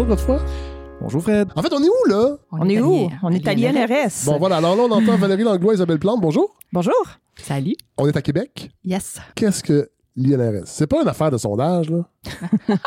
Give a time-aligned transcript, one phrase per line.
[0.00, 0.40] Bonjour, Godefroy.
[1.02, 1.48] Bonjour Fred.
[1.54, 2.38] En fait, on est où, là?
[2.52, 3.10] On, est où?
[3.22, 4.24] On est à l'INRS.
[4.24, 4.56] Bon, voilà.
[4.56, 6.22] Alors là, on entend Valérie Langlois, Isabelle Plante.
[6.22, 6.56] Bonjour.
[6.72, 6.94] Bonjour.
[7.36, 7.74] Salut.
[7.98, 8.70] On est à Québec?
[8.82, 9.18] Yes.
[9.34, 10.62] Qu'est-ce que l'INRS?
[10.64, 12.06] C'est pas une affaire de sondage, là?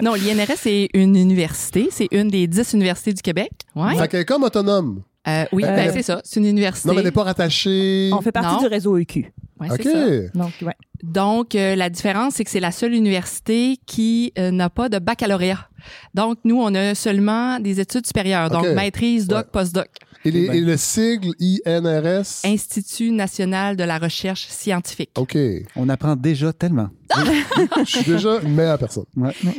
[0.00, 1.88] non, l'INRS, c'est une université.
[1.90, 3.50] C'est une des dix universités du Québec.
[3.74, 3.96] Ouais.
[3.96, 5.02] Fait qu'elle est comme autonome.
[5.26, 6.20] Euh, oui, Euh, ben, c'est ça.
[6.22, 6.86] C'est une université.
[6.86, 8.10] Non, mais elle n'est pas rattachée.
[8.12, 8.60] On fait partie Non.
[8.60, 9.32] du réseau EQ.
[9.58, 9.80] Ouais, OK.
[9.82, 10.38] c'est ça.
[10.38, 10.74] Donc, ouais.
[11.12, 14.98] Donc, euh, la différence, c'est que c'est la seule université qui euh, n'a pas de
[14.98, 15.68] baccalauréat.
[16.14, 18.48] Donc, nous, on a seulement des études supérieures.
[18.48, 19.50] Donc, maîtrise, doc, Ouais.
[19.52, 19.88] postdoc.
[20.24, 20.56] Et, les- Ben.
[20.56, 22.40] et le sigle INRS?
[22.46, 25.10] Institut national de la recherche scientifique.
[25.18, 25.36] OK.
[25.76, 26.88] On apprend déjà tellement.
[27.14, 29.04] Je suis déjà une meilleure personne.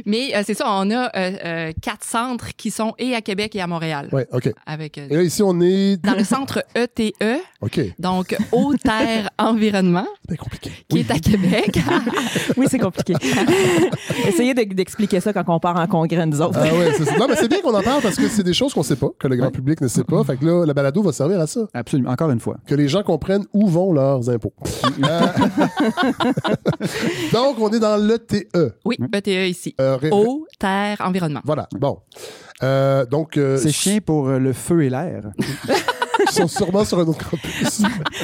[0.07, 3.55] Mais euh, c'est ça, on a euh, euh, quatre centres qui sont et à Québec
[3.55, 4.09] et à Montréal.
[4.11, 4.51] Ouais, OK.
[4.65, 5.97] Avec, euh, Et là, ici, on est.
[6.03, 7.13] dans le centre ETE,
[7.61, 7.79] OK.
[7.99, 10.71] donc Eau, Terre, Environnement, C'est compliqué.
[10.89, 11.34] qui est à Québec.
[12.57, 13.13] Oui, c'est compliqué.
[14.27, 16.57] Essayez de- d'expliquer ça quand on part en congrès, nous autres.
[16.61, 17.17] Ah ouais, c'est.
[17.17, 19.09] Non, mais c'est bien qu'on en parle parce que c'est des choses qu'on sait pas,
[19.19, 19.51] que le grand Ouais.
[19.51, 20.23] public ne sait pas.
[20.23, 21.61] Fait que là, la balado va servir à ça.
[21.73, 22.11] Absolument.
[22.11, 22.57] Encore une fois.
[22.67, 24.53] Que les gens comprennent où vont leurs impôts.
[25.03, 25.27] Euh,
[27.33, 28.47] Donc, on est dans l'ETE.
[28.85, 29.75] Oui, ETE ici.
[29.79, 31.41] Euh, ré- Eau, Terre, Environnement.
[31.43, 31.67] Voilà.
[31.79, 31.99] Bon.
[32.63, 35.23] Euh, donc, euh, C'est chien pour euh, le feu et l'air.
[36.35, 37.81] Ils sont sûrement sur un autre campus.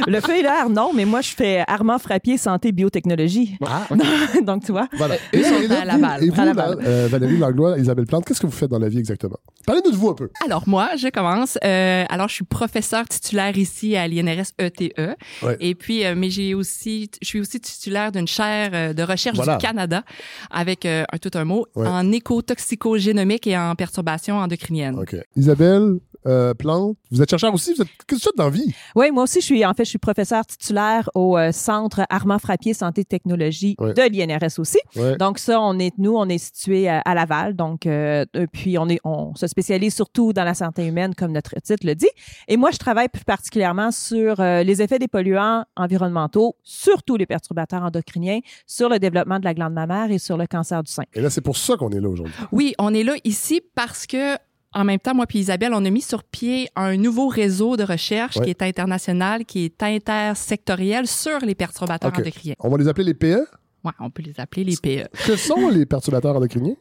[0.08, 3.58] Le feu et l'air, non, mais moi, je fais Armand Frappier Santé Biotechnologie.
[3.66, 3.88] Ah,
[4.44, 4.88] Donc, tu vois.
[4.98, 5.16] voilà.
[5.36, 6.20] Eux sont à Laval.
[6.20, 6.78] vous, et vous, À Laval.
[6.80, 9.38] là, euh, Valérie Langlois, Isabelle Plante, qu'est-ce que vous faites dans la vie exactement?
[9.66, 10.30] Parlez-nous de vous un peu.
[10.46, 11.58] Alors moi, je commence.
[11.64, 15.16] Euh, alors je suis professeur titulaire ici à l'INRS ETE.
[15.44, 15.58] Ouais.
[15.60, 19.58] Et puis, euh, mais j'ai aussi, je suis aussi titulaire d'une chaire de recherche Voilà.
[19.58, 20.04] du Canada
[20.50, 21.88] avec euh, un tout un mot Ouais.
[21.88, 24.98] en écotoxicogénomique et en perturbation endocrinienne.
[25.00, 25.16] OK.
[25.36, 27.74] Isabelle euh, Plante, vous êtes chercheur aussi.
[27.74, 27.88] Vous êtes...
[27.88, 28.74] Qu'est-ce que vous faites dans vie?
[28.96, 32.40] Oui, moi aussi, je suis, en fait, je suis professeur titulaire au euh, Centre Armand
[32.40, 33.94] Frappier Santé Technologie Ouais.
[33.94, 34.80] de l'INRS aussi.
[34.96, 35.16] Ouais.
[35.18, 37.56] Donc ça, on est nous, on est situé à, à Laval.
[37.56, 41.32] Donc euh, euh, puis on est, on se spécialise surtout dans la santé humaine, comme
[41.32, 42.10] notre titre le dit.
[42.48, 47.26] Et moi, je travaille plus particulièrement sur euh, les effets des polluants environnementaux, surtout les
[47.26, 51.04] perturbateurs endocriniens, sur le développement de la glande mammaire et sur le cancer du sein.
[51.14, 52.34] Et là, c'est pour ça qu'on est là aujourd'hui.
[52.52, 54.36] Oui, on est là ici parce que
[54.74, 57.84] en même temps, moi puis Isabelle, on a mis sur pied un nouveau réseau de
[57.84, 58.44] recherche Ouais.
[58.46, 62.56] qui est international, qui est intersectoriel sur les perturbateurs endocriniens.
[62.60, 63.46] On va les appeler les PE.
[63.84, 65.08] Ouais, on peut les appeler les PE.
[65.26, 66.76] Que sont les perturbateurs endocriniens?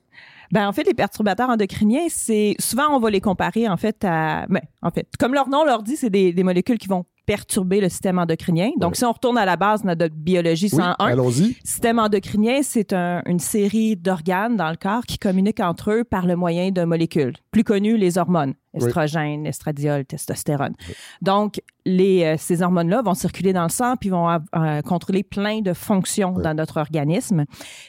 [0.53, 4.47] Ben en fait, les perturbateurs endocriniens, c'est souvent on va les comparer en fait à,
[4.49, 7.05] ben, en fait, comme leur nom leur dit, c'est des, des molécules qui vont
[7.35, 8.71] perturber le système endocrinien.
[8.79, 8.97] Donc Ouais.
[8.97, 11.55] si on retourne à la base de notre biologie Oui, 101, allons-y.
[11.63, 16.27] système endocrinien, c'est un- une série d'organes dans le corps qui communiquent entre eux par
[16.27, 17.35] le moyen de molécules.
[17.53, 18.55] Plus connues, les hormones.
[18.75, 18.85] Oui.
[18.87, 20.75] Estrogène, estradiol, testostérone.
[21.23, 25.61] Donc, les, euh, ces hormones-là vont circuler dans le sang puis vont euh, contrôler plein
[25.61, 26.43] de fonctions Oui.
[26.43, 27.45] dans notre organisme.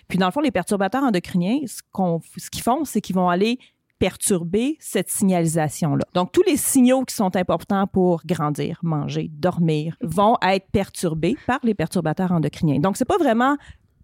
[0.08, 3.30] Puis, dans le fond, les perturbateurs endocriniens, ce qu'on- ce qu'ils font, c'est qu'ils vont
[3.30, 3.58] aller
[4.06, 6.04] perturber cette signalisation-là.
[6.16, 11.60] Donc, tous les signaux qui sont importants pour grandir, manger, dormir vont être perturbés par
[11.64, 12.80] les perturbateurs endocriniens.
[12.80, 13.58] Donc, c'est pas vraiment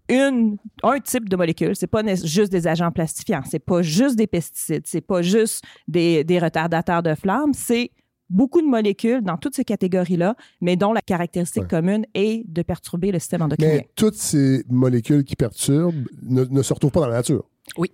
[0.08, 1.74] une, un type de molécule.
[1.74, 3.42] C'est pas juste des agents plastifiants.
[3.44, 4.84] C'est pas juste des pesticides.
[4.86, 7.52] C'est pas juste des, des retardateurs de flamme.
[7.52, 7.90] C'est
[8.30, 11.68] beaucoup de molécules dans toutes ces catégories-là, mais dont la caractéristique Ouais.
[11.68, 13.78] commune est de perturber le système endocrinien.
[13.78, 17.44] Mais toutes ces molécules qui perturbent ne, ne se retrouvent pas dans la nature.
[17.76, 17.90] Oui,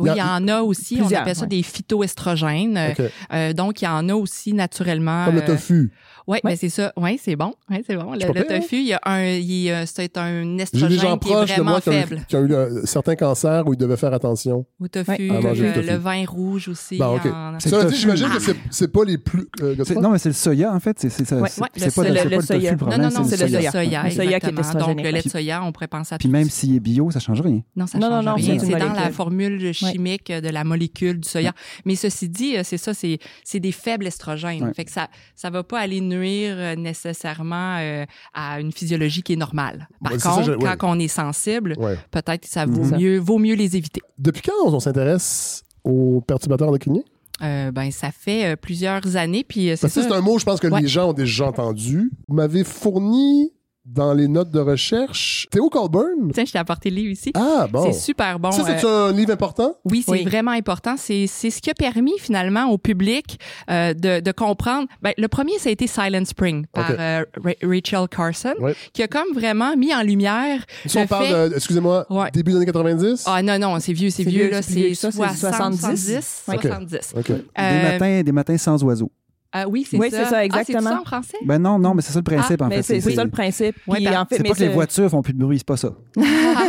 [0.00, 1.48] Il y il a- y en a aussi, Plusieurs, on appelle ça ouais.
[1.48, 2.76] des phytoestrogènes.
[2.76, 5.24] Euh, euh, donc, il y en a aussi naturellement.
[5.26, 5.92] Comme le euh, tofu.
[6.26, 6.90] Oui, ben c'est ça.
[6.96, 7.52] Oui, c'est bon.
[7.70, 8.12] Ouais, c'est bon.
[8.14, 8.44] Le, hein?
[8.48, 11.32] tofu, il y a un, il, euh, c'est un J'ai des gens estrogène qui est
[11.34, 12.20] de vraiment qui ont, eu, faible.
[12.26, 14.64] qui ont eu un- certains cancers où ils devaient faire attention.
[14.80, 15.30] Au tofu, Ouais.
[15.30, 15.86] À le, le tofu.
[15.90, 16.96] le vin rouge aussi.
[16.96, 17.26] Bon, OK.
[17.26, 18.40] en- le dit, j'imagine que
[18.70, 19.46] c'est- pas les plus.
[19.60, 20.96] euh, non, mais c'est le soya, en fait.
[20.98, 21.36] C'est ça.
[21.36, 22.14] Ouais, c'est- ouais, c'est le pas, soya.
[22.14, 22.72] c'est pas Le tofu soya.
[22.72, 23.70] Non, non, non, c'est le soya.
[23.70, 24.02] soya.
[24.04, 24.86] Le soya qui est exactement.
[24.86, 26.60] Donc, le lait de soya, on pourrait penser à Puis même ça.
[26.60, 27.60] s'il est bio, ça change rien.
[27.76, 28.58] Non, ça Non, non, change non, rien.
[28.58, 31.52] c'est dans la formule chimique de la molécule du soya.
[31.84, 34.64] Mais ceci dit, euh, c'est ça, c'est c'est des faibles estrogènes.
[34.64, 34.74] Ouais.
[34.74, 39.34] Fait que ça ça va pas aller nuire euh, nécessairement euh, à une physiologie qui
[39.34, 39.88] est normale.
[40.02, 41.98] Par Ouais, c'est ça, contre, je- quand on est sensible, Ouais.
[42.10, 42.98] peut-être que ça vaut Mhm.
[42.98, 44.00] mieux vaut mieux les éviter.
[44.18, 47.02] Depuis quand on s'intéresse aux perturbateurs endocriniens?
[47.42, 50.68] Euh, ben ça fait euh, plusieurs années puis euh, c'est un mot, je pense que
[50.68, 50.80] Ouais.
[50.82, 52.10] les gens ont déjà entendu.
[52.28, 53.52] Vous m'avez fourni
[53.84, 56.30] dans les notes de recherche Théo Colburn.
[56.32, 57.32] Tiens, je t'ai apporté le livre ici.
[57.34, 57.84] Ah, bon.
[57.92, 58.50] C'est super bon.
[58.50, 59.76] Ça, c'est Euh, un livre important?
[59.84, 60.24] Oui, c'est Oui.
[60.24, 60.94] vraiment important.
[60.96, 63.38] C'est c'est ce qui a permis finalement au public
[63.70, 64.88] euh, de, de comprendre.
[65.02, 68.54] Ben, le premier, ça a été Silent Spring par euh, Ra- Rachel Carson,
[68.94, 71.48] qui a comme vraiment mis en lumière Si on le parle, fait...
[71.50, 72.30] de- excusez-moi, Ouais.
[72.32, 73.24] début des années 90?
[73.26, 74.62] Ah non, non, c'est vieux, c'est vieux, vieux, là.
[74.62, 76.42] c'est plus vieux C'est que ça, c'est 60, 70.
[76.46, 76.62] 70, Ok.
[76.62, 77.14] 70.
[77.18, 77.26] OK.
[77.28, 79.10] Des, matins, des matins sans oiseaux.
[79.56, 80.24] Ah oui, c'est Oui, ça.
[80.24, 80.80] c'est ça, Ah, exactement.
[80.80, 81.36] c'est ça en français?
[81.46, 82.82] Ben non, non, mais c'est ça le principe, en fait.
[82.82, 83.76] c'est c'est ça le principe.
[83.86, 85.66] Ouais, Puis, ben, en fait, C'est pas que les voitures font plus de bruit, c'est
[85.66, 85.92] pas ça.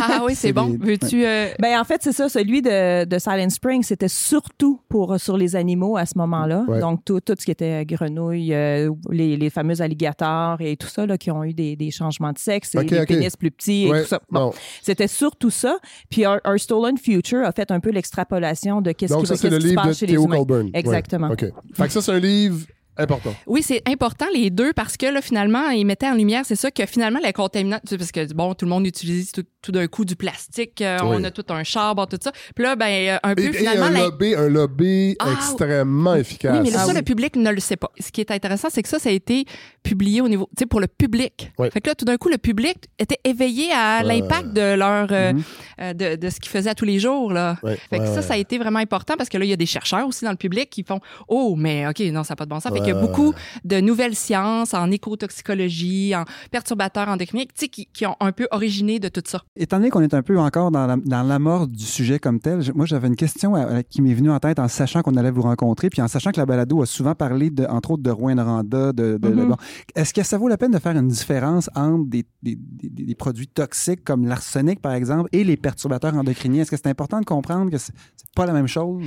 [0.08, 0.68] Ah, oui, c'est bon.
[0.70, 1.26] des- Veux-tu...
[1.26, 2.30] euh, Ben, en fait, c'est ça.
[2.30, 6.64] Celui de, de Silent Spring, c'était surtout pour sur les animaux à ce moment-là.
[6.68, 6.80] Ouais.
[6.80, 11.06] Donc, tout, tout ce qui était grenouilles, euh, les, les fameux alligators et tout ça,
[11.06, 13.08] là, qui ont eu des, des changements de sexe et ok.
[13.08, 14.20] pénis plus petits et Ouais, tout ça.
[14.30, 14.54] Bon, non.
[14.82, 15.78] c'était surtout ça.
[16.10, 19.48] Puis, Our, Our Stolen Future a fait un peu l'extrapolation de qu'est-ce qui, va- se
[19.48, 20.46] livre de passe chez les humains.
[20.74, 21.30] Exactement.
[21.32, 21.46] OK.
[21.74, 22.58] Fait que ça, c'est un livre
[22.98, 23.34] important.
[23.48, 26.72] Oui, c'est important les deux parce que là finalement, ils mettaient en lumière, c'est ça
[26.72, 30.06] que finalement tu sais, parce que bon, tout le monde utilise tout, tout d'un coup
[30.06, 31.18] du plastique, euh, Oui.
[31.20, 32.32] on a tout un char, bon, tout ça.
[32.56, 36.16] Puis là ben euh, un peu et finalement un la- lobby, un lobby Ah, extrêmement
[36.16, 36.56] efficace.
[36.58, 36.96] Oui, mais Ah ça, oui.
[36.96, 37.92] le public ne le sait pas.
[38.00, 39.46] Ce qui est intéressant, c'est que ça, ça a été
[39.84, 41.52] publié au niveau, tu sais, pour le public.
[41.72, 45.34] Fait que là, tout d'un coup, le public était éveillé à l'impact de leur, euh,
[45.34, 45.44] Mhm.
[45.82, 47.58] euh, de, de ce qu'ils faisaient à tous les jours, là.
[47.90, 49.66] Fait que ça, ça a été vraiment important parce que là, il y a des
[49.66, 52.50] chercheurs aussi dans le public qui font Oh, mais OK, non, ça n'a pas de
[52.50, 52.72] bon sens.
[52.74, 53.34] Fait qu'il y a Ouais, beaucoup
[53.64, 58.48] de nouvelles sciences en écotoxicologie, en perturbateurs endocriniens, tu sais, qui, qui ont un peu
[58.52, 59.42] originé de tout ça.
[59.56, 62.62] Étant donné qu'on est un peu encore dans la- dans l'amorce du sujet comme tel,
[62.74, 65.32] moi j'avais une question à- à- qui m'est venue en tête en sachant qu'on allait
[65.32, 68.12] vous rencontrer, puis en sachant que la balado a souvent parlé, de, entre autres, de
[68.12, 68.94] Rouen-Noranda.
[68.94, 69.48] De, de- Mhm.
[69.50, 69.56] bon.
[69.96, 73.16] Est-ce que ça vaut la peine de faire une différence entre des, des- des- des
[73.16, 76.62] produits toxiques comme l'arsenic, par exemple, et les perturbateurs endocriniens?
[76.64, 77.94] Est-ce que c'est important de comprendre que c'est
[78.36, 79.04] pas la même chose?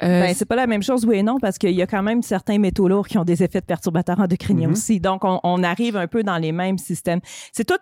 [0.00, 2.02] Ben, Ben, c'est pas la même chose, oui et non, parce qu'il y a quand
[2.02, 4.72] même certains métaux lourds qui ont des effets de perturbateurs endocriniens Mhm.
[4.72, 5.00] aussi.
[5.00, 7.20] Donc, on, on arrive un peu dans les mêmes systèmes.
[7.52, 7.78] C'est tout.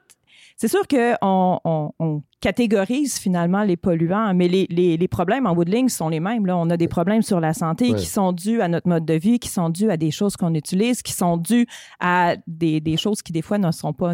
[0.56, 5.54] C'est sûr qu'on on, on catégorise finalement les polluants, mais les, les, les problèmes en
[5.54, 6.44] bout de ligne sont les mêmes.
[6.44, 6.54] Là.
[6.58, 7.96] On a des problèmes sur la santé Ouais.
[7.96, 10.52] qui sont dus à notre mode de vie, qui sont dus à des choses qu'on
[10.52, 11.66] utilise, qui sont dus
[11.98, 14.12] à des, des choses qui, des fois, ne sont pas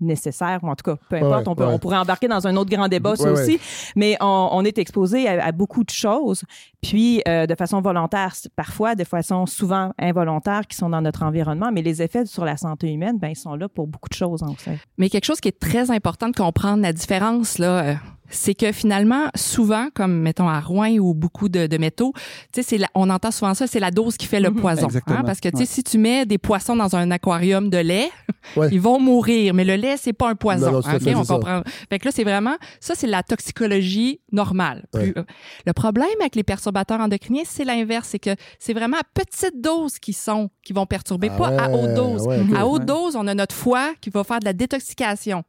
[0.00, 1.72] nécessaires, ou en tout cas, peu importe, Ouais, on, peut, ouais.
[1.72, 3.60] on pourrait embarquer dans un autre grand débat, ça Ouais, aussi,
[3.96, 6.44] mais on, on est exposé à, à beaucoup de choses,
[6.82, 11.70] puis euh, de façon volontaire, parfois, de façon souvent involontaire, qui sont dans notre environnement,
[11.72, 14.42] mais les effets sur la santé humaine, ben, ils sont là pour beaucoup de choses,
[14.42, 14.78] en fait.
[14.98, 17.94] Mais quelque chose qui est très important de comprendre la différence là, euh,
[18.30, 22.12] c'est que finalement, souvent, comme mettons à Rouen ou beaucoup de, de métaux,
[22.52, 24.60] tu sais, c'est la- on entend souvent ça, c'est la dose qui fait le Mhm.
[24.60, 24.86] poison.
[24.86, 25.22] Exactement.
[25.24, 25.66] Parce que tu sais, Ouais.
[25.66, 28.08] si tu mets des poissons dans un aquarium de lait,
[28.56, 28.68] Ouais.
[28.72, 29.54] ils vont mourir.
[29.54, 30.72] Mais le lait, c'est pas un poison.
[30.72, 31.34] Non, fait, on ça.
[31.34, 31.62] comprend.
[31.90, 34.84] Fait que là, c'est vraiment ça, c'est la toxicologie normale.
[34.92, 35.24] Plus- euh,
[35.66, 39.98] Le problème avec les perturbateurs endocriniens, c'est l'inverse, c'est que c'est vraiment à petite dose
[39.98, 42.26] qui sont qui vont perturber, Ah pas à haute dose.
[42.56, 45.42] À haute dose, on a notre foie qui va faire de la détoxication.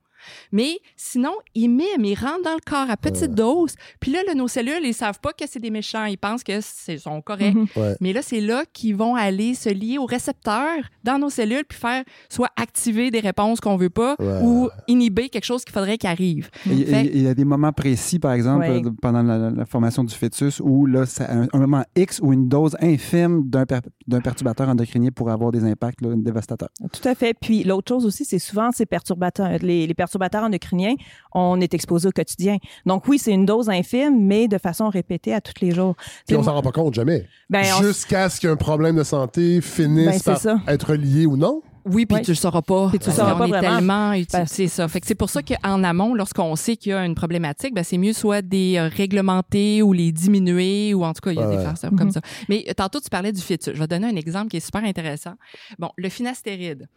[0.52, 3.76] Mais sinon, ils miment, ils rentrent dans le corps à petite dose.
[4.00, 6.06] Puis là, là, nos cellules, ils savent pas que c'est des méchants.
[6.06, 7.56] Ils pensent que c'est sont corrects.
[7.56, 7.68] Mhm.
[7.76, 7.96] Ouais.
[8.02, 11.78] Mais là, c'est là qu'ils vont aller se lier aux récepteurs dans nos cellules puis
[11.78, 14.40] faire soit activer des réponses qu'on veut pas Ouais.
[14.44, 16.50] ou inhiber quelque chose qu'il faudrait qu'il arrive.
[16.54, 18.82] Fait- Il y a des moments précis, par exemple, Ouais.
[18.86, 22.34] euh, pendant la, la formation du fœtus, où là, ça- un, un moment X ou
[22.34, 26.70] une dose infime d'un per- d'un perturbateur endocrinien pourrait avoir des impacts là, dévastateurs.
[26.92, 27.36] Tout à fait.
[27.40, 30.96] Puis l'autre chose aussi, c'est souvent ces perturbateurs, les, les perturbateurs endocriniens,
[31.34, 32.58] on est exposé au quotidien.
[32.86, 35.96] Donc oui, c'est une dose infime, mais de façon répétée à tous les jours.
[36.28, 37.28] Puis on s'en rend pas compte jamais.
[37.50, 40.60] Ben, on- Jusqu'à ce qu'un problème de santé finisse Ben, par ça.
[40.68, 41.62] être lié ou non?
[41.88, 42.22] Oui, puis Ouais.
[42.24, 42.90] tu le sauras pas.
[42.90, 44.12] Puis tu le Parce sauras pas est vraiment.
[44.12, 44.88] tellement C'est ça.
[44.88, 47.84] Fait que c'est pour ça qu'en amont, lorsqu'on sait qu'il y a une problématique, ben
[47.84, 51.42] c'est mieux soit des euh, réglementer ou les diminuer ou en tout cas, il y
[51.44, 51.58] a Ouais.
[51.58, 51.98] des façons Mhm.
[52.00, 52.22] comme ça.
[52.50, 53.76] Mais euh, tantôt, tu parlais du fœtus.
[53.76, 55.34] Je vais donner un exemple qui est super intéressant.
[55.78, 56.88] Bon, le finastéride.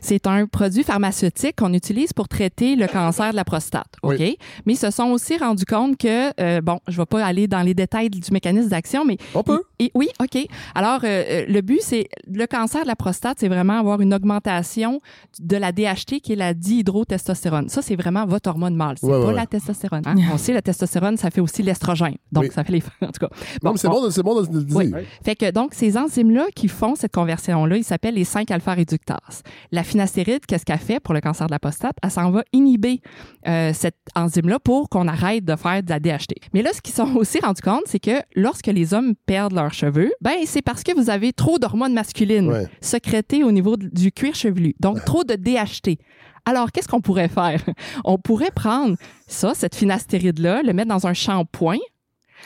[0.00, 3.86] C'est, un produit pharmaceutique qu'on utilise pour traiter le cancer de la prostate.
[4.02, 4.16] OK?
[4.18, 4.38] Oui.
[4.64, 7.60] Mais ils se sont aussi rendus compte que, euh, bon, je vais pas aller dans
[7.60, 9.62] les détails du mécanisme d'action, mais On peut.
[9.78, 10.38] et- oui, OK.
[10.74, 14.14] Alors, euh, euh, le but, c'est le cancer de la prostate, c'est vraiment avoir une
[14.14, 15.00] augmentation
[15.38, 17.68] de la DHT, qui est la dihydrotestostérone.
[17.68, 18.96] Ça, c'est vraiment votre hormone mâle.
[18.98, 19.46] C'est Ouais, pas ouais, la ouais.
[19.46, 20.02] testostérone.
[20.06, 20.14] hein?
[20.32, 22.16] On sait, la testostérone, ça fait aussi l'estrogène.
[22.32, 22.50] Donc, Oui.
[22.54, 22.82] ça fait les...
[23.02, 23.28] En tout cas.
[23.62, 24.76] Non, mais c'est on- bon, de- c'est bon de le dire.
[24.76, 24.92] Oui.
[25.22, 29.42] Fait que donc, ces enzymes-là qui font cette conversion-là, ils s'appellent les 5-alpha-réductases.
[29.72, 31.96] La finastéride, qu'est-ce qu'elle fait pour le cancer de la prostate?
[32.02, 33.00] Elle s'en va inhiber
[33.46, 36.34] euh, cette enzyme-là pour qu'on arrête de faire de la DHT.
[36.52, 39.72] Mais là, ce qu'ils sont aussi rendus compte, c'est que lorsque les hommes perdent leurs
[39.74, 42.68] cheveux, ben c'est parce que vous avez trop d'hormones masculines Ouais.
[42.80, 44.74] sécrétées au niveau du cuir chevelu.
[44.80, 45.98] Donc, trop de DHT.
[46.46, 47.62] Alors, qu'est-ce qu'on pourrait faire?
[48.04, 48.96] On pourrait prendre
[49.26, 51.78] ça, cette finastéride-là, le mettre dans un shampoing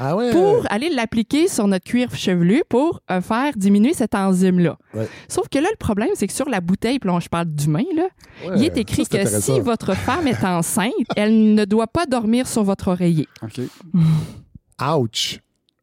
[0.01, 0.31] Ah ouais.
[0.31, 4.77] pour aller l'appliquer sur notre cuir chevelu pour euh, faire diminuer cette enzyme-là.
[4.95, 5.09] Ouais.
[5.29, 7.83] Sauf que là, le problème, c'est que sur la bouteille, puis là, je parle d'humain,
[7.97, 8.05] là,
[8.47, 8.55] Ouais.
[8.57, 12.47] il est écrit Ça, que si votre femme est enceinte, elle ne doit pas dormir
[12.47, 13.27] sur votre oreiller.
[13.43, 13.61] OK.
[14.97, 15.41] Ouch.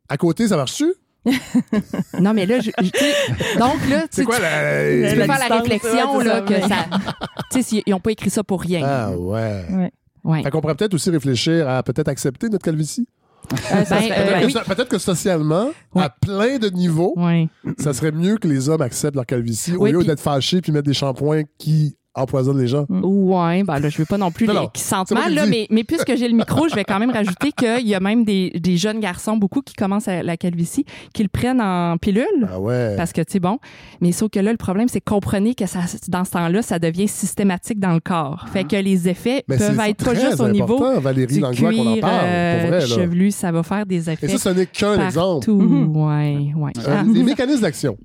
[0.08, 0.94] À côté, ça marche-tu?
[2.20, 3.14] Non, mais là, je, je- tu sais,
[3.60, 5.10] donc là, tu, quoi tu- la.
[5.10, 6.86] tu La peux faire la réflexion là, que ça.
[7.52, 8.82] Tu sais, ils n'ont pas écrit ça pour rien.
[8.86, 9.66] Ah ouais.
[9.72, 9.92] Ouais.
[10.24, 10.44] Ouais.
[10.44, 13.08] Fait qu'on pourrait peut-être aussi réfléchir à peut-être accepter notre calvitie.
[13.54, 14.52] Euh, Ben, euh, Peut-être que oui.
[14.52, 17.14] ça- Peut-être que socialement, à plein de niveaux,
[17.80, 20.88] ça serait mieux que les hommes acceptent leur calvitie au lieu d'être fâchés puis mettre
[20.88, 22.86] des shampoings qui empoisonnent les gens.
[22.90, 25.68] Ouais, ben là, je veux pas non plus Non, les, qui sentent mal, là, mais,
[25.70, 28.52] mais puisque j'ai le micro, je vais quand même rajouter qu'il y a même des,
[28.52, 32.26] des jeunes garçons, beaucoup, qui commencent à la calvitie, qui le prennent en pilule.
[32.52, 32.96] Ah ouais.
[32.96, 33.60] Parce que, tu sais, bon.
[34.02, 37.08] Mais sauf que là, le problème, c'est comprenez que ça, dans ce temps-là, ça devient
[37.08, 38.46] systématique dans le corps.
[38.52, 41.98] Fait que les effets Mais peuvent être pas juste au niveau Valérie du qu'on en
[41.98, 42.80] parle, euh, pour vrai.
[42.80, 42.86] Là.
[42.88, 43.32] chevelu.
[43.32, 45.50] Ça va faire des effets Et ça, ce n'est qu'un exemple.
[45.52, 45.96] Mhm.
[45.96, 46.72] Ouais, ouais.
[46.78, 47.04] Euh, Ah.
[47.12, 47.98] les mécanismes d'action.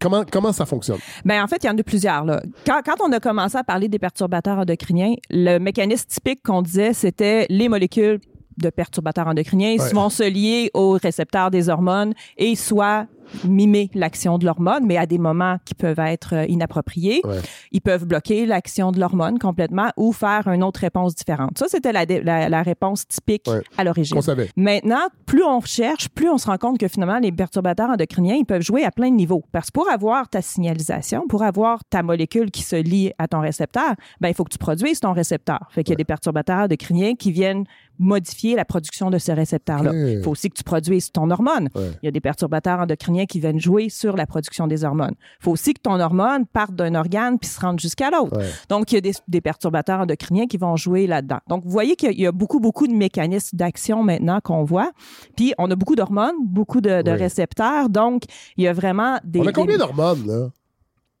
[0.00, 0.98] Comment, comment ça fonctionne?
[1.24, 2.24] Ben en fait, il y en a plusieurs.
[2.24, 2.42] Là.
[2.66, 6.94] Quand, quand on a commencé à parler des perturbateurs endocriniens, le mécanisme typique qu'on disait,
[6.94, 8.18] c'était les molécules
[8.56, 9.92] de perturbateurs endocriniens Ouais.
[9.92, 13.06] vont se lier aux récepteurs des hormones et soit
[13.44, 17.20] mimer l'action de l'hormone, mais à des moments qui peuvent être euh, inappropriés.
[17.24, 17.38] Ouais.
[17.72, 21.58] Ils peuvent bloquer l'action de l'hormone complètement ou faire une autre réponse différente.
[21.58, 23.62] Ça, c'était la, dé- la, la réponse typique Ouais.
[23.78, 24.18] à l'origine.
[24.56, 28.44] Maintenant, plus on cherche, plus on se rend compte que finalement, les perturbateurs endocriniens, ils
[28.44, 29.44] peuvent jouer à plein de niveaux.
[29.52, 33.40] Parce que pour avoir ta signalisation, pour avoir ta molécule qui se lie à ton
[33.40, 35.60] récepteur, ben, il faut que tu produises ton récepteur.
[35.70, 37.64] Fait qu'il y a des perturbateurs endocriniens qui viennent
[38.00, 39.92] modifier la production de ce récepteur-là.
[39.94, 41.68] Il faut aussi que tu produises ton hormone.
[41.74, 41.90] Ouais.
[42.02, 45.14] Il y a des perturbateurs endocriniens qui viennent jouer sur la production des hormones.
[45.40, 48.36] Il faut aussi que ton hormone parte d'un organe puis se rende jusqu'à l'autre.
[48.38, 48.46] Ouais.
[48.70, 51.40] Donc, il y a des, des perturbateurs endocriniens qui vont jouer là-dedans.
[51.48, 54.40] Donc, vous voyez qu'il y a- il y a beaucoup, beaucoup de mécanismes d'action maintenant
[54.42, 54.90] qu'on voit.
[55.36, 57.88] Puis, on a beaucoup d'hormones, beaucoup de, récepteurs.
[57.90, 58.22] Donc,
[58.56, 59.40] il y a vraiment des...
[59.40, 60.48] On a combien des- d'hormones, là?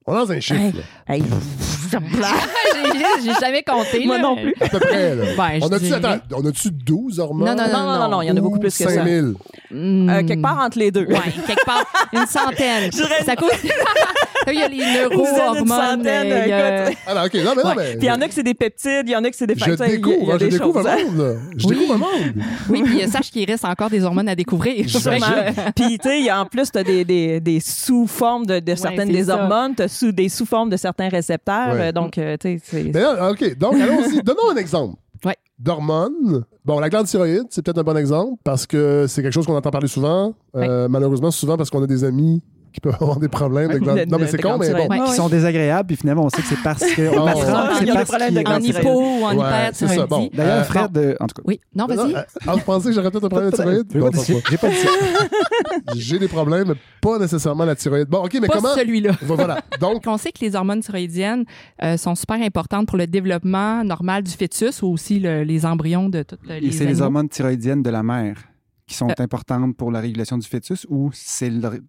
[0.06, 0.72] On dans un chiffre, Hey.
[0.72, 0.82] là.
[1.14, 1.22] Hey,
[2.92, 4.04] J'ai- J'ai jamais compté.
[4.06, 4.22] Moi là.
[4.22, 4.54] non plus.
[4.60, 5.24] À peu près, là.
[5.36, 7.48] Ben, on a-tu, dirais- attends, on a-tu 12 hormones?
[7.48, 8.90] Non, non, non, non, non, non, il y en a beaucoup plus que ça.
[8.90, 9.34] 5000.
[9.70, 10.08] Hmm.
[10.10, 11.06] Euh, quelque part entre les deux.
[11.06, 12.90] Ouais, quelque part, une centaine.
[12.90, 13.50] dirais- Ça coûte.
[14.52, 16.06] il y a les neurohormones.
[16.06, 16.98] euh, il y a- écoute.
[17.06, 17.34] Ah, non, OK.
[17.34, 17.74] Non, mais non, Ouais.
[17.76, 17.84] mais.
[17.96, 19.46] Puis, il y en a que c'est des peptides, il y en a que c'est
[19.46, 19.86] des Je facteurs.
[19.86, 21.38] il y a- il y découvre, a je des découvre choses, un monde.
[21.56, 21.74] Je Oui.
[21.76, 22.44] découvre un monde.
[22.68, 24.84] Oui, puis euh, sache qu'il reste encore des hormones à découvrir.
[25.74, 28.60] Puis, tu sais, il y a en plus, tu as des, des, des sous-formes de,
[28.60, 29.36] de certaines des ça.
[29.42, 31.74] hormones, tu as sous, des sous-formes de certains récepteurs.
[31.74, 31.88] Ouais.
[31.88, 32.84] euh, donc, tu sais, c'est.
[32.84, 33.56] Mais là, OK.
[33.58, 34.22] Donc, allons-y.
[34.24, 34.96] Donnons un exemple.
[35.24, 35.36] Ouais.
[35.58, 36.44] D'hormones.
[36.64, 39.56] Bon, la glande thyroïde, c'est peut-être un bon exemple parce que c'est quelque chose qu'on
[39.56, 40.34] entend parler souvent.
[40.56, 42.42] Euh, Malheureusement, souvent parce qu'on a des amis
[42.72, 43.98] qui peuvent avoir des problèmes de glande.
[43.98, 44.88] De- Non, mais c'est con, mais bon.
[44.88, 45.00] Ouais.
[45.06, 47.02] qui sont désagréables, puis finalement, on sait que c'est parce que.
[47.18, 50.30] On y a des problèmes de en hypo ou en Ouais, hyper c'est ça, bon.
[50.32, 51.42] D'ailleurs, Euh, Fred, euh, en tout cas.
[51.46, 51.96] Oui, non, vas-y.
[51.96, 53.86] Non, euh, ah, vous pensez que j'aurais peut-être un problème de thyroïde?
[53.92, 54.88] J'ai pas dit- j'ai pas dit ça.
[55.94, 58.08] J'ai des problèmes, mais pas nécessairement la thyroïde.
[58.08, 58.74] Bon, OK, mais Pas comment.
[58.74, 59.12] celui-là.
[59.22, 59.60] Voilà.
[59.80, 61.44] Donc, On sait que les hormones thyroïdiennes
[61.82, 66.08] euh, sont super importantes pour le développement normal du fœtus ou aussi le- les embryons
[66.08, 68.36] de toutes les Et c'est les hormones thyroïdiennes de la mère
[68.86, 69.14] qui sont Euh.
[69.22, 71.82] importantes pour la régulation du fœtus ou c'est le...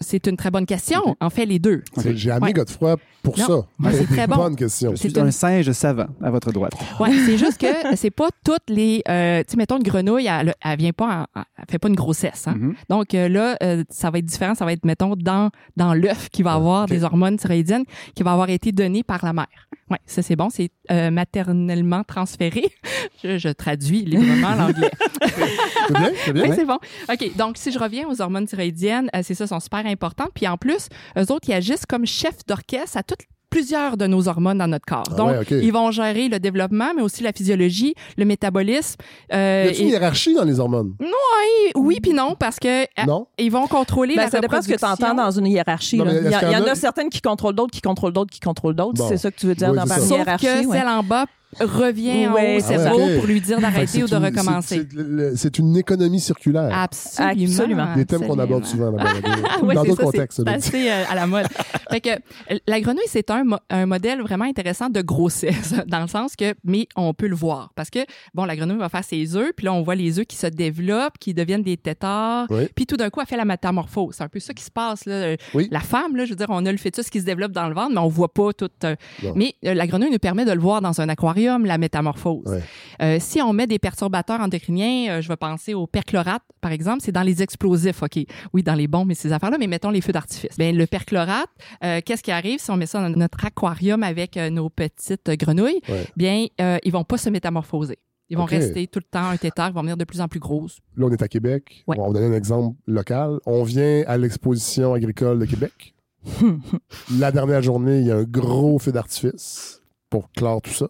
[0.00, 1.16] C'est une très bonne question.
[1.20, 1.82] En fait, les deux.
[1.96, 2.52] c'est- j'ai amené Ouais.
[2.52, 3.54] Godefroy pour Non, ça.
[3.78, 4.36] mais c'est très bon.
[4.36, 4.94] Bonne question.
[4.96, 6.72] C'est un une- singe savant à votre droite.
[7.00, 9.02] Ouais, c'est juste que c'est pas toutes les.
[9.08, 11.94] euh, tu sais, mettons une grenouille, elle, elle vient pas, en- elle fait pas une
[11.94, 12.46] grossesse.
[12.48, 12.54] Hein?
[12.56, 12.74] Mhm.
[12.90, 14.54] Donc euh, là, euh, ça va être différent.
[14.54, 16.90] Ça va être, mettons, dans, dans l'œuf qui va avoir ok.
[16.90, 17.84] des hormones thyroïdiennes
[18.14, 19.46] qui va avoir été données par la mère.
[19.90, 20.48] Ouais, ça c'est bon.
[20.50, 22.64] C'est euh, maternellement transféré.
[23.24, 24.90] je, je traduis librement l'anglais.
[25.86, 26.10] C'est bien?
[26.24, 26.42] C'est bien?
[26.48, 26.78] Oui, c'est bon.
[27.12, 27.36] OK.
[27.36, 30.30] Donc, si je reviens aux hormones thyroïdiennes, euh, c'est ça, sont super importantes.
[30.34, 30.88] Puis en plus,
[31.18, 34.84] eux autres, ils agissent comme chefs d'orchestre à toutes plusieurs de nos hormones dans notre
[34.84, 35.04] corps.
[35.12, 38.96] Ah Donc, ouais, ils vont gérer le développement, mais aussi la physiologie, le métabolisme.
[39.32, 40.94] euh, Y a-t-il une hiérarchie dans les hormones?
[40.98, 43.28] oui, oui puis non, parce que euh, Non?
[43.38, 45.98] ils vont contrôler Ben, la ça dépend ce que tu entends dans une hiérarchie.
[45.98, 48.32] Non, Il y, a- en en a- a certaines qui contrôlent d'autres, qui contrôlent d'autres,
[48.32, 48.94] qui contrôlent d'autres.
[48.98, 49.08] Bon.
[49.08, 49.98] C'est ça que tu veux dire Oui, dans ça.
[49.98, 50.46] une Sauf hiérarchie.
[50.46, 50.76] que ouais.
[50.78, 51.26] celle en bas
[51.60, 54.86] revient en Ouais, haut au c'est cerveau pour lui dire d'arrêter ou de une- recommencer.
[55.36, 56.70] c'est- une économie circulaire.
[56.76, 57.52] Absolument.
[57.52, 57.94] Absolument.
[57.96, 58.94] Des thèmes qu'on aborde souvent.
[58.98, 59.04] Ah
[59.62, 60.38] ouais, dans d'autres contextes.
[60.38, 60.52] C'est là.
[60.56, 61.46] assez euh, à la mode.
[61.90, 66.00] fait que euh, la grenouille, c'est un, mo- un modèle vraiment intéressant de grossesse, dans
[66.02, 67.70] le sens que, mais on peut le voir.
[67.76, 68.00] Parce que,
[68.34, 70.46] bon, la grenouille va faire ses œufs, puis là, on voit les œufs qui se
[70.46, 72.68] développent, qui deviennent des tétards, Oui.
[72.74, 74.14] puis tout d'un coup, elle fait la métamorphose.
[74.18, 75.14] C'est un peu ça qui se passe, là.
[75.14, 75.68] Euh, Oui.
[75.70, 77.74] La femme, là, je veux dire, on a le fœtus qui se développe dans le
[77.74, 78.68] ventre, mais on voit pas tout.
[78.84, 78.96] euh,
[79.34, 81.34] mais euh, la grenouille nous permet de le voir dans un aquarium,
[81.64, 82.46] la métamorphose.
[82.46, 82.62] Ouais.
[83.02, 87.00] Euh, si on met des perturbateurs endocriniens, euh, je vais penser au perchlorate, par exemple,
[87.02, 88.24] c'est dans les explosifs, OK?
[88.52, 90.56] Oui, dans les bombes et ces affaires-là, mais mettons les feux d'artifice.
[90.56, 91.50] Ben, le perchlorate,
[91.82, 95.80] euh, qu'est-ce qui arrive si on met ça dans notre aquarium avec nos petites grenouilles?
[95.88, 96.06] Ouais.
[96.16, 97.98] Bien, ils vont pas se métamorphoser.
[98.30, 100.40] Ils vont rester tout le temps un tétard, ils vont venir de plus en plus
[100.40, 100.78] grosses.
[100.96, 101.84] Là, on est à Québec.
[101.86, 101.96] Ouais.
[101.98, 103.38] On va donner un exemple local.
[103.46, 105.94] On vient à l'exposition agricole de Québec.
[107.18, 110.88] La dernière journée, il y a un gros feu d'artifice pour clore tout ça.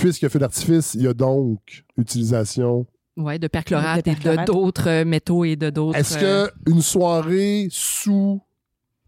[0.00, 2.86] Puisqu'il y a feu d'artifice, il y a donc utilisation.
[3.16, 4.46] Ouais, de perchlorate De et de perchlorate.
[4.46, 5.98] d'autres euh, métaux et de d'autres.
[5.98, 8.40] Est-ce euh, que une soirée sous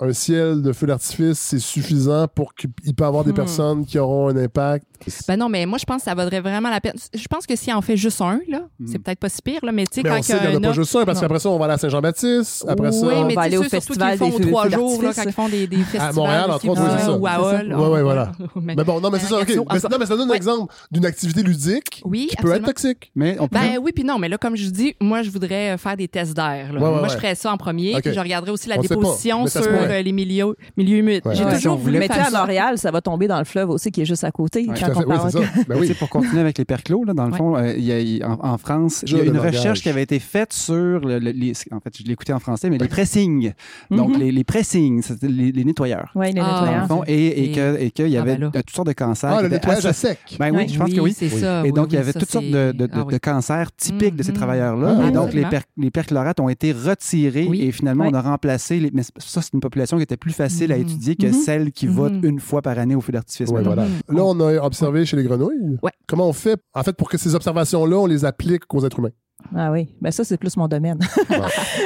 [0.00, 3.34] un ciel de feu d'artifice, c'est suffisant pour qu'il peut y avoir des Hmm.
[3.34, 4.86] personnes qui auront un impact.
[5.28, 6.92] Ben non, mais moi, je pense que ça vaudrait vraiment la peine.
[7.14, 8.86] Je pense que si on fait juste un, là, Mm.
[8.86, 10.46] c'est peut-être pas si pire, là, mais tu sais, Mais quand on sait qu'il n'y
[10.48, 11.78] en a il y pas a juste un, parce qu'après ça, on va aller à
[11.78, 12.66] Saint-Jean-Baptiste.
[12.68, 14.44] Après ça, oui, on mais va tu aller sais, au surtout festival des aux feux
[14.46, 16.14] trois jours, là, quand ils font des, des festivals.
[16.14, 17.12] Montréal, entre autres, oui, c'est ça.
[17.16, 17.38] Ou à ça.
[17.60, 17.74] Hall.
[17.74, 18.32] Ouais, ouais, voilà.
[18.56, 19.48] Mais- Mais bon, non, mais c'est ça, OK.
[19.48, 19.64] Mais, non,
[19.98, 23.10] mais ça donne un exemple d'une activité ludique Oui, qui peut être toxique.
[23.14, 23.56] Mais on peut.
[23.58, 26.08] Ben oui, puis non, mais là, comme je vous dis, moi, je voudrais faire des
[26.08, 26.72] tests d'air.
[26.74, 28.02] moi, je ferais ça en premier, Ok.
[28.02, 31.22] puis je regarderais aussi la On déposition mais ça sur euh, les milieux, milieux humides.
[31.24, 31.34] Ouais.
[31.34, 31.54] J'ai Ouais.
[31.54, 32.40] toujours voulu Mais tu sais, faire à.
[32.40, 34.66] Montréal, ça va tomber dans le fleuve aussi, qui est juste à côté.
[34.68, 34.74] Ouais.
[34.78, 35.38] Quand à on.
[35.38, 35.46] Oui.
[35.68, 35.94] Ben oui.
[35.94, 37.38] pour continuer avec les perclos, là, dans le Ouais.
[37.38, 39.56] fond, euh, il y a, en, en France, il y a une langage.
[39.56, 41.52] recherche qui avait été faite sur le- le- les.
[41.72, 43.52] En fait, je l'ai écouté en français, mais les pressings.
[43.90, 44.20] Donc, Mhm.
[44.20, 46.10] les, les pressings, les, les nettoyeurs.
[46.14, 46.86] Oui, les Ah, Dans le nettoyeurs.
[46.88, 48.92] fond, et, et Et- que- et qu'il y Ah, avait ben euh, toutes sortes de
[48.92, 49.32] cancers.
[49.38, 50.18] Ah, le nettoyage à sec.
[50.38, 51.14] Ben oui, je pense que oui.
[51.16, 51.40] c'est Oui.
[51.40, 51.62] ça.
[51.66, 54.36] Et donc, il y avait toutes sortes de, Ah cancers typiques de ces Mhm.
[54.38, 54.96] travailleurs-là.
[55.02, 58.90] Ah, et donc, les, perchlorates ont été retirés et finalement, on a remplacé.
[58.92, 60.82] Mais ça, c'est une population qui était plus facile à Mhm.
[60.82, 61.32] étudier que Mhm.
[61.32, 62.24] celle qui vote Mhm.
[62.24, 63.48] une fois par année au feu d'artifice.
[63.50, 63.74] Ouais, mettons.
[63.74, 63.88] voilà.
[64.08, 65.78] Là, on a observé chez les grenouilles.
[65.82, 65.92] Ouais.
[66.06, 69.10] Comment on fait, en fait, pour que ces observations-là, on les applique aux êtres humains?
[69.56, 70.98] Ah oui, ben ça, c'est plus mon domaine.
[71.00, 71.24] Ça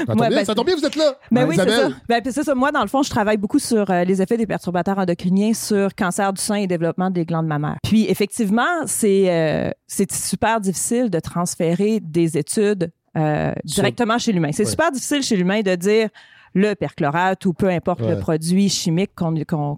[0.06, 1.14] tombe Ouais, bien, ben, ça tombe bien, vous êtes là.
[1.30, 1.88] Ben oui, c'est ça.
[2.08, 2.54] Ben, ça.
[2.56, 5.94] Moi, dans le fond, je travaille beaucoup sur euh, les effets des perturbateurs endocriniens sur
[5.94, 7.78] cancer du sein et développement des glandes mammaires.
[7.84, 14.50] Puis, effectivement, c'est euh, c'est super difficile de transférer des études euh, directement chez l'humain.
[14.52, 14.70] C'est Ouais.
[14.70, 16.08] super difficile chez l'humain de dire
[16.54, 18.14] le perchlorate ou peu importe Ouais.
[18.14, 19.76] le produit chimique qu'on qu'on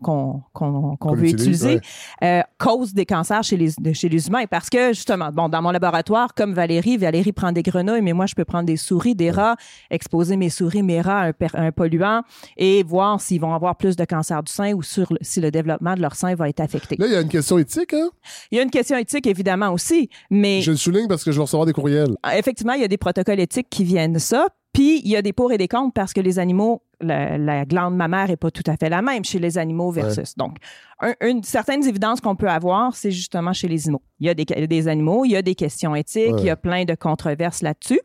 [0.52, 1.32] qu'on qu'on veut utilise,
[1.64, 1.80] utiliser ouais.
[2.22, 5.70] euh, cause des cancers chez les chez les humains parce que justement bon dans mon
[5.70, 9.30] laboratoire comme Valérie Valérie prend des grenouilles mais moi je peux prendre des souris des
[9.30, 9.56] rats
[9.90, 12.22] exposer mes souris mes rats à un, per- un polluant
[12.56, 15.94] et voir s'ils vont avoir plus de cancer du sein ou sur si le développement
[15.94, 16.96] de leur sein va être affecté.
[16.98, 18.08] Là, il y a une question éthique, hein?
[18.50, 21.36] Il y a une question éthique évidemment aussi mais Je le souligne parce que je
[21.36, 22.16] vais recevoir des courriels.
[22.36, 24.46] effectivement, il y a des protocoles éthiques qui viennent de ça.
[24.76, 27.64] Puis, il y a des pour et des contre parce que les animaux, la, la
[27.64, 30.36] glande mammaire est pas tout à fait la même chez les animaux versus.
[30.36, 30.58] Donc,
[31.00, 34.02] un- une certaine évidence qu'on peut avoir, c'est justement chez les animaux.
[34.20, 36.40] Il y a des, des animaux, il y a des questions éthiques, Ouais.
[36.40, 38.00] il y a plein de controverses là-dessus.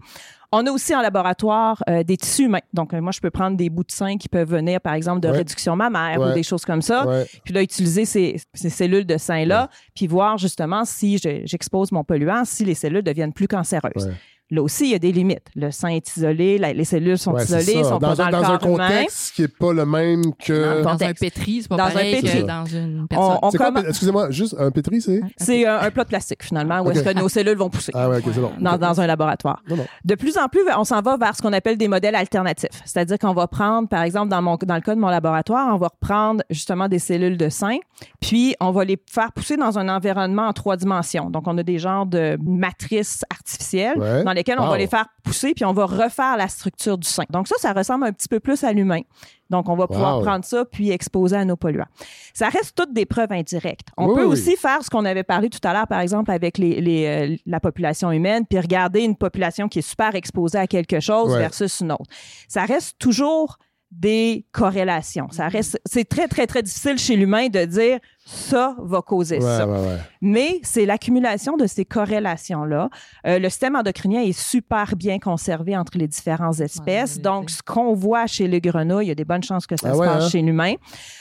[0.53, 2.59] On a aussi en laboratoire euh, des tissus humains.
[2.73, 5.21] Donc, euh, moi, je peux prendre des bouts de sein qui peuvent venir, par exemple,
[5.21, 5.37] de Ouais.
[5.37, 7.05] réduction mammaire ou des choses comme ça.
[7.45, 12.03] Puis là, utiliser ces, ces cellules de sein-là, puis voir justement si je- j'expose mon
[12.03, 14.11] polluant, si les cellules deviennent plus cancéreuses.
[14.51, 15.47] Là aussi, il y a des limites.
[15.55, 18.37] Le sein est isolé, la- les cellules sont Ouais, isolées, sont dans pas un, dans,
[18.39, 18.87] le dans un corps humain.
[18.89, 20.83] contexte qui n'est pas le même que.
[20.83, 22.41] Dans Dans un pétri, c'est pas Dans un pareil pétri.
[22.41, 23.37] que dans une personne.
[23.41, 25.21] On, on C'est quoi, comm- excusez-moi, juste un pétri, c'est?
[25.37, 27.93] c'est un, un plat de plastique, finalement, où est-ce que nos cellules vont pousser.
[27.95, 28.51] Ah ouais, ok, c'est bon.
[28.59, 29.61] Dans, dans un laboratoire.
[29.69, 29.85] Non, non.
[30.03, 32.69] De plus en plus, on s'en va vers ce qu'on appelle des modèles alternatifs.
[32.83, 35.77] C'est-à-dire qu'on va prendre, par exemple, dans, mon, dans le cas de mon laboratoire, on
[35.77, 37.77] va reprendre justement des cellules de sein,
[38.19, 41.29] puis on va les faire pousser dans un environnement en trois dimensions.
[41.29, 44.23] Donc, on a des genres de matrices artificielles Ouais.
[44.23, 47.23] dans lesquelles on va les faire pousser, puis on va refaire la structure du sein.
[47.29, 49.01] Donc, ça, ça ressemble un petit peu plus à l'humain.
[49.49, 50.23] Donc, on va pouvoir Wow.
[50.23, 51.87] prendre ça puis exposer à nos polluants.
[52.33, 53.87] Ça reste toutes des preuves indirectes.
[53.97, 54.31] On Oui, peut oui.
[54.31, 57.35] aussi faire ce qu'on avait parlé tout à l'heure, par exemple, avec les, les, euh,
[57.45, 61.39] la population humaine, puis regarder une population qui est super exposée à quelque chose Ouais.
[61.39, 62.05] versus une autre.
[62.47, 63.57] Ça reste toujours
[63.91, 65.27] des corrélations.
[65.31, 67.99] Ça reste, c'est très, très, très difficile chez l'humain de dire
[68.33, 69.67] ça va causer Ouais, ça.
[69.67, 69.97] ouais, ouais.
[70.21, 72.89] Mais c'est l'accumulation de ces corrélations-là.
[73.27, 77.17] Euh, le système endocrinien est super bien conservé entre les différentes espèces.
[77.17, 79.75] Ouais, Donc, ce qu'on voit chez les grenouilles, il y a des bonnes chances que
[79.75, 80.29] ça Ah se ouais, passe hein?
[80.29, 80.73] chez l'humain.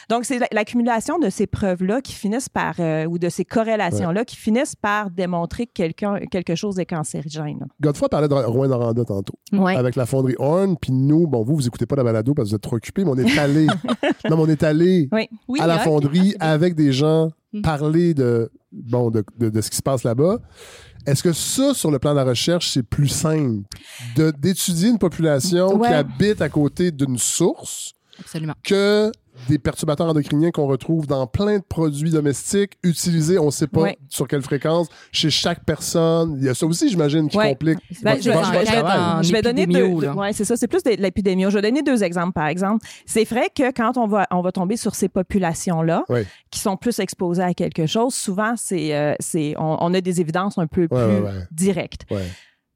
[0.08, 4.24] Donc, c'est la- l'accumulation de ces preuves-là qui finissent par, euh, ou de ces corrélations-là
[4.24, 7.66] qui finissent par démontrer que quelqu'un, quelque chose est cancérigène.
[7.80, 9.34] Godefroy parlait de Rouen Noranda tantôt.
[9.52, 9.74] Ouais.
[9.76, 12.50] Avec la fonderie Horn, puis nous, bon, vous, vous écoutez pas la balado parce que
[12.50, 13.66] vous êtes trop occupés, mais on est allé.
[14.28, 15.28] non, mais on est allé Oui.
[15.48, 15.82] Oui, à la ok.
[15.82, 16.99] fonderie avec des gens
[17.52, 17.62] Mm.
[17.62, 20.38] parler de, bon, de, de, de ce qui se passe là-bas.
[21.06, 23.62] Est-ce que ça, sur le plan de la recherche, c'est plus simple
[24.38, 25.88] d'étudier une population Ouais.
[25.88, 28.54] qui habite à côté d'une source Absolument.
[28.62, 29.10] que
[29.48, 33.80] des perturbateurs endocriniens qu'on retrouve dans plein de produits domestiques utilisés, on ne sait pas
[33.82, 33.98] Ouais.
[34.08, 36.36] sur quelle fréquence, chez chaque personne.
[36.38, 37.50] Il y a ça aussi, j'imagine, qui Ouais.
[37.50, 39.86] complique Ben, je- vais donner deux.
[40.10, 40.56] ouais, c'est ça.
[40.56, 41.44] C'est plus de l'épidémie.
[41.44, 42.86] Je vais donner deux exemples, par exemple.
[43.06, 46.26] C'est vrai que quand on va, on va tomber sur ces populations-là, Ouais.
[46.50, 50.20] qui sont plus exposées à quelque chose, souvent, c'est, euh, c'est, on, on a des
[50.20, 51.46] évidences un peu Ouais, plus ouais, ouais.
[51.50, 52.02] directes.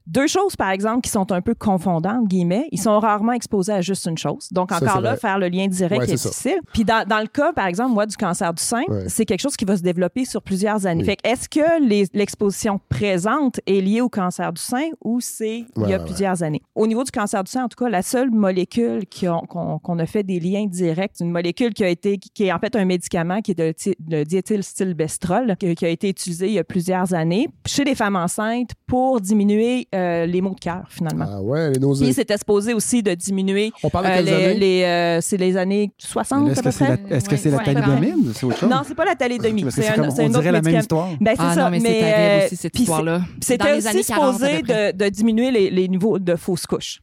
[0.07, 2.69] Deux choses, par exemple, qui sont un peu confondantes, guillemets.
[2.73, 4.49] Ils sont rarement exposés à juste une chose.
[4.53, 5.17] Donc, encore là, vrai.
[5.19, 6.29] faire le lien direct Ouais, est, c'est ça.
[6.29, 6.59] difficile.
[6.75, 9.09] Puis, dans, dans le cas, par exemple, moi, du cancer du sein, Ouais.
[9.09, 11.01] c'est quelque chose qui va se développer sur plusieurs années.
[11.01, 11.07] Oui.
[11.07, 15.89] Fait que est-ce que l'exposition présente est liée au cancer du sein ou c'est il
[15.89, 16.61] y a plusieurs années?
[16.75, 19.05] Au niveau du cancer du sein, en tout cas, la seule molécule
[19.49, 22.77] qu'on a fait des liens directs, une molécule qui a été, qui, est en fait
[22.77, 23.73] un médicament qui est de,
[24.11, 28.17] le diéthylstilbestrol, qui, qui a été utilisé il y a plusieurs années chez les femmes
[28.17, 31.27] enceintes pour diminuer euh, les maux de cœur, finalement.
[31.29, 32.13] Ah ouais, les Puis nausées.
[32.13, 33.73] c'était supposé aussi de diminuer.
[33.83, 34.55] On parle de euh, quelles les, années?
[34.59, 37.01] les, euh, c'est les années 60 Mais là, à Est-ce peu que c'est près?
[37.11, 38.33] la, est-ce que Ouais, c'est la thalidomide?
[38.35, 38.69] C'est autre chose?
[38.71, 41.09] Non, c'est pas la que C'est c'est un, on dirait la même histoire.
[41.21, 41.65] Ben, c'est Ah ça.
[41.65, 43.19] non, mais c'est terrible euh, aussi, cette puis histoire-là.
[43.19, 46.37] Dans C'était les aussi années 40 à supposé de, de diminuer les, les niveaux de
[46.37, 47.01] fausses couches.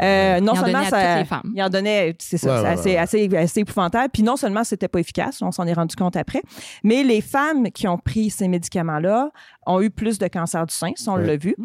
[0.00, 1.52] Euh, non Il en seulement donnait à ça, toutes les femmes.
[1.54, 3.26] il en donnait, c'est ça, Ouais, c'est ouais, assez, ouais.
[3.26, 4.10] assez, assez épouvantable.
[4.12, 6.42] Puis non seulement c'était pas efficace, on s'en est rendu compte après,
[6.84, 9.30] mais les femmes qui ont pris ces médicaments-là
[9.66, 11.26] ont eu plus de cancer du sein, ça on Ouais.
[11.26, 11.56] l'a vu.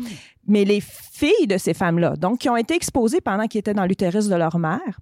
[0.47, 3.85] Mais les filles de ces femmes-là, donc qui ont été exposées pendant qu'ils étaient dans
[3.85, 4.99] l'utérus de leur mère,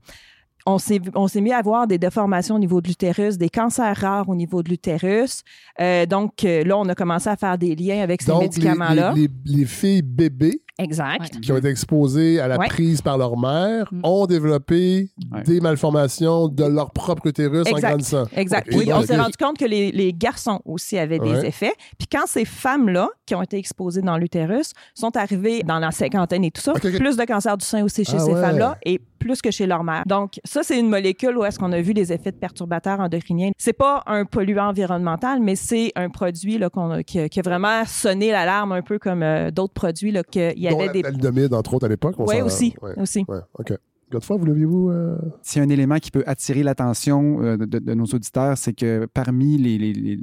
[0.67, 3.97] on s'est, on s'est mis à voir des déformations au niveau de l'utérus, des cancers
[3.97, 5.41] rares au niveau de l'utérus.
[5.79, 9.13] Euh, donc euh, là, on a commencé à faire des liens avec ces médicaments-là.
[9.15, 11.39] les, les- les filles bébés Exact.
[11.41, 12.67] qui ont été exposées à la Ouais.
[12.67, 13.99] prise par leur mère Mm.
[14.03, 15.43] ont développé Ouais.
[15.43, 17.89] des malformations de leur propre utérus en Exact.
[17.89, 18.23] grandissant.
[18.36, 18.67] Exact.
[18.71, 21.73] Ok, Puis donc, on s'est rendu compte que les, les garçons aussi avaient des effets.
[21.97, 26.43] Puis quand ces femmes-là, qui ont été exposées dans l'utérus, sont arrivées dans la cinquantaine
[26.43, 28.41] et tout ça, plus de cancer du sein aussi chez Ah ces ouais.
[28.41, 30.01] femmes-là et plus que chez leur mère.
[30.07, 33.51] Donc, ça, c'est une molécule où est-ce qu'on a vu les effets de perturbateurs endocriniens.
[33.60, 37.39] C'est pas un polluant environnemental, mais c'est un produit là, qu'on a- qui, a, qui
[37.39, 40.88] a vraiment sonné l'alarme un peu comme euh, d'autres produits, là, qu'il y Dont avait
[40.88, 41.02] la des...
[41.04, 42.15] thalidomide, entre autres, à l'époque.
[42.19, 42.74] Oui, aussi.
[42.82, 43.26] Ouais, aussi.
[43.28, 43.74] ouais, OK.
[44.12, 44.89] Godefroy, vous l'aviez-vous?
[44.89, 48.74] euh, S'il y a un élément qui peut attirer l'attention euh, de, nos auditeurs, c'est
[48.74, 50.19] que parmi les, les- les-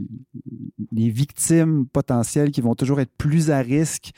[0.92, 4.10] les victimes potentielles qui vont toujours être plus à risque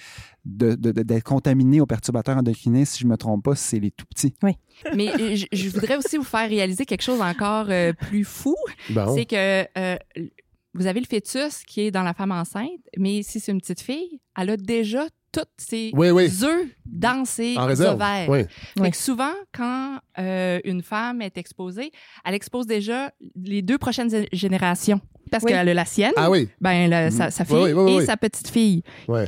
[0.44, 3.78] de- de- de- d'être contaminés aux perturbateurs endocriniens, si je ne me trompe pas, c'est
[3.78, 4.34] les tout petits.
[4.96, 8.56] Mais euh, je, je voudrais aussi vous faire réaliser quelque chose encore euh, plus fou.
[8.90, 9.14] Bon.
[9.14, 9.96] C'est que euh,
[10.74, 13.80] vous avez le fœtus qui est dans la femme enceinte, mais si c'est une petite
[13.82, 16.28] fille, elle a déjà toutes ses Oui, oui.
[16.42, 17.94] œufs dans ses En réserve.
[17.94, 18.28] ovaires.
[18.28, 18.44] Oui.
[18.44, 18.90] Fait Oui.
[18.90, 21.90] que souvent, quand euh, une femme est exposée,
[22.24, 25.00] elle expose déjà les deux prochaines gé- générations.
[25.30, 25.52] Parce Oui.
[25.52, 26.48] qu'elle a la sienne, Ah oui.
[26.60, 28.82] ben, la- sa, sa fille Oui, oui, oui, et sa petite fille.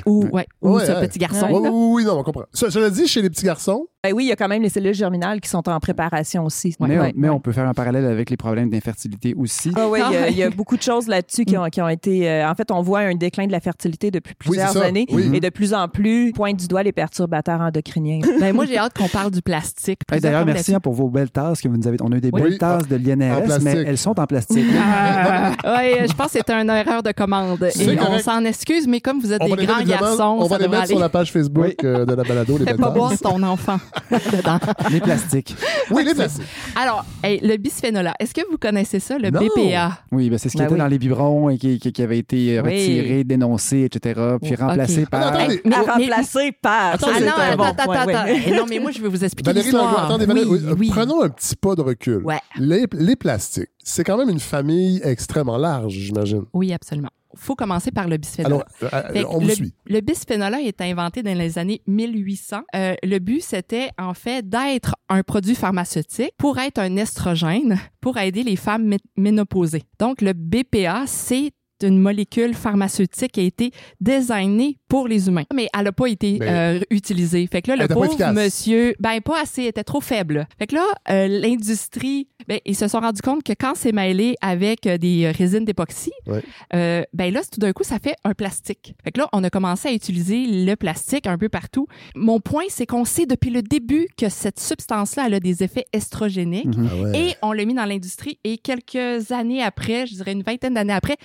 [0.06, 1.46] Ou, ouais, ou ce petit garçon.
[1.50, 2.44] Oui, oui, non, on comprend.
[2.52, 4.62] Ça, je le dis, chez les petits garçons, Ben oui, il y a quand même
[4.62, 6.74] les cellules germinales qui sont en préparation aussi.
[6.80, 7.34] mais Ouais, on, mais ouais.
[7.34, 9.70] on peut faire un parallèle avec les problèmes d'infertilité aussi.
[9.76, 11.66] Ah oui, il y a- Ah il y, a beaucoup de choses là-dessus qui ont,
[11.66, 12.28] qui ont été.
[12.28, 15.30] euh, en fait, on voit un déclin de la fertilité depuis plusieurs années Oui.
[15.32, 18.20] et de plus en plus pointe du doigt les perturbateurs endocriniens.
[18.40, 20.00] Ben, moi, j'ai hâte qu'on parle du plastique.
[20.10, 21.96] Hey, D'ailleurs, merci hein, pour vos belles tasses que vous nous avez.
[22.02, 22.42] On a eu des Oui.
[22.42, 24.66] belles tasses de l'INRS, mais elles sont en plastique.
[25.64, 27.62] oui, je pense que c'était une erreur de commande.
[27.78, 28.24] Et on correct.
[28.24, 30.98] s'en excuse, mais comme vous êtes on des grands garçons, on va les mettre sur
[30.98, 33.78] la page Facebook euh, de la balado, les Fais pas boire ton enfant
[34.10, 34.58] dedans.
[34.90, 35.54] les plastiques.
[35.90, 36.44] Oui, les plastiques.
[36.80, 39.40] Alors, hey, le bisphénol A, est-ce que vous connaissez ça, le Non.
[39.40, 39.98] BPA?
[40.10, 40.78] Oui, ben, c'est ce qui Ben était oui.
[40.80, 42.70] dans les biberons et qui, qui- qui avait été euh, Oui.
[42.72, 45.22] retiré, dénoncé, etc., puis Oh, remplacé par.
[45.22, 45.60] Ah, non, attendez.
[45.64, 46.94] Mais- remplacer par.
[46.94, 48.24] Attends, Ah non, attends, bon attends, attends.
[48.32, 48.52] oui.
[48.56, 50.04] Non, mais moi, je vais vous expliquer l'histoire.
[50.04, 50.88] attendez, Valérie, oui, euh, oui.
[50.92, 52.22] prenons un petit pas de recul.
[52.24, 52.38] Ouais.
[52.58, 56.44] Les, les plastiques, c'est quand même une famille extrêmement large, j'imagine.
[56.52, 57.10] Oui, absolument.
[57.34, 58.52] faut commencer par le bisphénol.
[58.52, 59.74] Alors, euh, euh, on vous le, suit.
[59.86, 62.60] le bisphénol A est inventé dans les années 1800.
[62.76, 68.18] Euh, le but, c'était en fait d'être un produit pharmaceutique pour être un estrogène pour
[68.18, 69.84] aider les femmes mé- ménopausées.
[69.98, 75.44] Donc, le BPA, c'est une molécule pharmaceutique qui a été designée pour les humains.
[75.54, 77.46] Mais elle n'a pas été Mais- euh, utilisée.
[77.50, 80.46] Fait que là, Elle le pauvre monsieur, ben pas assez, était trop faible.
[80.58, 84.34] Fait que là, euh, l'industrie, ben, ils se sont rendus compte que quand c'est mêlé
[84.42, 86.42] avec euh, des résines d'époxy, Ouais.
[86.74, 88.94] euh, ben là, tout d'un coup, ça fait un plastique.
[89.02, 91.86] Fait que là, on a commencé à utiliser le plastique un peu partout.
[92.14, 95.86] Mon point, c'est qu'on sait depuis le début que cette substance-là, elle a des effets
[95.94, 96.76] estrogéniques.
[96.76, 96.88] Mhm.
[96.92, 97.18] Ah ouais.
[97.18, 100.92] Et on l'a mis dans l'industrie et quelques années après, je dirais une vingtaine d'années
[100.92, 101.16] après,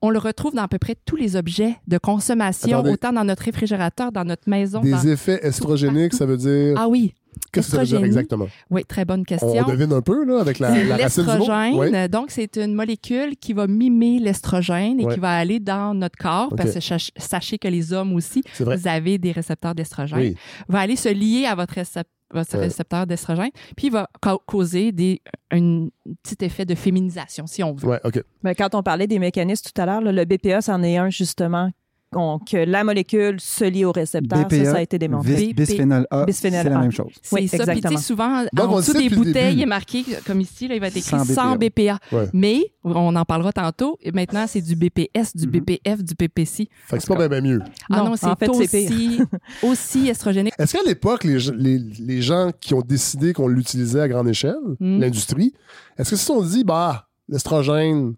[0.00, 2.90] on le retrouve dans à peu près tous les objets de consommation, Attendez.
[2.92, 4.80] autant dans notre réfrigérateur, dans notre maison.
[4.80, 6.74] Des dans- effets estrogéniques, ça veut dire.
[6.78, 7.12] Ah oui,
[7.52, 8.46] Qu'est-ce que ça veut dire exactement?
[8.70, 9.62] oui, très bonne On question.
[9.66, 10.96] devine un peu, là, avec la, racine du mot.
[10.96, 11.74] l'estrogène.
[11.74, 12.08] Oui.
[12.08, 16.48] Donc, c'est une molécule qui va mimer l'estrogène et qui va aller dans notre corps.
[16.56, 20.18] Parce que sach- sachez que les hommes aussi, vous avez des récepteurs d'estrogène.
[20.18, 20.36] Oui.
[20.68, 22.64] Va aller se lier à votre, récep- votre Ouais.
[22.64, 23.50] récepteur d'estrogène.
[23.76, 25.88] Puis, il va ca- causer des, un
[26.22, 27.86] petit effet de féminisation, si on veut.
[27.86, 28.22] Ouais, OK.
[28.44, 31.70] Mais quand on parlait des mécanismes tout à l'heure, le BPA, c'en est un justement.
[32.16, 35.34] Qu'on- que la molécule se lie au récepteur, ça, BPA, ça a été démontré.
[35.34, 36.80] bis- bisphénol A, Bisphénol c'est la A.
[36.80, 37.12] même chose.
[37.22, 37.64] C'est Oui, ça.
[37.66, 40.80] Puis, souvent, Donc, on en dessous des bouteilles, il est marqué, comme ici, là, il
[40.80, 41.98] va être écrit Sans 100 BPA.
[42.12, 42.28] Ouais.
[42.32, 45.52] Mais, on en parlera tantôt, et maintenant, c'est du BPS, du Mhm.
[45.52, 46.68] BPF, du BPC.
[46.86, 47.60] Fait que c'est pas bien, mieux.
[47.90, 49.18] Ah Non, non, c'est en fait, aussi,
[49.62, 50.54] aussi estrogénique.
[50.58, 54.28] Est-ce qu'à l'époque, les, gens- les, les gens qui ont décidé qu'on l'utilisait à grande
[54.28, 55.00] échelle, Mm.
[55.00, 55.52] l'industrie,
[55.98, 58.14] est-ce que se sont dit, bah, l'estrogène,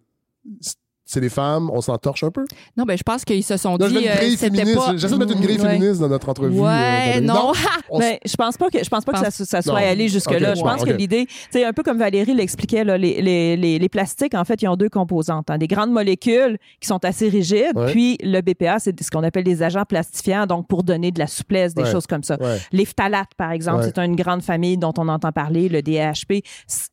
[1.11, 2.45] c'est les femmes, on s'en torche un peu?
[2.77, 4.95] Non, ben, je pense qu'ils se sont je dit, euh, c'était pas...
[4.97, 5.71] J'essaie de mettre une grille Ouais.
[5.71, 6.59] féministe dans notre entrevue.
[6.59, 6.69] euh, Ouais,
[7.15, 7.27] Valérie.
[7.27, 7.53] non.
[7.91, 9.87] on s- Mais je pense pas que je pense pas que ça, ça soit Non.
[9.89, 10.51] allé jusque là.
[10.51, 13.57] Ok, je pense ouais, que l'idée, c'est un peu comme Valérie l'expliquait là, les, les,
[13.57, 17.03] les, les plastiques en fait, ils ont deux composantes, hein, des grandes molécules qui sont
[17.05, 17.91] assez rigides, Ouais.
[17.91, 21.27] puis le BPA c'est ce qu'on appelle des agents plastifiants donc pour donner de la
[21.27, 21.91] souplesse, des Ouais.
[21.91, 22.37] choses comme ça.
[22.41, 22.59] Ouais.
[22.73, 23.91] Les phtalates, par exemple, Ouais.
[23.95, 26.43] c'est une grande famille dont on entend parler, le DHP,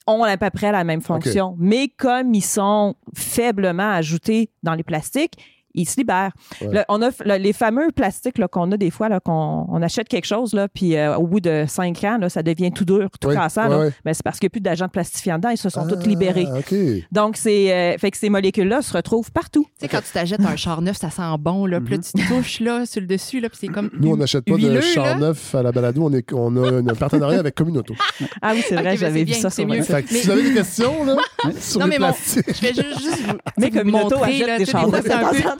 [0.08, 1.56] ont à peu près la même fonction.
[1.60, 5.37] Mais comme ils sont faiblement ajoutés dans les plastiques,
[5.75, 6.31] ils se libèrent.
[6.61, 6.73] Ouais.
[6.73, 9.81] Là, on a là, les fameux plastiques là, qu'on a des fois, là, qu'on on
[9.81, 12.85] achète quelque chose, là, puis euh, au bout de cinq ans, là, ça devient tout
[12.85, 13.63] dur, tout Oui, cassant.
[13.63, 13.79] ouais, là.
[13.79, 13.91] ouais.
[14.03, 16.07] Ben, c'est parce qu'il n'y a plus d'agents plastifiants dedans, ils se sont Ah, tous
[16.07, 16.47] libérés.
[16.57, 16.75] OK.
[17.11, 19.65] Donc, c'est, euh, fait que ces molécules-là se retrouvent partout.
[19.65, 21.79] Tu sais, quand tu t'achètes un char neuf, ça sent bon, là.
[21.81, 23.85] Puis là, tu touches, là, sur le dessus, là, puis c'est comme.
[23.93, 23.99] Mhm.
[24.01, 25.15] Nous, on n'achète pas huileux, de char là.
[25.15, 26.03] neuf à la balado.
[26.03, 27.93] On, est, on a un partenariat avec Communauto.
[28.41, 29.77] Ah oui, c'est vrai, j'avais c'est vu bien, ça c'est sur mieux.
[29.79, 31.15] votre Fait que Mais- si vous avez des questions là,
[31.59, 32.43] sur Non, les mais mon- plastiques.
[32.47, 35.05] Je vais juste, juste vous, Mais vous Communauto montrer, achète là, des chars peu neufs.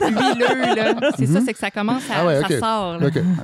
[0.08, 1.10] Huileux, là.
[1.18, 2.98] C'est ça, c'est que ça commence à, Ah ouais, ça sort.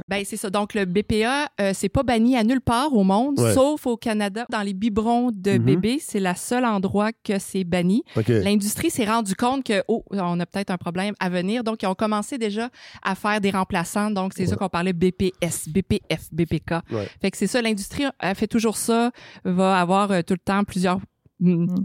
[0.08, 0.50] Ben, c'est ça.
[0.50, 3.54] Donc, le BPA, euh, c'est pas banni à nulle part au monde, Ouais.
[3.54, 4.44] sauf au Canada.
[4.50, 5.58] Dans les biberons de Mhm.
[5.58, 8.02] bébés, c'est le seul endroit que c'est banni.
[8.28, 11.64] L'industrie s'est rendu compte que, oh, on a peut-être un problème à venir.
[11.64, 12.68] Donc, ils ont commencé déjà
[13.02, 14.10] à faire des remplaçants.
[14.10, 16.74] Donc, c'est ça qu'on parlait BPS, BPF, BPK.
[17.20, 17.62] Fait que c'est ça.
[17.62, 19.10] L'industrie fait toujours ça,
[19.44, 21.02] va avoir euh, tout le temps plusieurs mm,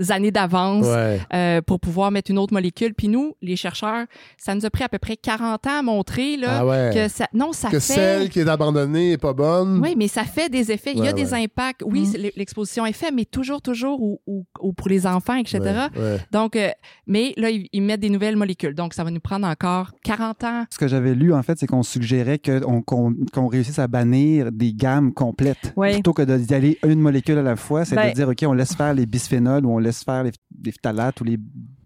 [0.10, 1.20] années d'avance Ouais.
[1.34, 2.94] euh, pour pouvoir mettre une autre molécule.
[2.94, 4.06] Puis nous, les chercheurs,
[4.38, 6.92] ça nous a pris à peu près 40 ans à montrer là, Ah ouais.
[6.94, 7.94] que ça, non, ça que fait.
[7.94, 9.80] celle qui est abandonnée n'est pas bonne.
[9.82, 10.92] Oui, mais ça fait des effets.
[10.94, 11.82] Il y Ouais, a des impacts.
[11.86, 12.30] Oui, Mm.
[12.36, 15.60] l'exposition est faite, mais toujours, toujours, ou, ou- ou pour les enfants, etc.
[15.96, 16.18] Ouais, ouais.
[16.32, 16.70] Donc, euh,
[17.08, 18.74] mais là, ils, ils mettent des nouvelles molécules.
[18.76, 20.66] Donc, ça va nous prendre encore 40 ans.
[20.72, 25.14] Ce que j'avais lu, en fait, c'est qu'on suggérait qu'on réussisse à bannir des gammes
[25.14, 25.74] complètes.
[25.76, 28.54] Plutôt que d'y aller une molécule à la fois, c'est Ben- de dire, OK, on
[28.54, 30.32] laisse faire les bisphénols ou on laisse faire les,
[30.64, 31.38] les phtalates ou les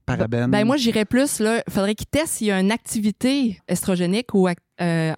[0.06, 0.52] parabènes?
[0.52, 4.48] Ben moi, j'irais plus, là, faudrait qu'ils testent s'il y a une activité estrogénique ou
[4.48, 5.14] euh, euh,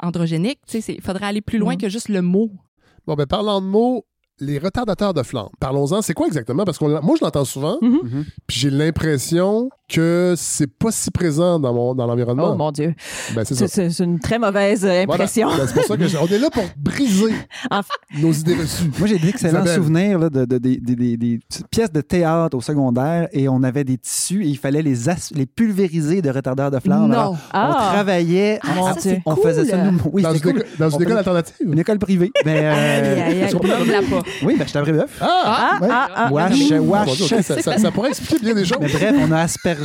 [0.00, 0.60] androgénique.
[0.66, 1.78] Tu sais, il faudrait aller plus loin Mm.
[1.78, 2.50] que juste le mot.
[3.06, 4.04] Bon, ben parlant de mots,
[4.40, 5.48] les retardateurs de flamme.
[5.60, 6.02] Parlons-en.
[6.02, 6.64] C'est quoi exactement?
[6.64, 8.24] Parce que moi, je l'entends souvent, Mhm.
[8.46, 12.50] puis j'ai l'impression que c'est pas si présent dans, mon, dans l'environnement.
[12.52, 12.94] Oh mon Dieu.
[13.34, 13.90] Ben, c'est C'est ça.
[13.90, 15.24] c'est une très mauvaise euh, Voilà.
[15.24, 15.48] impression.
[15.48, 17.34] Ben, c'est pour ça que je- on est là pour briser
[18.18, 18.90] nos idées reçues.
[18.98, 23.28] Moi, j'ai d'excellents souvenirs là, de, de- des- des- des- pièces de théâtre au secondaire
[23.32, 26.78] et on avait des tissus et il fallait les, as- les pulvériser de retardeurs de
[26.80, 27.08] flamme.
[27.08, 27.12] Non.
[27.12, 27.68] Alors, Ah.
[27.70, 29.44] On travaillait, Ah, on, ça, c'est on cool.
[29.44, 29.98] faisait ça nous.
[30.12, 30.50] Oui, dans une, cool.
[30.58, 31.56] éco- dans une On école faisait- alternative.
[31.72, 32.32] Une école privée.
[32.44, 33.48] Ben, euh,
[34.44, 35.18] oui, ben, à Brébeuf.
[35.20, 35.28] Ah!
[35.44, 35.88] Ah, ouais.
[35.92, 36.28] ah.
[36.32, 37.16] Wesh, mon wesh.
[37.16, 38.78] Dieu, ok, ça, ça- ça pourrait expliquer bien des choses.
[38.80, 39.81] Mais bref, on a aspergé,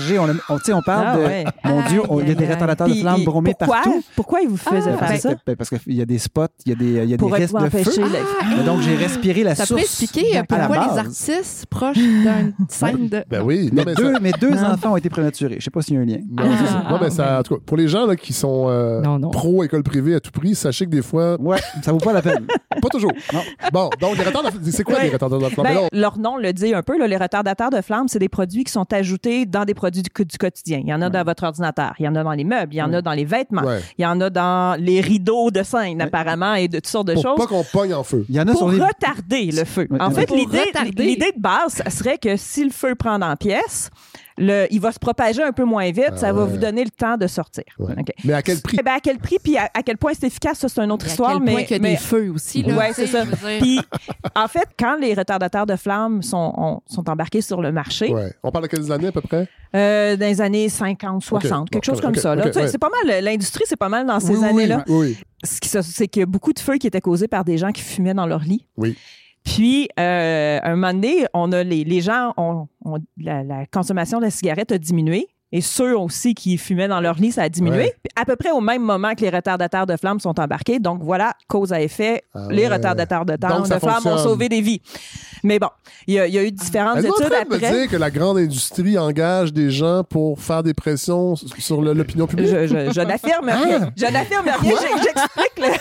[0.74, 1.22] on, parle Ah de.
[1.24, 1.46] ouais.
[1.66, 3.76] Mon Dieu, on- il y a des retardateurs de flammes bromés pourquoi?
[3.78, 4.04] partout.
[4.16, 5.30] Pourquoi ils vous faisaient Ah, faire ça?
[5.46, 7.18] Ben, parce qu'il y a des spots, il y a des, il y a des
[7.18, 7.92] Pour risques de feu.
[8.02, 9.80] le- Mais donc, j'ai respiré la Ça source.
[9.80, 13.24] peut expliquer pourquoi les artistes proches d'une scène de.
[13.30, 13.70] Ben oui.
[13.74, 14.74] Mais Non, mais deux, ça- mes deux Ah.
[14.74, 15.56] enfants ont été prématurés.
[15.60, 16.18] Je sais pas s'il y a un lien.
[16.30, 16.84] Non, c'est ça.
[16.86, 19.20] Ah, Non, mais ça, en tout cas, pour les gens là, qui sont euh, Non,
[19.20, 19.30] non.
[19.32, 22.22] pro école privée à tout prix, sachez que des fois, Ouais, ça vaut pas la
[22.22, 22.46] peine.
[22.82, 23.12] pas toujours.
[23.34, 23.42] Non.
[23.72, 25.66] Bon, donc les retardateurs, c'est quoi les retardateurs de flamme?
[25.68, 26.98] Ben, Ben leur nom le dit un peu.
[27.06, 30.38] les retardateurs de flamme, c'est des produits qui sont ajoutés dans des produits du, du
[30.38, 30.80] quotidien.
[30.84, 32.78] Il y en a dans votre ordinateur, il y en a dans les meubles, il
[32.78, 33.82] y en a dans les vêtements, Ouais.
[33.98, 37.14] il y en a dans les rideaux de scène, apparemment, et de toutes sortes de
[37.14, 37.38] pour choses.
[37.38, 38.26] pas qu'on pogne en feu.
[38.30, 38.82] Il y en a pour sur les.
[38.82, 39.88] retarder le feu.
[40.00, 43.36] En fait, Pour l'idée, de base ça serait que si le feu prend dans la
[43.38, 43.90] pièce,
[44.38, 46.90] le, il va se propager un peu moins vite, Ah ça va vous donner le
[46.92, 47.64] temps de sortir.
[47.80, 47.94] Ouais.
[48.24, 48.78] Mais à quel prix?
[48.80, 50.92] Eh ben, à quel prix, puis à, à quel point c'est efficace, ça, c'est une
[50.92, 51.34] autre à histoire.
[51.34, 52.64] quel mais, point qu'il y a mais- des feux aussi.
[52.64, 53.24] Sais, c'est ça.
[53.60, 53.80] Puis,
[54.36, 58.32] en fait, quand les retardateurs de flammes sont, on- sont embarqués sur le marché, Ouais.
[58.44, 59.48] On parle de quelles années à peu près?
[59.76, 61.70] euh, dans les années 50, 60, Ok.
[61.72, 62.36] quelque chose comme ça.
[62.68, 64.84] C'est pas mal, l'industrie, c'est pas mal dans ces Oui, oui, années-là.
[64.88, 65.18] Oui, oui.
[65.44, 67.72] Ce qui C'est qu'il y a beaucoup de feux qui étaient causés par des gens
[67.72, 68.66] qui fumaient dans leur lit.
[68.78, 68.98] Oui.
[69.48, 74.20] Puis, euh, un moment donné, on a les, les gens, ont, ont- la, la consommation
[74.20, 75.28] de la cigarette a diminué.
[75.54, 77.78] Et ceux aussi qui fumaient dans leur lit, ça a diminué.
[77.78, 77.96] Ouais.
[78.18, 80.80] À peu près au même moment que les retardateurs de flammes sont embarqués.
[80.80, 82.74] Donc voilà, cause à effet, Ah les ouais.
[82.74, 84.82] retardateurs de, Donc, flammes ont sauvé des vies.
[85.44, 85.70] Mais bon,
[86.08, 87.90] il y, a- il y a eu différentes Êtes-vous en études train de me dire
[87.90, 92.48] que la grande industrie engage des gens pour faire des pressions sur l'opinion publique?
[92.50, 93.56] Je, je, je n'affirme Ah!
[93.64, 93.92] rien.
[93.96, 94.76] Je n'affirme rien.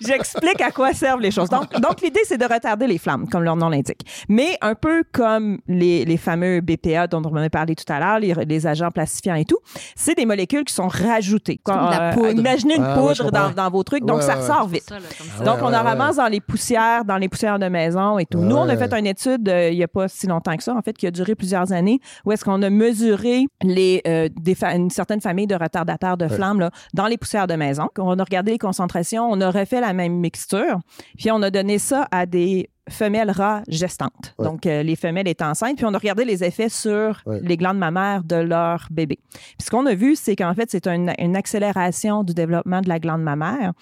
[0.00, 1.48] J'explique, à quoi servent les choses.
[1.48, 4.00] Donc, donc l'idée, c'est de retarder les flammes, comme leur nom l'indique.
[4.28, 8.18] Mais un peu comme les, les fameux BPA dont on a parlé tout à l'heure,
[8.18, 8.90] les, les agents
[9.36, 9.58] et tout,
[9.96, 11.60] c'est des molécules qui sont rajoutées.
[11.62, 12.30] comme de la Euh, poudre.
[12.30, 14.84] imaginez une Ah, poudre dans, vos trucs, donc Ouais, ça ressort vite.
[14.88, 15.06] Ça, là,
[15.40, 15.44] Ah.
[15.44, 18.26] Donc, ouais, on ouais, en ramasse dans les poussières, dans les poussières de maison et
[18.26, 18.38] tout.
[18.38, 20.74] Nous, on a fait une étude euh, il n'y a pas si longtemps que ça,
[20.74, 24.56] en fait, qui a duré plusieurs années, où est-ce qu'on a mesuré les, euh, des
[24.74, 26.34] une certaine famille de retardateurs de Ouais.
[26.34, 27.88] flammes là, dans les poussières de maison.
[27.98, 30.78] On a regardé les concentrations, on a refait la même mixture,
[31.18, 34.34] puis on a donné ça à des femelle rat gestante.
[34.38, 34.44] Ouais.
[34.46, 35.76] Donc, euh, les femelles étaient enceintes.
[35.76, 37.40] Puis, on a regardé les effets sur Ouais.
[37.42, 39.18] les glandes mammaires de leur bébé.
[39.32, 42.88] Puis, ce qu'on a vu, c'est qu'en fait, c'est une, une accélération du développement de
[42.88, 43.72] la glande mammaire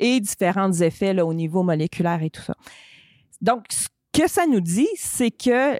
[0.00, 2.54] et différents effets là, au niveau moléculaire et tout ça.
[3.40, 5.76] Donc, ce que ça nous dit, c'est que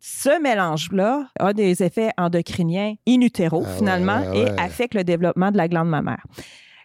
[0.00, 5.50] ce mélange-là a des effets endocriniens in utero, Ah finalement, ouais, et affecte le développement
[5.50, 6.22] de la glande mammaire.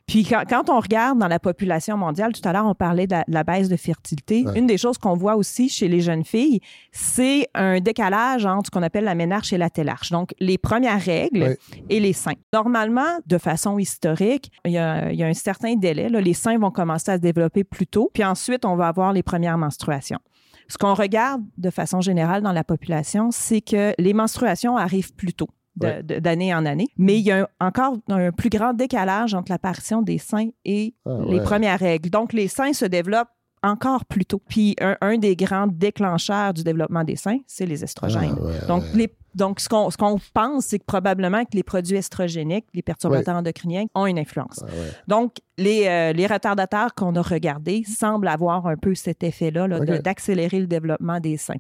[0.10, 3.12] Puis quand, quand on regarde dans la population mondiale, tout à l'heure on parlait de
[3.12, 4.44] la, de la baisse de fertilité.
[4.44, 4.58] Ouais.
[4.58, 8.72] Une des choses qu'on voit aussi chez les jeunes filles, c'est un décalage entre ce
[8.72, 10.10] qu'on appelle la ménarche et la télarche.
[10.12, 11.58] Donc les premières règles Ouais.
[11.90, 12.34] et les seins.
[12.52, 16.10] Normalement, de façon historique, il y a, il y a un certain délai.
[16.10, 16.20] là.
[16.22, 19.22] les seins vont commencer à se développer plus tôt, puis ensuite on va avoir les
[19.24, 20.20] premières menstruations.
[20.68, 25.34] Ce qu'on regarde de façon générale dans la population, c'est que les menstruations arrivent plus
[25.34, 25.50] tôt
[25.82, 26.04] Ouais.
[26.04, 30.02] d'année en année, mais il y a un- encore un plus grand décalage entre l'apparition
[30.02, 31.44] des seins et Ah, les ouais.
[31.44, 32.10] premières règles.
[32.10, 33.30] Donc, les seins se développent
[33.62, 34.42] encore plus tôt.
[34.48, 38.36] Puis, un, un des grands déclencheurs du développement des seins, c'est les estrogènes.
[38.40, 41.64] Ah, ouais, Donc, les, donc ce qu'on ce qu'on pense, c'est que probablement que les
[41.64, 44.62] produits estrogéniques, les perturbateurs endocriniens, ont une influence.
[44.64, 44.92] Ah, ouais.
[45.10, 49.80] Donc, les, euh, les retardateurs qu'on a regardés semblent avoir un peu cet effet-là là,
[50.00, 51.60] d'accélérer le développement des seins.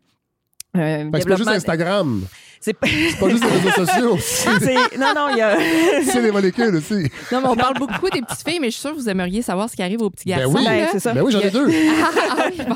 [0.77, 2.21] Euh, c'est pas juste Instagram.
[2.62, 2.88] c'est pas-
[3.19, 4.17] pas juste les réseaux sociaux.
[4.19, 5.58] c'est- non, non, il y a.
[6.03, 7.10] C'est les molécules aussi.
[7.32, 9.41] Non, mais on parle beaucoup des petites filles, mais je suis sûre que vous aimeriez
[9.41, 10.55] savoir ce qui arrive aux petits Ben garçons.
[10.58, 10.65] oui.
[10.65, 10.88] Ben, là.
[10.91, 11.13] c'est ça.
[11.13, 11.67] Ben oui, j'en ai deux.
[12.03, 12.75] Ah, ah oui, bon.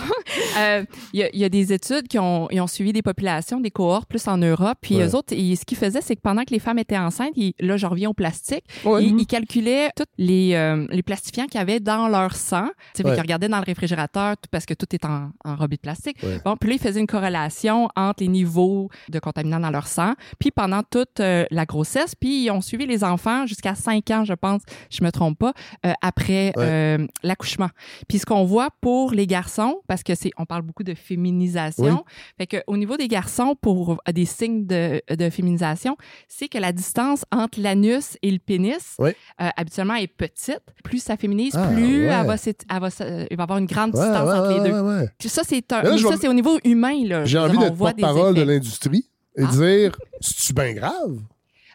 [0.58, 3.01] Euh, Il y, a- il y a des études qui ont, ils ont suivi des
[3.03, 4.77] populations, des cohortes plus en Europe.
[4.82, 5.08] Puis Ouais.
[5.08, 7.53] eux autres, ils- ce qu'ils faisaient, c'est que pendant que les femmes étaient enceintes, ils-
[7.60, 9.03] là, je reviens au plastique, Ouais.
[9.06, 12.67] ils, ils calculaient tous les, euh, les plastifiants qu'il y avait dans leur sang.
[12.95, 13.15] Tu sais, Ouais.
[13.15, 16.17] Ils regardaient dans le réfrigérateur tout- parce que tout est en, enrobé de plastique.
[16.23, 16.39] Ouais.
[16.43, 20.13] Bon, puis là, ils faisaient une corrélation entre les niveaux de contaminants dans leur sang,
[20.39, 24.26] puis pendant toute euh, la grossesse, puis ils ont suivi les enfants jusqu'à 5 ans,
[24.26, 25.54] je pense, je me trompe pas,
[25.86, 26.63] euh, après Ouais.
[26.65, 27.69] euh, l'accouchement.
[28.08, 31.84] Puis ce qu'on voit pour les garçons, parce que c'est, on parle beaucoup de féminisation,
[32.08, 32.13] Oui.
[32.38, 36.72] fait que au niveau des garçons, pour des signes de, de féminisation, c'est que la
[36.72, 39.12] distance entre l'anus et le pénis, Oui.
[39.38, 40.62] habituellement, est petite.
[40.84, 42.13] Plus ça féminise, Ah, plus ouais.
[42.13, 42.89] elle va, elle va,
[43.38, 45.30] va avoir une grande distance ouais, entre les deux.
[45.30, 47.04] ça, c'est un, là, ça, c'est au niveau humain.
[47.06, 47.26] Là.
[47.26, 49.06] J'ai envie dire, on d'être voit des porte-parole de l'industrie
[49.38, 49.52] et Ah.
[49.52, 51.18] dire c'est-tu bien grave?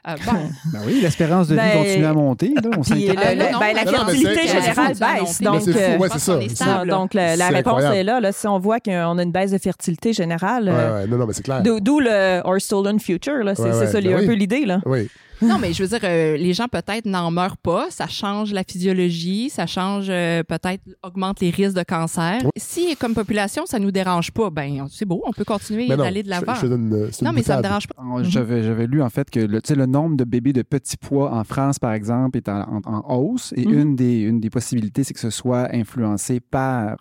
[0.07, 0.33] Euh, bon,
[0.73, 2.53] Ben oui, l'espérance de vie Ben, continue à monter.
[2.55, 2.63] Là.
[2.77, 3.37] On Puis le- s'inquiète.
[3.37, 5.31] Le- non, non, ben, la fertilité générale baisse.
[5.33, 6.09] c'est- Donc, euh, ouais,
[6.55, 6.85] ça.
[6.85, 7.97] donc la, réponse incroyable.
[7.97, 8.33] est là, là.
[8.33, 11.07] Si on voit qu'on a une baisse de fertilité générale, Ouais, euh, ouais,
[11.81, 13.41] d'où le Or Stolen Future.
[13.43, 14.27] C'est Ouais, c'est ouais, ça, ben un oui.
[14.27, 14.81] peu l'idée, là.
[14.87, 15.09] Oui.
[15.43, 17.87] Non, mais je veux dire, euh, les gens peut-être n'en meurent pas.
[17.91, 22.41] Ça change la physiologie, ça change euh, peut-être, augmente les risques de cancer.
[22.45, 22.51] Oui.
[22.57, 26.29] Si, comme population, ça nous dérange pas, ben c'est beau, on peut continuer d'aller de
[26.31, 26.53] l'avant.
[26.65, 26.69] euh,
[27.23, 27.95] Non, une mais ça me dérange pas.
[28.23, 30.97] J'avais, j'avais lu en fait que le, tu sais, le nombre de bébés de petits
[30.97, 33.53] pois en France, par exemple, est en, en- en hausse.
[33.57, 33.79] Et Mhm.
[33.81, 36.97] une, des, une des possibilités, c'est que ce soit influencé par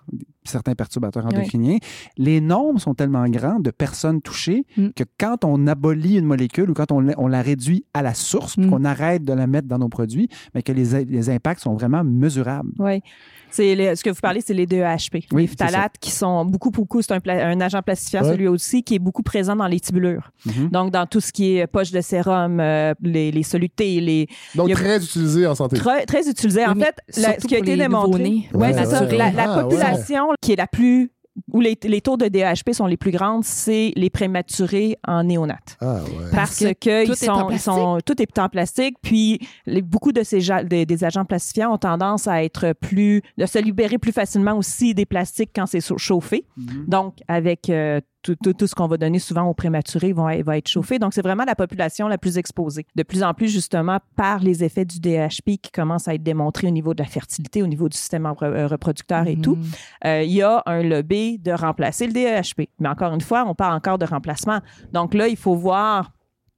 [0.47, 1.35] certains perturbateurs Oui.
[1.35, 1.77] endocriniens.
[2.17, 4.87] Les nombres sont tellement grands de personnes touchées Mm.
[4.95, 8.13] que quand on abolit une molécule ou quand on, la- on la réduit à la
[8.13, 8.69] source, Mm.
[8.69, 12.03] qu'on arrête de la mettre dans nos produits, mais que les, les impacts sont vraiment
[12.03, 12.71] mesurables.
[12.79, 13.01] Oui.
[13.49, 15.25] C'est ce que vous parlez, c'est les DEHP.
[15.31, 18.31] Oui, les phtalates qui sont beaucoup, beaucoup, c'est un, pla- un agent plastifiant, Ouais.
[18.31, 20.31] celui aussi, qui est beaucoup présent dans les tubulures.
[20.45, 20.69] Mhm.
[20.69, 24.69] Donc, dans tout ce qui est poche de sérum, euh, les, les solutés, les Donc,
[24.71, 25.77] a- très utilisé en santé.
[25.77, 26.65] très, très utilisé.
[26.65, 29.03] En fait, la- ce qui a été démontré, ouais, Ouais, c'est ça.
[29.03, 29.17] ouais.
[29.17, 31.11] La, la Ah, population qui est la plus
[31.51, 35.59] où les, les taux de DHP sont les plus grandes, c'est les prématurés en néonat.
[35.81, 36.31] Ah, ouais.
[36.31, 40.11] Parce, que ils est en sont, ils sont, tout est en plastique, puis les- beaucoup
[40.11, 44.11] de ces des, des agents plastifiants ont tendance à être plus, de se libérer plus
[44.11, 46.45] facilement aussi des plastiques quand c'est chauffé.
[46.57, 46.85] Mhm.
[46.87, 50.67] Donc, avec euh, tout, tout, tout ce qu'on va donner souvent aux prématurés va être
[50.67, 50.99] chauffé.
[50.99, 52.85] Donc, c'est vraiment la population la plus exposée.
[52.95, 56.67] De plus en plus, justement, par les effets du DHP qui commencent à être démontrés
[56.67, 59.63] au niveau de la fertilité, au niveau du système euh, reproducteur et tout, Mhm.
[60.05, 62.67] euh, il y a un lobby de remplacer le DHP.
[62.79, 64.59] Mais encore une fois, on parle encore de remplacement.
[64.91, 66.11] Donc là, il faut voir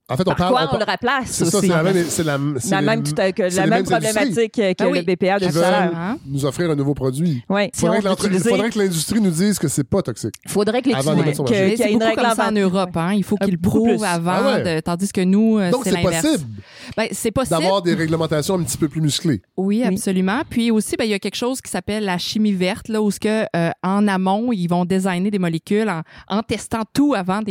[0.10, 0.52] En fait, on par parle.
[0.52, 1.68] quoi on on, le remplace C'est ça, aussi.
[1.68, 2.06] c'est la même.
[2.10, 5.04] C'est la, c'est la les- même, que c'est la même problématique que Ah oui.
[5.06, 5.82] le BPA de tout à l'heure.
[5.90, 6.18] veulent Hein?
[6.26, 7.44] nous offrir un nouveau produit.
[7.50, 8.00] Oui, Il faudrait,
[8.32, 10.34] il faudrait que l'industrie nous dise que c'est pas toxique.
[10.48, 12.52] faudrait que les qu'il y ait c'est une beaucoup règle comme en ça.
[12.52, 12.98] Europe.
[12.98, 13.14] Hein?
[13.14, 14.76] Il faut Euh, qu'ils le prouvent avant, Ah ouais.
[14.76, 16.26] de- tandis que nous, euh, Donc, c'est c'est l'inverse.
[16.26, 16.50] possible
[16.98, 17.60] Ben, c'est possible.
[17.60, 19.42] d'avoir des réglementations un petit peu plus musclées.
[19.58, 19.94] Oui, Oui.
[19.94, 20.42] absolument.
[20.50, 23.12] Puis aussi, ben, il y a quelque chose qui s'appelle la chimie verte, là, où
[23.12, 27.42] ce que, euh, en amont, ils vont designer des molécules en, en testant tout avant
[27.42, 27.50] de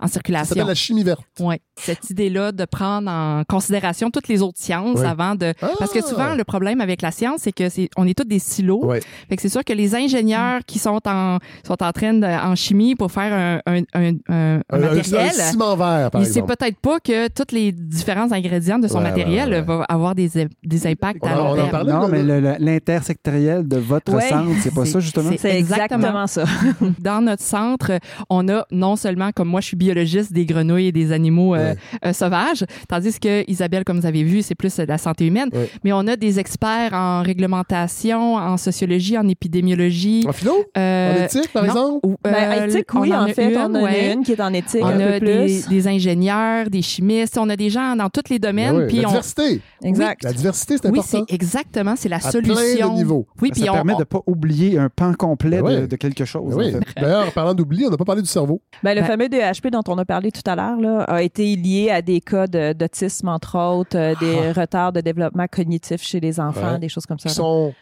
[0.00, 0.54] en Ça circulation.
[0.54, 1.20] s'appelle la chimie verte.
[1.40, 5.06] Oui, cette idée-là de prendre en considération toutes les autres sciences Ouais.
[5.06, 5.52] avant de...
[5.62, 5.68] Ah!
[5.78, 8.38] Parce que souvent, le problème avec la science, c'est que c'est on est tous des
[8.38, 8.84] silos.
[8.84, 9.00] Ouais.
[9.28, 12.54] Fait que c'est sûr que les ingénieurs qui sont en, sont en train de, en
[12.54, 15.28] chimie pour faire un, un, un, un- un Un, un- matériel...
[15.28, 16.56] un ciment vert, par il sait exemple.
[16.56, 19.62] peut-être pas que tous les différents ingrédients de son Ouais, matériel ouais, ouais.
[19.62, 20.30] vont avoir des,
[20.64, 21.70] des impacts On à on en terme.
[21.70, 21.92] parlait.
[21.92, 22.22] Non, mais
[22.58, 24.28] l'intersectoriel de votre Ouais.
[24.28, 25.30] centre, c'est pas ça, justement?
[25.38, 26.44] c'est- exactement, ça.
[26.98, 27.92] Dans notre centre,
[28.28, 31.60] on a non seulement, comme moi, je suis biologiste des grenouilles et des animaux euh,
[31.60, 31.76] Ouais.
[32.06, 35.48] euh, sauvages, tandis que Isabelle, comme vous avez vu, c'est plus euh, la santé humaine.
[35.52, 35.68] Ouais.
[35.84, 40.24] Mais on a des experts en réglementation, en sociologie, en épidémiologie.
[40.28, 40.52] En philo?
[40.76, 42.00] En éthique, par non, exemple?
[42.06, 44.12] ou, Ben, éthique, on oui, en fait, une, on en a ouais.
[44.14, 45.68] une qui est en éthique On un a peu des, plus.
[45.68, 48.74] des ingénieurs, des chimistes, on a des gens dans tous les domaines.
[48.76, 49.60] Ben oui, puis la on, diversité.
[49.82, 50.22] Exact.
[50.24, 51.24] La diversité, c'est oui, important.
[51.28, 52.54] c'est exactement, c'est la à solution.
[52.54, 53.26] plein de niveaux.
[53.42, 55.80] Oui, puis ça on, permet de pas oublier un pan complet Ben ouais.
[55.82, 56.54] de, de quelque chose.
[56.54, 56.68] Ben oui.
[56.76, 57.00] en fait.
[57.00, 58.60] D'ailleurs, en parlant d'oubli, on n'a pas parlé du cerveau.
[58.82, 61.90] Ben, le Ben- fameux DHP dont on a parlé tout à l'heure a été lié
[61.90, 66.38] à des cas de- d'autisme, entre autres, euh, des retards de développement cognitif chez les
[66.40, 66.72] enfants, Ah.
[66.74, 66.78] Ouais.
[66.78, 67.28] des choses comme ça.
[67.28, 67.72] Sont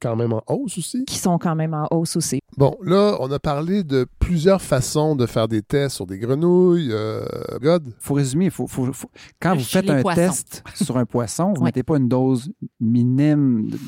[0.00, 1.04] quand même en hausse aussi.
[1.06, 2.40] qui sont quand même en hausse aussi.
[2.56, 6.90] Bon, là, on a parlé de plusieurs façons de faire des tests sur des grenouilles.
[6.92, 7.24] Euh,
[7.60, 8.48] God, faut résumer.
[8.50, 10.20] Faut, faut- faut- quand vous faites un poissons.
[10.20, 13.70] test sur un poisson, vous ne mettez pas une dose minime.
[13.70, 13.78] de- de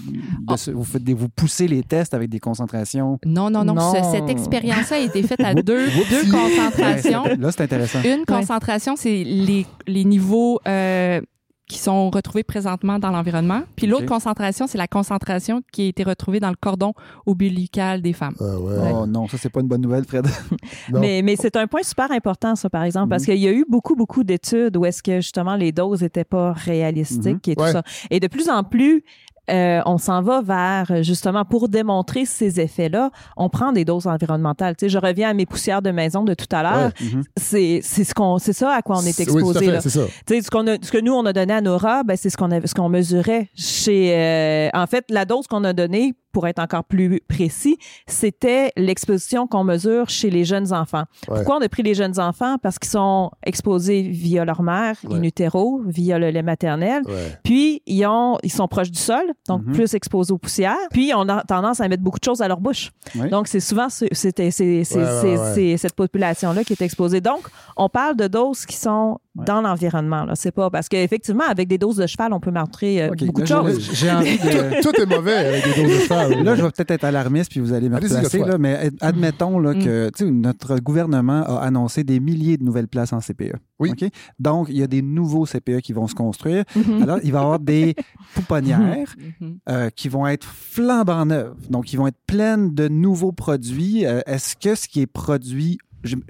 [0.48, 0.56] Ah.
[0.56, 3.18] ce- vous, faites des- vous poussez les tests avec des concentrations.
[3.24, 3.74] Non, non, non.
[3.74, 3.92] Non.
[3.94, 5.86] ce- cette expérience-là a été faite à deux,
[6.30, 7.22] concentrations.
[7.24, 8.00] Ouais, là, c'est intéressant.
[8.02, 11.20] Une concentration, c'est les, les niveaux euh,
[11.68, 13.62] qui sont retrouvés présentement dans l'environnement.
[13.74, 16.94] Puis l'autre concentration, c'est la concentration qui a été retrouvée dans le cordon
[17.26, 18.34] ombilical des femmes.
[18.40, 18.92] ah ouais.
[18.94, 20.26] Oh non, ça, c'est pas une bonne nouvelle, Fred.
[20.92, 23.34] Mais, mais c'est un point super important, ça, par exemple, parce Mhm.
[23.34, 26.52] qu'il y a eu beaucoup, beaucoup d'études où est-ce que, justement, les doses n'étaient pas
[26.52, 27.72] réalistiques et tout Ouais.
[27.72, 27.82] ça.
[28.10, 29.02] Et de plus en plus,
[29.50, 34.76] euh, on s'en va vers, justement, pour démontrer ces effets-là, on prend des doses environnementales.
[34.76, 36.90] Tu sais, je reviens à mes poussières de maison de tout à l'heure.
[37.00, 37.22] Mhm.
[37.36, 40.06] C'est, c'est ce qu'on, c'est ça à quoi on est Oui, exposé, c'est ça.
[40.26, 42.30] Tu sais, ce, qu'on a, ce que nous, on a donné à Nora, ben, c'est
[42.30, 44.14] ce qu'on, ce qu'on mesurait chez...
[44.16, 49.46] euh, en fait, la dose qu'on a donnée, pour être encore plus précis, c'était l'exposition
[49.46, 51.04] qu'on mesure chez les jeunes enfants.
[51.28, 51.36] Ouais.
[51.36, 52.56] Pourquoi on a pris les jeunes enfants?
[52.62, 55.16] Parce qu'ils sont exposés via leur mère, Ouais.
[55.16, 57.00] in utero, via le lait maternel.
[57.06, 57.38] Ouais.
[57.42, 59.72] Puis, ils, ont, ils sont proches du sol, donc Mhm.
[59.72, 60.76] plus exposés aux poussières.
[60.90, 62.90] Puis, on a tendance à mettre beaucoup de choses à leur bouche.
[63.14, 63.30] Oui.
[63.30, 67.22] Donc, c'est souvent c'était, cette population-là qui est exposée.
[67.22, 69.44] Donc, on parle de doses qui sont Ouais.
[69.44, 70.24] dans l'environnement.
[70.24, 70.32] Là.
[70.34, 73.46] C'est pas parce qu'effectivement, avec des doses de cheval, on peut montrer euh, beaucoup de
[73.46, 74.04] choses.
[74.10, 74.82] envie de.
[74.82, 76.42] Tout, est mauvais avec les doses de cheval.
[76.44, 79.58] Là, je vais peut-être être alarmiste, puis vous allez me replacer, là, mais ad- admettons
[79.58, 79.78] là, Mm.
[80.10, 83.52] que notre gouvernement a annoncé des milliers de nouvelles places en CPE.
[83.78, 83.90] Oui.
[83.90, 84.08] OK?
[84.38, 86.64] Donc, il y a des nouveaux CPE qui vont se construire.
[86.74, 87.02] Mhm.
[87.02, 87.94] Alors, il va y avoir des
[88.34, 89.58] pouponnières Mhm.
[89.68, 91.54] euh, qui vont être flambant neuves.
[91.70, 94.06] Donc, ils vont être pleines de nouveaux produits.
[94.06, 95.78] Euh, Est-ce que ce qui est produit...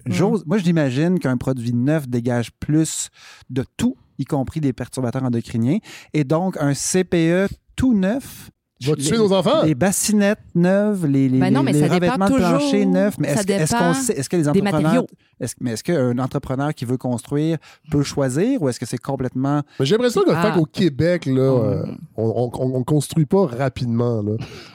[0.06, 3.08] j'ose- Moi, je l'imagine qu'un produit neuf dégage plus
[3.50, 5.78] de tout, y compris des perturbateurs endocriniens.
[6.12, 8.50] Et donc, un CPE tout neuf...
[8.84, 9.62] Va les- tuer nos enfants?
[9.64, 13.16] Les bassinettes neuves, les, les, Ben non, mais les revêtements de plancher neufs.
[13.18, 15.06] Mais est-ce qu'on sait, que les entrepreneurs, matériaux.
[15.40, 17.56] est-ce, mais est-ce qu'un entrepreneur qui veut construire
[17.90, 20.52] peut choisir ou est-ce que c'est complètement Mais j'ai l'impression que Ah.
[20.54, 24.20] qu'au Québec, là, euh, on, on construit pas rapidement.
[24.22, 24.32] Là.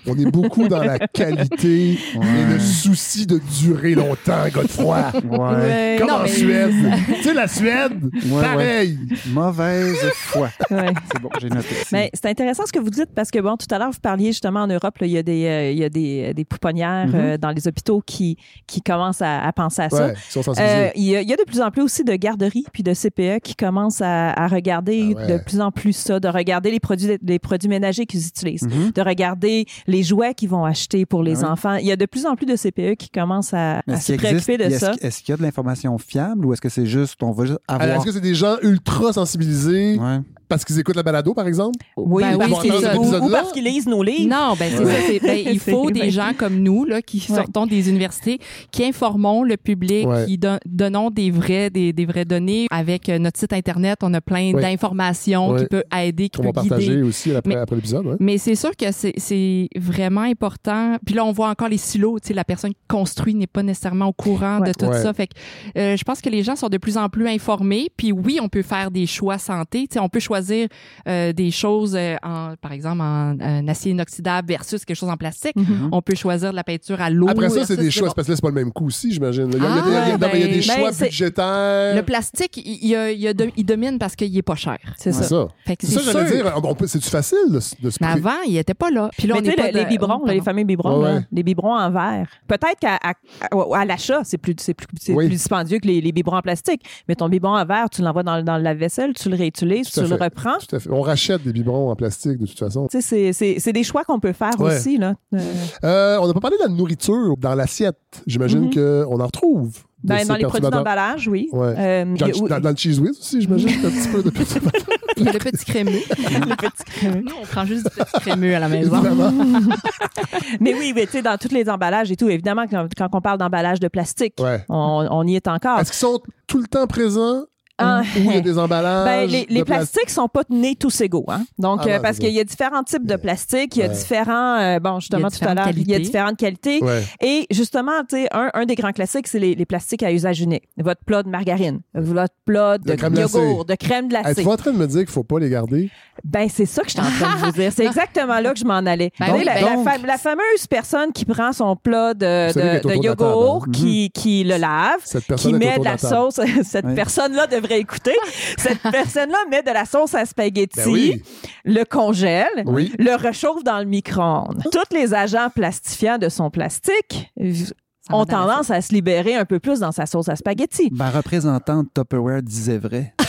[0.07, 5.11] On est beaucoup dans la qualité et le souci de durer longtemps, Godefroy.
[5.29, 5.95] Ouais.
[5.99, 6.73] Comme Non, en mais- Suède.
[7.17, 8.97] tu sais, la Suède, Ouais, pareil.
[9.27, 10.49] mauvaise foi?
[10.71, 10.87] Ouais.
[11.13, 11.75] C'est bon, j'ai noté.
[11.91, 14.27] Mais c'est intéressant ce que vous dites parce que, bon, tout à l'heure, vous parliez
[14.27, 17.07] justement en Europe, là, il y a des, euh, il y a des, des pouponnières
[17.07, 17.15] Mhm.
[17.15, 18.37] euh, dans les hôpitaux qui,
[18.67, 20.07] qui commencent à, à penser à ça.
[20.07, 20.13] Ouais.
[20.59, 22.83] Euh, il, y a, il y a de plus en plus aussi de garderies puis
[22.83, 25.27] de CPE qui commencent à, à regarder Ah ouais.
[25.37, 28.91] de plus en plus ça, de regarder les produits, les produits ménagers qu'ils utilisent, Mhm.
[28.95, 31.75] de regarder les jouets qu'ils vont acheter pour les Ah enfants.
[31.75, 34.57] Il y a de plus en plus de CPE qui commencent à, se existe- préoccuper
[34.57, 34.93] de ça.
[35.01, 37.59] Est-ce qu'il y a de l'information fiable ou est-ce que c'est juste, on va juste
[37.67, 37.89] avoir.
[37.97, 40.19] Est-ce que c'est des gens ultra sensibilisés Ouais.
[40.47, 41.77] parce qu'ils écoutent la balado, par exemple?
[41.97, 42.97] Oui, Ben oui, c'est ça.
[42.97, 44.29] ou, parce qu'ils lisent nos livres.
[44.29, 45.27] Non, ben c'est ça.
[45.27, 47.35] ben, il faut des gens comme nous là qui Ouais.
[47.37, 48.39] sortons des universités,
[48.71, 50.25] qui informons le public, Ouais.
[50.25, 52.67] qui don- donnons des vrais des, des vraies données.
[52.71, 54.61] Avec euh, notre site internet, on a plein Ouais.
[54.61, 55.61] d'informations Ouais.
[55.61, 56.69] qui peut aider, qui peut guider.
[56.69, 58.05] partager aussi après, Mais- après l'épisode.
[58.05, 58.15] Ouais.
[58.19, 60.97] Mais c'est sûr que c'est- vraiment important.
[61.05, 62.19] Puis là, on voit encore les silos.
[62.19, 64.69] Tu sais, la personne qui construit n'est pas nécessairement au courant Ouais.
[64.69, 65.01] de tout Ouais.
[65.01, 65.13] ça.
[65.13, 65.33] Fait que
[65.77, 67.87] euh, je pense que les gens sont de plus en plus informés.
[67.95, 69.87] Puis oui, on peut faire des choix santé.
[69.87, 70.67] Tu sais, on peut choisir
[71.07, 75.17] euh, des choses, euh, en, par exemple, en, euh, acier inoxydable versus quelque chose en
[75.17, 75.55] plastique.
[75.55, 75.89] Mhm.
[75.91, 77.27] On peut choisir de la peinture à l'eau.
[77.29, 78.07] Après ça, c'est des choix.
[78.09, 78.13] bon.
[78.15, 79.49] Parce que là, c'est pas le même coût aussi, j'imagine.
[79.53, 80.43] Il y a, il y a Ah, des- il y a- non, mais il y
[80.43, 81.95] a des ben, choix ben, c'est- budgétaires.
[81.95, 84.77] Le plastique, il, il, a- il a de- il domine parce qu'il est pas cher.
[84.97, 85.29] C'est C'est ça.
[85.29, 85.47] ça.
[85.65, 86.53] Fait que C'est ça, c'est j'allais dire.
[86.63, 89.09] on peut- C'est-tu facile de, de se Mais avant, il était pas là.
[89.17, 91.21] Puis là, on est pas le- les biberons, oh, les fameux biberons, Ouais, là, ouais.
[91.31, 92.27] les biberons en verre.
[92.47, 93.13] Peut-être qu'à à-
[93.51, 95.25] à- à l'achat, c'est plus, c'est plus, c'est Oui.
[95.27, 96.81] plus dispendieux que les, les biberons en plastique.
[97.07, 100.01] Mais ton biberon en verre, tu l'envoies dans, dans la vaisselle, tu le réutilises, Tout
[100.03, 100.57] tu le reprends.
[100.67, 100.89] Tout à fait.
[100.91, 102.87] On rachète des biberons en plastique, de toute façon.
[102.89, 104.75] Tu sais, c'est- c'est c'est des choix qu'on peut faire Ouais.
[104.75, 104.97] aussi.
[104.97, 105.13] Là.
[105.33, 105.39] Euh,
[105.85, 107.97] Euh, on n'a pas parlé de la nourriture dans l'assiette.
[108.27, 108.73] J'imagine Mhm.
[109.05, 109.71] qu'on en retrouve.
[110.03, 111.47] ben, dans les produits d'emballage, oui.
[111.51, 111.75] Ouais.
[111.77, 114.31] Euh, Dans, a- le- dans- dans le cheese whiz aussi, j'imagine, un petit peu de
[114.31, 114.81] perturbateurs.
[115.17, 115.91] Il y a le petit crémeux.
[116.09, 117.21] le petit crémeux.
[117.21, 118.99] Nous, on prend juste du petit crémeux à la maison.
[120.59, 123.21] Mais oui, mais tu sais, dans tous les emballages et tout, évidemment, quand, quand on
[123.21, 124.63] parle d'emballage de plastique, Ouais.
[124.69, 125.79] on, on y est encore.
[125.79, 127.43] Est-ce qu'ils sont tout le temps présents
[127.83, 128.01] Ah.
[128.17, 129.05] ou il y a des emballages?
[129.05, 129.65] Ben, les, les de plastique?
[129.93, 131.25] plastiques sont pas nés tous égaux.
[131.27, 131.43] Hein?
[131.57, 133.87] Donc, Ah non, euh, parce qu'il y a différents types de plastiques, il y a
[133.87, 133.93] Ouais.
[133.93, 135.99] différents, euh, bon, justement, tout à différentes l'heure, il y a qualités.
[135.99, 136.79] différentes qualités.
[136.83, 137.03] Ouais.
[137.21, 140.41] Et justement, tu sais, un, un des grands classiques, c'est les, les plastiques à usage
[140.41, 140.63] unique.
[140.77, 143.37] Votre plat de margarine, votre plat de, De crème glacée.
[143.37, 144.31] yogourt, de crème glacée.
[144.31, 145.89] Êtes-vous en train de me dire qu'il faut pas les garder?
[146.23, 147.71] Ben, c'est ça que je suis en train de vous dire.
[147.75, 149.11] C'est exactement là que je m'en allais.
[149.19, 149.85] Ben oui, la, ben la donc.
[149.89, 152.53] fa- la fameuse personne qui prend son plat de,
[152.87, 153.71] de, yogourt, hein?
[153.71, 156.39] qui, qui le lave, Cette qui met de la sauce.
[156.63, 158.15] Cette personne-là devrait écouter.
[158.57, 161.23] Cette personne-là met de la sauce à spaghetti, Ben oui.
[161.65, 162.93] le congèle, Oui.
[162.99, 164.63] le réchauffe dans le micro-ondes.
[164.71, 169.59] Tous les agents plastifiants de son plastique Ça ont tendance à se libérer un peu
[169.59, 170.89] plus dans sa sauce à spaghetti.
[170.91, 173.13] Ma représentante Tupperware disait vrai.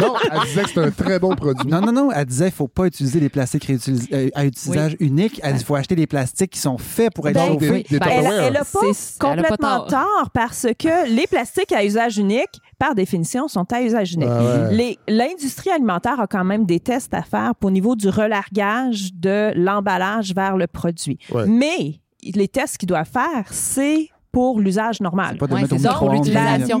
[0.00, 1.68] Non, elle disait que c'est un très bon produit.
[1.70, 2.10] Non, non, non.
[2.12, 5.40] Elle disait qu'il ne faut pas utiliser les plastiques réutilis- euh, à utilisage unique.
[5.42, 7.70] Elle dit qu'il faut acheter des plastiques qui sont faits pour être Ben, chauffés.
[7.70, 8.80] des- des Ben, Elle, elle a pas
[9.20, 9.86] complètement tort.
[9.86, 14.28] tort parce que les plastiques à usage unique, par définition, sont à usage unique.
[14.30, 14.96] Ah ouais.
[15.08, 19.52] L'industrie alimentaire a quand même des tests à faire pour au niveau du relargage de
[19.56, 21.18] l'emballage vers le produit.
[21.32, 21.46] Ouais.
[21.46, 25.38] Mais les tests qu'ils doivent faire, c'est pour l'usage normal.
[25.38, 25.62] Pas de Ouais,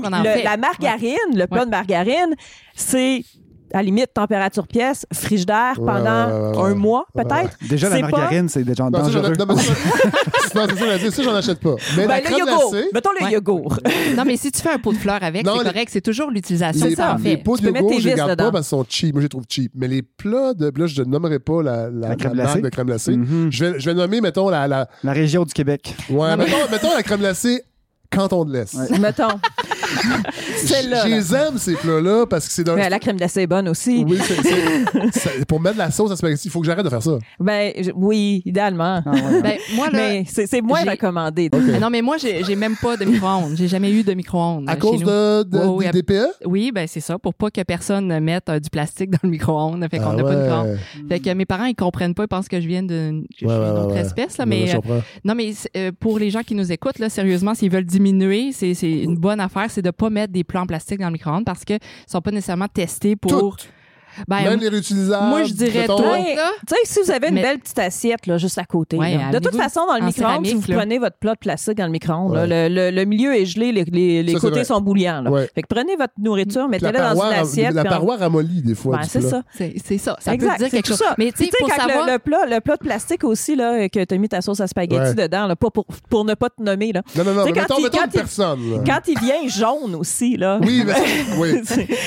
[0.00, 0.42] qu'on en Le- fait.
[0.44, 1.64] la margarine, le plat Ouais.
[1.66, 2.34] de margarine,
[2.74, 3.24] c'est
[3.72, 6.70] à la limite température pièce, frigidaire pendant ouais, ouais, ouais.
[6.70, 7.24] un mois Ouais.
[7.24, 7.56] peut-être.
[7.68, 9.32] Déjà, la pas- margarine, c'est déjà Non, ça, dangereux.
[9.38, 9.56] non, ça, non,
[10.52, 11.74] c'est ça, dire, ça, j'en achète pas.
[11.96, 12.70] Mais Ben, la le crème yogourt.
[12.72, 13.32] glacée, Mettons le Ouais.
[13.32, 13.78] yogourt.
[14.16, 15.88] Non, mais si tu fais un pot de fleurs avec, c'est les- correct.
[15.92, 17.42] C'est toujours l'utilisation, les, ça, en les fait.
[17.42, 18.44] pots de yogourt, je les garde dedans.
[18.44, 19.12] pas parce qu'ils sont cheap.
[19.14, 19.72] Moi, je les trouve cheap.
[19.74, 20.72] Mais les plats de.
[20.76, 22.60] Là, je ne nommerai pas la, la, La crème la marque glacée?
[22.62, 23.16] de crème glacée.
[23.16, 23.48] Mhm.
[23.50, 24.66] Je, vais, je vais nommer, mettons, la.
[24.68, 25.94] la La région du Québec.
[26.10, 27.62] ouais, mettons, mettons la crème glacée
[28.10, 28.74] canton de l'Est.
[28.74, 28.98] Ouais.
[28.98, 29.38] Mettons.
[30.56, 31.02] Celle-là.
[31.06, 32.74] Je les aime, ces plats-là, parce que c'est dans.
[32.74, 34.04] Mais la crème glacée est bonne aussi.
[34.08, 36.84] Oui, c'est- c'est- c'est- pour mettre de la sauce à spaghetti, il faut que j'arrête
[36.84, 37.18] de faire ça.
[37.40, 39.02] Ben, je- oui, idéalement.
[39.04, 39.42] Ah, ouais.
[39.42, 41.48] Ben, moi, là, Mais c'est c'est moins j'ai- recommandé.
[41.52, 43.54] Ah non, mais moi, j'ai j'ai même pas de micro-ondes.
[43.56, 44.68] J'ai jamais eu de micro-ondes.
[44.68, 45.06] À euh, chez cause nous.
[45.06, 46.26] de, oui, des DPE?
[46.44, 49.86] Oui, ben c'est ça, pour pas que personne mette euh, du plastique dans le micro-ondes.
[49.90, 50.42] Fait qu'on Ah n'a pas de ouais.
[50.44, 50.78] micro-ondes.
[51.08, 53.46] Fait que mes parents, ils comprennent pas, ils pensent que je viens d'une que je
[53.46, 54.00] Ouais, suis ouais, d'une ouais, autre ouais.
[54.00, 54.38] espèce.
[54.38, 55.00] Là, Ouais, mais je euh, comprends.
[55.24, 58.50] non, mais c'est, euh, pour les gens qui nous écoutent, là, sérieusement, s'ils veulent diminuer,
[58.52, 61.12] c'est c'est une bonne affaire, c'est de pas mettre des plats en plastique dans le
[61.12, 63.56] micro-ondes parce qu'ils sont pas nécessairement testés pour.
[64.26, 65.26] Ben, Même les réutilisables.
[65.26, 66.00] moi, je dirais mettons.
[66.02, 66.16] là.
[66.18, 69.16] Tu sais, si vous avez une Mais- belle petite assiette là, juste à côté, Ouais,
[69.16, 69.28] là.
[69.28, 70.76] à de toute façon, dans le micro-ondes, si vous là.
[70.78, 72.46] prenez votre plat de plastique dans le micro-ondes, Ouais.
[72.46, 75.22] le, le- le milieu est gelé, les, les- les Ça, c'est côtés sont bouillants.
[75.22, 75.30] là.
[75.30, 75.48] Ouais.
[75.54, 77.74] Fait que prenez votre nourriture, mettez-la dans paroi, une assiette.
[77.74, 78.98] la on- paroi ramollit des fois.
[78.98, 79.42] Du c'est ça.
[79.56, 80.16] C'est ça.
[80.20, 80.98] Ça exact, peut dire c'est quelque tout chose.
[81.06, 81.14] ça.
[81.18, 82.06] Mais tu sais, savoir.
[82.06, 84.60] le, le plat, le plat de plastique aussi, là, que tu as mis ta sauce
[84.60, 86.92] à spaghetti dedans, là, pas pour, pour ne pas te nommer.
[86.92, 87.02] Là.
[87.16, 87.44] Non, non, non.
[87.46, 88.82] Mettons, une personne.
[88.86, 90.58] Quand il vient jaune aussi, là.
[90.62, 91.00] Oui, mais ça,
[91.38, 91.60] oui.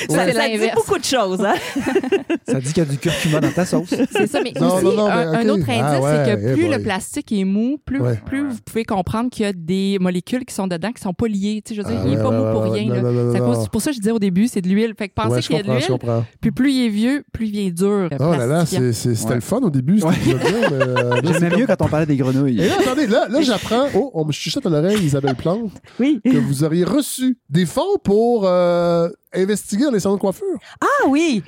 [0.10, 1.42] ça, dit beaucoup de choses.
[2.48, 3.94] Ça dit qu'il y a du curcuma dans ta sauce.
[4.12, 6.54] C'est ça, mais Non, aussi, non, non, mais un, autre indice, Ah ouais, c'est que
[6.54, 8.20] plus le plastique est mou, plus, Ouais.
[8.26, 11.28] plus vous pouvez comprendre qu'il y a des molécules qui sont dedans qui sont pas
[11.28, 11.62] liées.
[11.66, 12.94] Tu sais, je veux dire, Ah il est ouais, pas mou pour rien.
[12.94, 13.02] là.
[13.34, 14.94] C'est cause- pour ça que je disais au début, c'est de l'huile.
[14.98, 16.26] Fait que pensez Ouais, qu'il y a de l'huile, comprends.
[16.42, 18.10] puis plus il est vieux, plus il est dur.
[18.20, 18.80] Oh là là, c'était
[19.28, 19.36] Ouais.
[19.36, 22.62] le fun au début, euh, J'aimais mieux quand on parlait des grenouilles.
[22.62, 23.88] Et là, attendez, là, là j'apprends.
[23.96, 26.20] Oh, on me chuchote à l'oreille, Isabelle Plante, Oui.
[26.24, 30.46] que vous auriez reçu des fonds pour euh, investiguer dans les salons de coiffure.
[30.80, 31.44] Ah oui.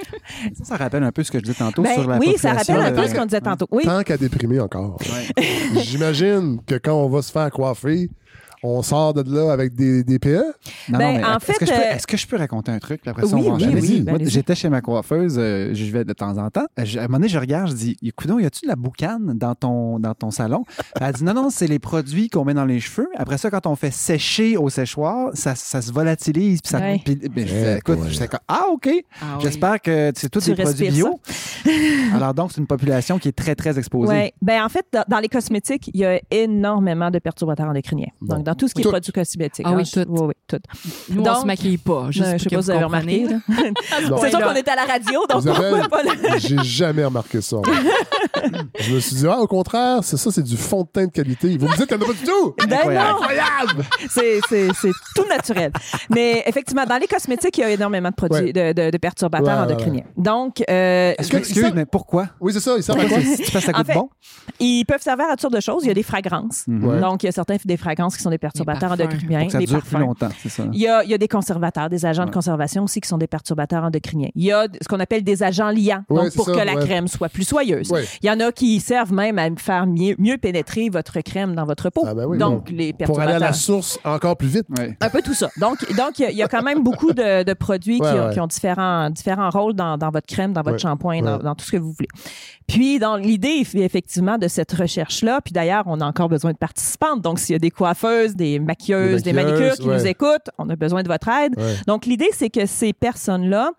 [0.58, 2.54] Ça, ça rappelle un peu ce que je disais tantôt Ben sur la oui, ça
[2.54, 3.68] rappelle un peu ce qu'on disait tantôt.
[3.72, 3.84] Oui.
[3.84, 4.98] Tant qu'à déprimer encore.
[5.02, 5.82] Ouais.
[5.84, 8.10] J'imagine que quand on va se faire coiffer,
[8.64, 10.44] on sort de là avec des, des PE.
[10.90, 12.38] Non, Ben, non, mais en est-ce fait, que, je peux, euh, est-ce que je peux
[12.38, 13.02] raconter un truc?
[13.02, 16.06] puis Après ça, Oui, on va oui, Moi, j'étais chez ma coiffeuse, euh, je vais
[16.06, 16.66] de temps en temps.
[16.80, 18.76] Euh, je- à un moment donné, je regarde, je dis, écoute, y a-tu de la
[18.76, 20.64] boucane dans ton, dans ton salon?
[21.00, 23.08] Elle dit, non, non, c'est les produits qu'on met dans les cheveux.
[23.18, 26.62] Après ça, quand on fait sécher au séchoir, ça, ça se volatilise.
[26.62, 27.02] Puis ça, Ouais.
[27.04, 28.28] puis- ben, je fais, écoute, ouais.
[28.48, 28.90] ah, OK.
[29.22, 29.44] Ah oui.
[29.44, 31.20] J'espère que c'est tous des produits bio.
[32.14, 34.12] Alors donc, c'est une population qui est très, très exposée.
[34.12, 34.34] Ouais.
[34.42, 38.08] Ben, en fait, dans, dans les cosmétiques, il y a énormément de perturbateurs endocriniens.
[38.22, 38.36] Bon.
[38.36, 39.66] Donc, dans tout ce qui est produits cosmétiques.
[39.68, 40.10] Ah oui, je- tout.
[40.10, 40.58] Oui, oui, tout.
[41.10, 42.08] Nous, on Donc, se maquille pas.
[42.10, 43.28] Je sais que pas si vous avez remarqué.
[44.22, 46.10] C'est sûr qu'on est à la radio, donc on Isabelle, voit pas le...
[46.40, 47.58] j'ai jamais remarqué ça.
[48.80, 51.12] Je me suis dit, ah, au contraire, c'est ça, c'est du fond de teint de
[51.12, 51.58] qualité.
[51.58, 52.56] Vous me dites qu'il n'y en a pas du tout!
[52.68, 53.08] Ben Incroyable.
[53.10, 53.86] non, Incroyable!
[54.10, 55.72] c'est, c'est, c'est tout naturel.
[56.10, 58.52] Mais effectivement, dans les cosmétiques, il y a énormément de produits, Ouais.
[58.54, 60.04] de, de- de perturbateurs Ouais, ouais, endocriniens.
[60.18, 62.28] Donc, euh, Est-ce que- Excuse, ça- mais pourquoi?
[62.42, 63.20] Oui, c'est ça, il servent à quoi?
[63.22, 64.10] Si tu En fait, bon?
[64.60, 65.84] ils peuvent servir à toutes sortes de choses.
[65.84, 66.64] Il y a des fragrances.
[66.68, 66.84] Mhm.
[66.86, 67.00] Ouais.
[67.00, 69.50] Donc, il y a certains des fragrances qui sont des perturbateurs endocriniens.
[69.50, 70.64] Ça dure plus longtemps, c'est ça.
[70.74, 73.18] Il y, a, il y a des conservateurs, des agents de conservation aussi qui sont
[73.18, 74.30] des perturbateurs endocriniens.
[74.36, 76.76] Il y a ce qu'on appelle des agents liants, Ouais, donc pour ça, que la
[76.76, 77.90] crème soit plus soyeuse.
[77.92, 78.04] Ouais.
[78.22, 81.66] Il y en a qui servent même à faire mieux, mieux pénétrer votre crème dans
[81.66, 82.04] votre peau.
[82.06, 82.76] Ah ben oui, donc, bon.
[82.78, 83.40] les Pour aller à perturbateurs.
[83.40, 84.66] la source encore plus vite.
[84.78, 84.98] Ouais.
[85.00, 85.50] Un peu tout ça.
[85.60, 88.12] Donc, donc il y a- il y, a quand même beaucoup de, de produits Ouais,
[88.12, 88.34] qui, ont, ouais.
[88.34, 91.56] qui ont différents, différents rôles dans, dans votre crème, dans votre Ouais, shampoing, dans, dans
[91.56, 92.10] tout ce que vous voulez.
[92.68, 97.22] Puis, dans l'idée, effectivement, de cette recherche-là, puis d'ailleurs, on a encore besoin de participantes.
[97.22, 99.98] Donc, s'il y a des coiffeuses, des maquilleuses, Des manicures qui ouais.
[99.98, 101.54] nous écoutent, on a besoin de votre aide.
[101.58, 101.76] Ouais.
[101.88, 103.72] Donc, l'idée, c'est que ces personnes-là,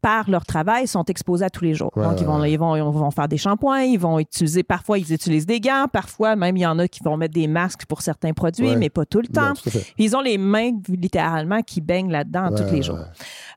[0.00, 1.90] par leur travail, sont exposées à tous les jours.
[1.96, 2.52] Ouais, Donc, ils vont, ouais.
[2.52, 5.86] ils, vont, ils vont faire des shampoings, ils vont utiliser, parfois, ils utilisent des gants,
[5.92, 8.76] parfois, même, il y en a qui vont mettre des masques pour certains produits, Ouais.
[8.76, 9.48] mais pas tout le temps.
[9.48, 12.98] Non, tout ils ont les mains littéralement qui baignent là-dedans tous les jours.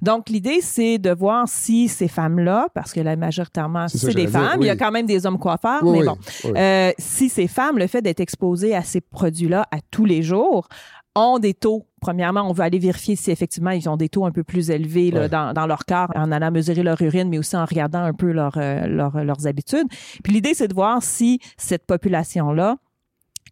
[0.01, 4.61] Donc l'idée c'est de voir si ces femmes-là, parce que là majoritairement C'est des femmes,
[4.61, 6.51] il y a quand même des hommes coiffeurs, Oui, mais bon, oui.
[6.57, 10.67] euh, si ces femmes, le fait d'être exposées à ces produits-là à tous les jours,
[11.13, 11.85] ont des taux.
[11.99, 15.11] Premièrement, on veut aller vérifier si effectivement ils ont des taux un peu plus élevés
[15.11, 15.29] là, Ouais.
[15.29, 18.31] dans, dans leur corps en allant mesurer leur urine, mais aussi en regardant un peu
[18.31, 19.87] leur, euh, leur- leurs habitudes.
[20.23, 22.77] Puis l'idée, c'est de voir si cette population-là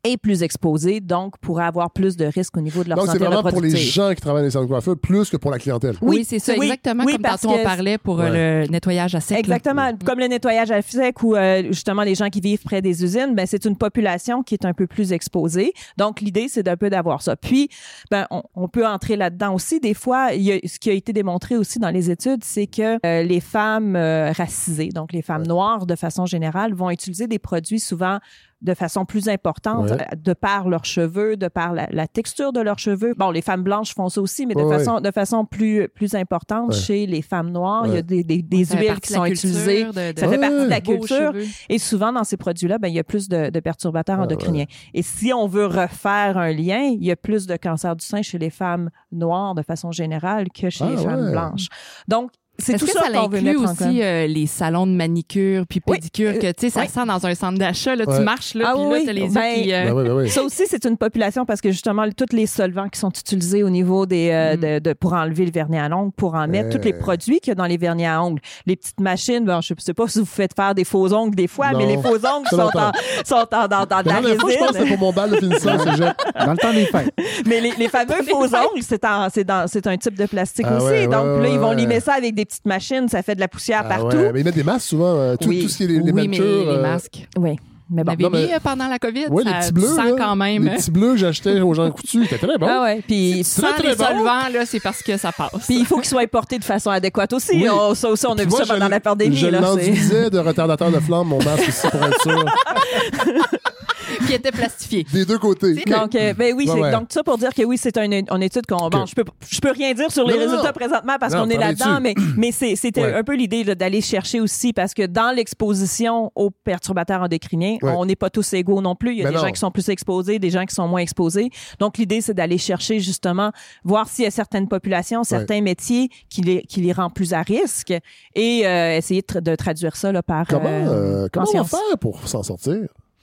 [0.03, 3.13] est plus exposée, donc pourrait avoir plus de risques au niveau de leur Donc, c'est
[3.13, 5.51] santé vraiment pour les gens qui travaillent dans les salons de coiffeur plus que pour
[5.51, 5.95] la clientèle.
[6.01, 9.15] Oui, Oui, c'est ça, oui, exactement oui, comme tantôt on parlait pour euh, le nettoyage
[9.15, 9.35] à sec.
[9.35, 9.39] là.
[9.39, 9.91] Exactement.
[10.05, 13.35] Comme le nettoyage à sec ou euh, justement les gens qui vivent près des usines,
[13.35, 15.73] ben c'est une population qui est un peu plus exposée.
[15.97, 17.35] Donc l'idée c'est d'un peu d'avoir ça.
[17.35, 17.69] Puis
[18.11, 19.79] ben on, on peut entrer là-dedans aussi.
[19.79, 22.67] Des fois, il y a, ce qui a été démontré aussi dans les études, c'est
[22.67, 27.27] que euh, les femmes euh, racisées, donc les femmes noires de façon générale, vont utiliser
[27.27, 28.19] des produits souvent
[28.61, 30.05] de façon plus importante, Ouais.
[30.17, 33.13] de par leurs cheveux, de par la, la texture de leurs cheveux.
[33.17, 36.13] Bon, les femmes blanches font ça aussi, mais de Ouais, façon de façon plus plus
[36.15, 36.75] importante Ouais.
[36.75, 37.87] chez les femmes noires.
[37.87, 39.85] Il y a des, des, des huiles qui sont utilisées.
[39.85, 41.31] de- de- Ça fait partie de la culture.
[41.33, 41.45] cheveux.
[41.69, 44.65] Et souvent, dans ces produits-là, ben, il y a plus de, de perturbateurs Ah, endocriniens.
[44.93, 48.21] Et si on veut refaire un lien, il y a plus de cancer du sein
[48.21, 51.31] chez les femmes noires de façon générale que chez Ah, les femmes ouais.
[51.31, 51.67] blanches.
[52.07, 56.31] Donc, c'est tout que ça, ça, inclut aussi euh, les salons de manicure puis pédicure
[56.35, 56.87] euh, que tu sais ça oui.
[56.89, 58.17] sent dans un centre d'achat là Ouais.
[58.17, 60.03] tu marches là Ah puis oui, là t'as les yeux ben, qui euh, Ben oui,
[60.05, 60.29] ben oui.
[60.29, 63.69] Ça aussi, c'est une population parce que justement, tous les solvants qui sont utilisés au
[63.69, 64.59] niveau des euh, Mm.
[64.59, 66.77] de, de- pour enlever le vernis à ongles, pour en mettre Euh.
[66.79, 69.45] tous les produits qu'il y a dans les vernis à ongles, les petites machines.
[69.45, 71.79] Bon, je sais pas si vous faites faire des faux ongles des fois, Non.
[71.79, 72.91] mais les faux ongles sont en,
[73.25, 74.83] sont en- dans, dans La la dernière fois, je pense que résine.
[74.87, 76.13] c'était pour mon bal de finissant au cégep.
[76.45, 77.13] Dans le temps des fêtes.
[77.45, 80.65] Mais les, les fameux faux ongles, c'est en- c'est dans- c'est un type de plastique
[80.69, 81.05] Ah aussi.
[81.07, 83.83] Donc là, ils vont limer ça avec des petites machines, ça fait de la poussière
[83.85, 84.17] Ah partout.
[84.17, 85.15] ouais, mais ils mettent des masques souvent.
[85.15, 85.61] euh, tout, Oui.
[85.61, 87.55] tout ce qui est les, les oui mais manicures, les euh, masques Oui,
[87.89, 88.11] mais on bon.
[88.11, 89.27] avait non, mais- mis euh, pendant la Covid?
[89.29, 89.87] Ouais, les ça petits bleus.
[89.95, 90.15] sent là.
[90.17, 92.27] quand même Les petits bleus que j'achetais aux gens coutus.
[92.29, 92.67] C'était très bon.
[92.69, 94.05] Ah ouais, puis sans très, très les bon.
[94.05, 96.89] solvants là c'est parce que ça passe puis il faut qu'ils soient portés de façon
[96.91, 97.53] adéquate aussi.
[97.55, 97.67] Oui.
[97.69, 99.35] On- ça aussi, on a vu moi, ça pendant la pandémie.
[99.35, 102.45] Je là, c'est- l'enduisais de retardateur de flamme, mon masque aussi, pour être sûr.
[104.27, 105.73] qui était plastifié Des deux côtés.
[105.85, 106.91] Donc, euh, ben oui, Ouais, c'est ouais.
[106.91, 108.89] donc ça pour dire que oui, c'est une, une étude qu'on.
[108.89, 109.07] Bon, Ok.
[109.09, 110.73] je peux, je peux rien dire sur les Non, résultats non.
[110.73, 113.13] présentement parce qu'on est là-dedans, mais, mais c'était Ouais.
[113.13, 117.93] un peu l'idée d'aller chercher aussi parce que dans l'exposition aux perturbateurs endocriniens, Ouais.
[117.97, 119.11] on n'est pas tous égaux non plus.
[119.13, 119.43] Il y a Ben des non.
[119.45, 121.49] gens qui sont plus exposés, des gens qui sont moins exposés.
[121.79, 123.51] Donc, l'idée, c'est d'aller chercher justement,
[123.83, 127.41] voir s'il y a certaines populations, certains métiers qui les, qui les rend plus à
[127.41, 127.93] risque
[128.35, 130.45] et euh, essayer de, tra- de traduire ça là, par.
[130.47, 132.77] Comment, euh, euh, comment en on va faire pour s'en sortir?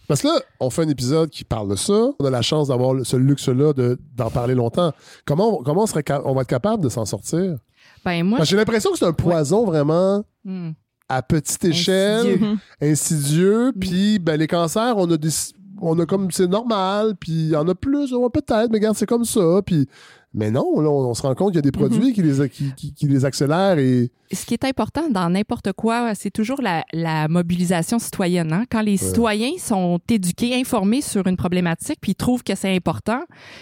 [0.09, 2.11] Parce que là, on fait un épisode qui parle de ça.
[2.21, 4.93] On a la chance d'avoir le- ce luxe-là de- d'en parler longtemps.
[5.25, 7.57] Comment, comment on, serait ca- on va être capable de s'en sortir?
[8.05, 10.71] ben moi J'ai l'impression que c'est un poison vraiment hmm,
[11.09, 12.47] à petite échelle, Insidieux.
[12.47, 12.59] Mhm.
[12.83, 13.73] insidieux.
[13.79, 15.29] Puis ben, les cancers, on a des.
[15.81, 19.05] On a comme c'est normal, puis il y en a plus, peut-être, mais regarde, c'est
[19.05, 19.61] comme ça.
[19.65, 19.87] Puis,
[20.33, 22.49] mais non, là, on, on se rend compte qu'il y a des produits qui, les,
[22.49, 24.11] qui, qui- qui les accélèrent et.
[24.33, 28.53] Ce qui est important dans n'importe quoi, c'est toujours la, la mobilisation citoyenne.
[28.53, 28.65] hein.
[28.71, 33.21] Quand les citoyens sont éduqués, informés sur une problématique, puis ils trouvent que c'est important,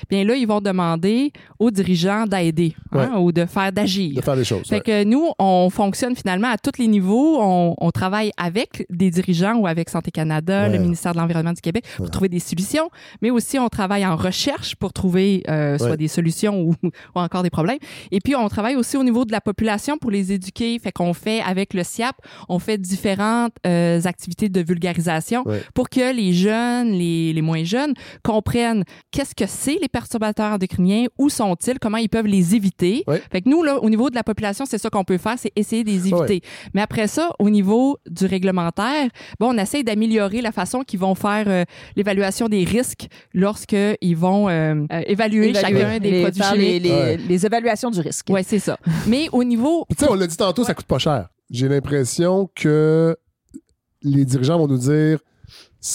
[0.08, 4.22] bien là, ils vont demander aux dirigeants d'aider hein, ou de faire de d'agir.
[4.22, 4.66] faire des choses.
[4.68, 4.80] Fait ouais.
[4.80, 7.38] que nous, on fonctionne finalement à tous les niveaux.
[7.42, 11.60] On, on travaille avec des dirigeants ou avec Santé Canada, le ministère de l'Environnement du
[11.60, 12.88] Québec pour trouver des solutions,
[13.20, 17.42] mais aussi on travaille en recherche pour trouver euh, soit des solutions ou, ou encore
[17.42, 17.78] des problèmes.
[18.10, 20.53] Et puis, on travaille aussi au niveau de la population pour les éduquer.
[20.58, 22.16] Fait qu'on fait, avec le SIAP,
[22.48, 25.62] on fait différentes euh, activités de vulgarisation Ouais.
[25.74, 31.06] pour que les jeunes, les, les moins jeunes, comprennent qu'est-ce que c'est les perturbateurs endocriniens,
[31.18, 33.04] où sont-ils, comment ils peuvent les éviter.
[33.06, 33.22] Ouais.
[33.32, 35.52] Fait que nous, là, au niveau de la population, c'est ça qu'on peut faire, c'est
[35.56, 36.40] essayer de les éviter.
[36.74, 39.08] Mais après ça, au niveau du réglementaire,
[39.40, 41.64] bon, on essaie d'améliorer la façon qu'ils vont faire euh,
[41.96, 46.82] l'évaluation des risques lorsqu'ils vont euh, euh, évaluer, Évaluer, chacun des les- produits les, chimiques.
[46.82, 47.16] les, Ouais.
[47.28, 48.26] les évaluations du risque.
[48.30, 48.78] Ouais, c'est ça.
[49.06, 51.28] Mais au niveau Tu sais, on l'a dit tantôt, ça coûte pas cher.
[51.50, 53.16] J'ai l'impression que
[54.02, 55.18] les dirigeants vont nous dire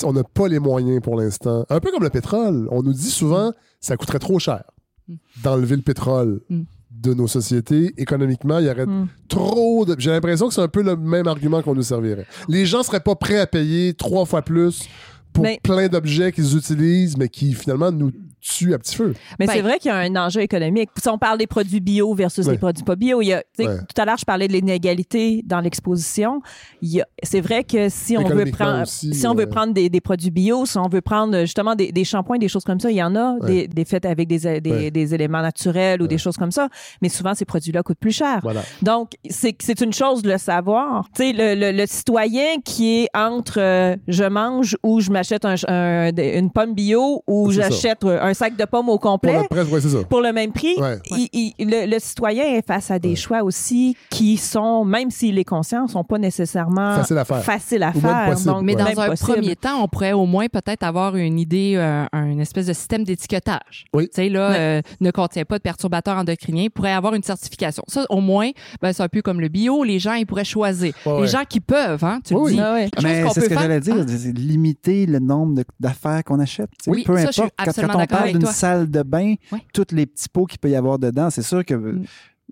[0.03, 1.65] on n'a pas les moyens pour l'instant.
[1.69, 2.67] Un peu comme le pétrole.
[2.71, 4.63] On nous dit souvent ça coûterait trop cher
[5.07, 5.13] Mm.
[5.43, 6.61] d'enlever le pétrole Mm.
[6.91, 7.93] de nos sociétés.
[7.97, 9.07] Économiquement, il y aurait Mm.
[9.27, 9.95] trop de.
[9.97, 12.27] J'ai l'impression que c'est un peu le même argument qu'on nous servirait.
[12.47, 14.87] Les gens seraient pas prêts à payer trois fois plus
[15.33, 18.11] pour Mais- plein d'objets qu'ils utilisent, mais qui finalement nous
[18.41, 19.13] tuent à petit feu.
[19.39, 20.89] Mais Ben- c'est vrai qu'il y a un enjeu économique.
[21.01, 22.53] Si on parle des produits bio versus Ouais.
[22.53, 23.77] les produits pas bio, il y a, tu sais, Ouais.
[23.77, 26.41] tout à l'heure, je parlais de l'inégalité dans l'exposition.
[26.81, 29.47] Il y a- C'est vrai que si on veut prendre, aussi, si on veut euh,
[29.47, 32.47] prendre des, des produits bio, si on veut prendre euh, justement des, des shampoings, des
[32.47, 33.47] choses comme ça, il y en a, Ouais.
[33.47, 34.91] des, des faits avec des, des, Ouais.
[34.91, 36.07] des éléments naturels ou Ouais.
[36.07, 36.69] des choses comme ça.
[37.01, 38.39] Mais souvent, ces produits-là coûtent plus cher.
[38.41, 38.61] Voilà.
[38.81, 41.05] Donc, c'est c'est une chose de le savoir.
[41.15, 45.43] Tu sais, le, le, le citoyen qui est entre euh, je mange ou je m'achète
[45.45, 49.41] un, un- une pomme bio ou j'achète euh, un sac de pommes au Pour complet
[49.41, 50.03] le presse, ouais, c'est ça.
[50.09, 50.99] pour le même prix, Ouais.
[51.11, 53.15] il- il- le, le citoyen est face à des Ouais.
[53.15, 57.43] choix aussi qui sont, même s'il est conscient, sont pas nécessairement Facile à faire.
[57.43, 58.25] faciles à faire.
[58.29, 58.53] possible.
[58.53, 58.93] Donc, Mais Ouais.
[58.93, 59.33] dans un possible.
[59.33, 63.03] premier temps, on pourrait au moins peut-être avoir une idée, euh, un espèce de système
[63.03, 63.85] d'étiquetage.
[63.93, 64.05] Oui.
[64.09, 64.55] Tu sais, là, Ouais.
[64.59, 67.83] euh, ne contient pas de perturbateurs endocriniens, pourrait avoir une certification.
[67.87, 68.49] Ça, au moins,
[68.81, 70.93] ben, c'est un peu comme le bio, les gens, ils pourraient choisir.
[71.05, 71.21] Ouais, ouais.
[71.21, 72.85] Les gens qui peuvent, hein, tu Oui, le oui.
[72.85, 72.91] dis.
[72.97, 74.03] Ah Mais c'est ce que j'allais dire, Ah.
[74.07, 76.69] c'est limiter le nombre d'affaires qu'on achète.
[76.87, 77.41] Oui, Peu ça, je suis.
[77.41, 79.59] Quand- absolument quand, on d'accord parle d'une salle de bain, Ouais.
[79.73, 82.03] tous les petits pots qu'il peut y avoir dedans, c'est sûr que Mm.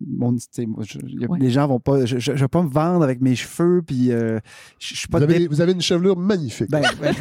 [0.02, 0.32] bon,
[0.68, 1.40] moi, je- Ouais.
[1.40, 2.06] les gens vont pas.
[2.06, 4.40] Je, je, je vais pas me vendre avec mes cheveux, puis euh,
[4.80, 6.70] je je suis pas Vous avez, vous avez une chevelure magnifique.
[6.70, 7.14] Ben, ben,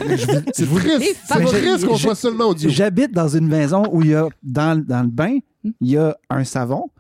[0.53, 1.23] c'est vous- triste.
[1.29, 2.69] Triste qu'on soit seulement audio.
[2.69, 5.71] J'habite dans une maison où il y a, dans, dans le bain, Hmm.
[5.81, 6.91] il y a un savon,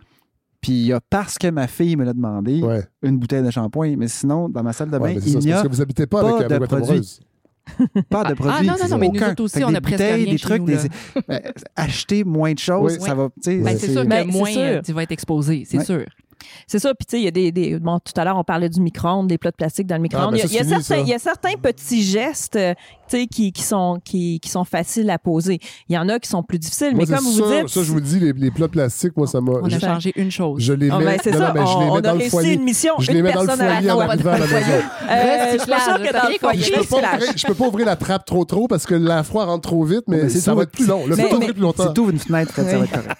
[0.62, 2.82] puis il y a, parce que ma fille me l'a demandé, Ouais.
[3.02, 3.96] une bouteille de shampoing.
[3.96, 6.06] Mais sinon, dans ma salle de bain, Ouais, il n'y parce a que vous habitez
[6.06, 7.02] pas, pas avec la de.
[8.10, 8.66] pas de produits.
[8.66, 9.32] non, non, non, mais nous aucun.
[9.32, 10.88] autres aussi, on des a presque rien des chez trucs, nous, des-
[11.28, 11.40] ben,
[11.74, 13.06] acheter moins de choses, Oui.
[13.06, 13.28] ça va.
[13.42, 14.60] tu sais, Ben, c'est sûr que Ben, moins sûr.
[14.62, 15.84] euh, tu vas être exposé, c'est Ouais.
[15.84, 16.04] sûr.
[16.66, 16.94] C'est ça.
[16.94, 18.78] Puis, tu sais, il y a des, des- Bon, tout à l'heure, on parlait du
[18.80, 20.32] micro-ondes, des plats de plastique dans le micro-ondes.
[20.32, 22.74] ben, il, y a- ça, il il y a certains petits gestes, euh,
[23.30, 25.58] qui, qui, sont, qui, qui sont faciles à poser.
[25.88, 26.90] Il y en a qui sont plus difficiles.
[26.94, 27.68] Moi, mais c'est comme vous ça, dites.
[27.68, 29.52] ça, je vous dis, les, les plats plastiques, moi, ça m'a.
[29.62, 30.60] On a changé une chose.
[30.62, 31.48] je les Ah, mets, ben, c'est non, ça.
[31.48, 32.52] non, mais je les on, mets on dans a le réussi foyer.
[32.54, 32.94] une mission.
[32.98, 34.56] Je une les mets dans le foyer en non, arrivant à la maison.
[35.10, 37.54] Euh, je suis pas sûre que dans le foyer, Je peux, pas ouvrir, je peux
[37.54, 40.28] pas ouvrir la trappe trop trop parce que la froid rentre trop vite, mais, mais
[40.28, 41.06] c'est ça va être plus long.
[41.06, 41.86] Le Mais- mais- plus longtemps.
[41.88, 43.16] Si tu ouvres une fenêtre, ça va être correct.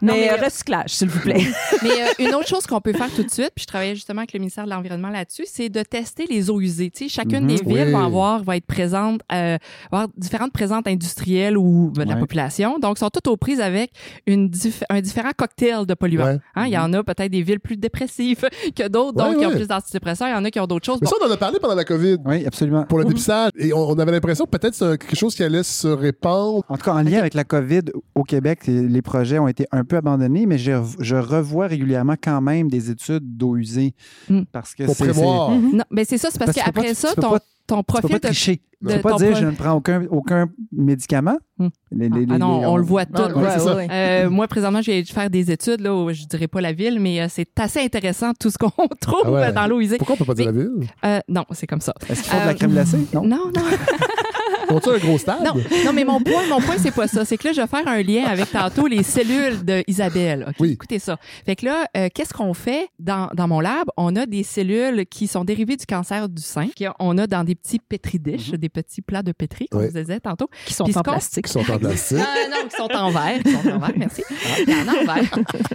[0.00, 1.42] Mais, Non, mais, euh, euh, recyclage, s'il vous plaît.
[1.82, 4.32] Mais une autre chose qu'on peut faire tout de suite, puis je travaillais justement avec
[4.32, 6.92] le ministère de l'Environnement là-dessus, c'est de tester les eaux usées.
[7.08, 7.46] Chacune Mhm.
[7.46, 9.56] des villes va avoir, va être présente, euh,
[9.90, 12.78] avoir différentes présentes industrielles ou ben, de la population.
[12.78, 13.90] Donc, sont toutes aux prises avec
[14.26, 16.24] une dif- un différent cocktail de polluants.
[16.26, 16.38] Ouais.
[16.54, 18.44] Hein, Il y en a peut-être des villes plus dépressives
[18.76, 20.28] que d'autres, Ouais, donc qui ont plus d'antidépresseurs.
[20.28, 20.98] Il y en a qui ont d'autres choses.
[21.00, 22.84] Mais Bon, ça, on en a parlé pendant la COVID Oui, absolument.
[22.84, 25.62] pour le dépistage et on, on avait l'impression que peut-être c'est quelque chose qui allait
[25.62, 26.62] se répandre.
[26.68, 27.82] En tout cas, en lien avec la COVID
[28.14, 32.40] au Québec, les projets ont été un peu abandonnés, mais je, je revois régulièrement quand
[32.40, 33.94] même des études d'eau usée.
[34.28, 34.42] Mm.
[34.52, 35.04] Parce que Pour c'est.
[35.04, 35.50] prévoir.
[35.50, 35.76] Mhm.
[35.76, 37.92] non, mais c'est ça, c'est parce, qu'après ça, tu peux ton, pas- ton Tu peux
[38.00, 38.60] profil pas tricher.
[38.82, 41.38] de Tu peux pas dire pro- je ne prends aucun, aucun médicament.
[41.58, 41.68] Hmm.
[41.90, 43.22] Les- les- Ah non, les- on le voit tout.
[43.22, 43.88] Ouais, ouais, ouais.
[43.90, 47.00] Euh, moi, présentement, je vais faire des études, là, où je dirais pas la ville,
[47.00, 48.68] mais euh, c'est assez intéressant tout ce qu'on
[49.00, 49.96] trouve Ah dans l'eau usée.
[49.98, 50.70] Pourquoi on peut pas dire la ville?
[51.04, 51.94] Euh, non, c'est comme ça.
[52.08, 52.98] Est-ce qu'ils font de la crème glacée?
[53.14, 53.22] Non.
[53.24, 53.62] Non, non,
[54.70, 55.42] Ont-ils un gros stade?
[55.44, 55.54] non,
[55.84, 57.24] non, mais mon point, mon point, c'est pas ça.
[57.24, 60.46] C'est que là, je vais faire un lien avec tantôt les cellules de Isabelle.
[60.48, 60.54] OK?
[60.60, 60.72] Oui.
[60.72, 61.16] Écoutez ça.
[61.46, 63.86] Fait que là, euh, qu'est-ce qu'on fait dans, dans mon lab?
[63.96, 67.54] On a des cellules qui sont dérivées du cancer du sein, qu'on a dans des
[67.54, 69.88] petits pétri dish, des petits plats de pétri, comme Oui.
[69.94, 70.48] je disais tantôt.
[70.66, 71.46] Qui sont Puis en qu'on- plastique.
[71.46, 72.18] Qui sont en plastique.
[72.20, 73.42] Ah, non, qui sont en verre.
[73.42, 74.22] Qui sont en verre, merci.
[74.66, 75.30] Y en verre.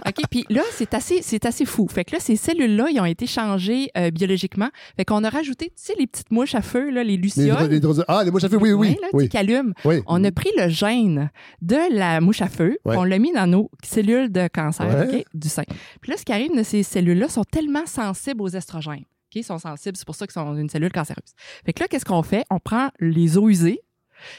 [0.06, 1.86] OK, puis là, c'est assez, c'est assez fou.
[1.88, 4.68] Fait que là, ces cellules-là, ils ont été changées euh, biologiquement.
[4.96, 7.68] Fait qu'on a rajouté, tu sais, les petites mouches à feu, là, les Les, lucioles.
[7.68, 9.28] les ah, les mouches à feu, oui, oui, Là, oui.
[9.28, 9.36] qui
[9.84, 10.02] oui.
[10.06, 11.30] On a pris le gène
[11.62, 12.96] de la mouche à feu, Ouais.
[12.96, 15.24] on l'a mis dans nos cellules de cancer Ouais.
[15.34, 15.64] Du sein.
[16.00, 19.04] Puis là, ce qui arrive de ces cellules-là sont tellement sensibles aux estrogènes.
[19.04, 19.36] OK?
[19.36, 21.32] Ils sont sensibles, c'est pour ça qu'ils sont une cellule cancéreuse.
[21.64, 22.44] Fait que là, qu'est-ce qu'on fait?
[22.50, 23.80] On prend les eaux usées,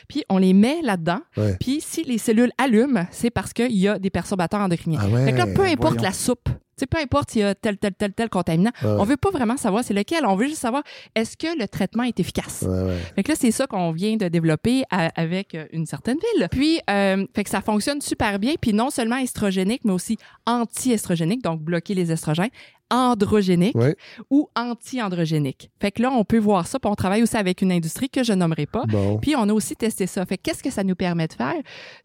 [0.08, 1.22] puis on les met là-dedans.
[1.38, 1.56] Ouais.
[1.60, 5.00] Puis si les cellules allument, c'est parce qu'il y a des perturbateurs endocriniens.
[5.02, 5.26] Ah ouais.
[5.26, 6.04] Fait que là, peu importe voyons.
[6.04, 6.50] la soupe,
[6.82, 8.72] sais, peu importe s'il y a tel, tel, tel, tel contaminant.
[8.84, 8.90] Ouais.
[9.00, 10.26] On veut pas vraiment savoir c'est lequel.
[10.26, 10.84] On veut juste savoir
[11.16, 12.64] est-ce que le traitement est efficace?
[12.68, 12.98] Ouais, ouais.
[13.16, 16.48] Fait que là, c'est ça qu'on vient de développer à- avec euh, une certaine ville.
[16.52, 18.54] Puis, euh, fait que ça fonctionne super bien.
[18.60, 22.50] Puis non seulement estrogénique, mais aussi anti-estrogénique, donc bloquer les estrogènes,
[22.90, 23.74] androgénique
[24.30, 25.72] ou anti-androgénique.
[25.80, 26.78] Fait que là, on peut voir ça.
[26.78, 28.84] Puis on travaille aussi avec une industrie que je nommerai pas.
[28.88, 29.18] Bon.
[29.18, 30.26] Puis on a aussi testé ça.
[30.26, 31.56] Fait que qu'est-ce que ça nous permet de faire?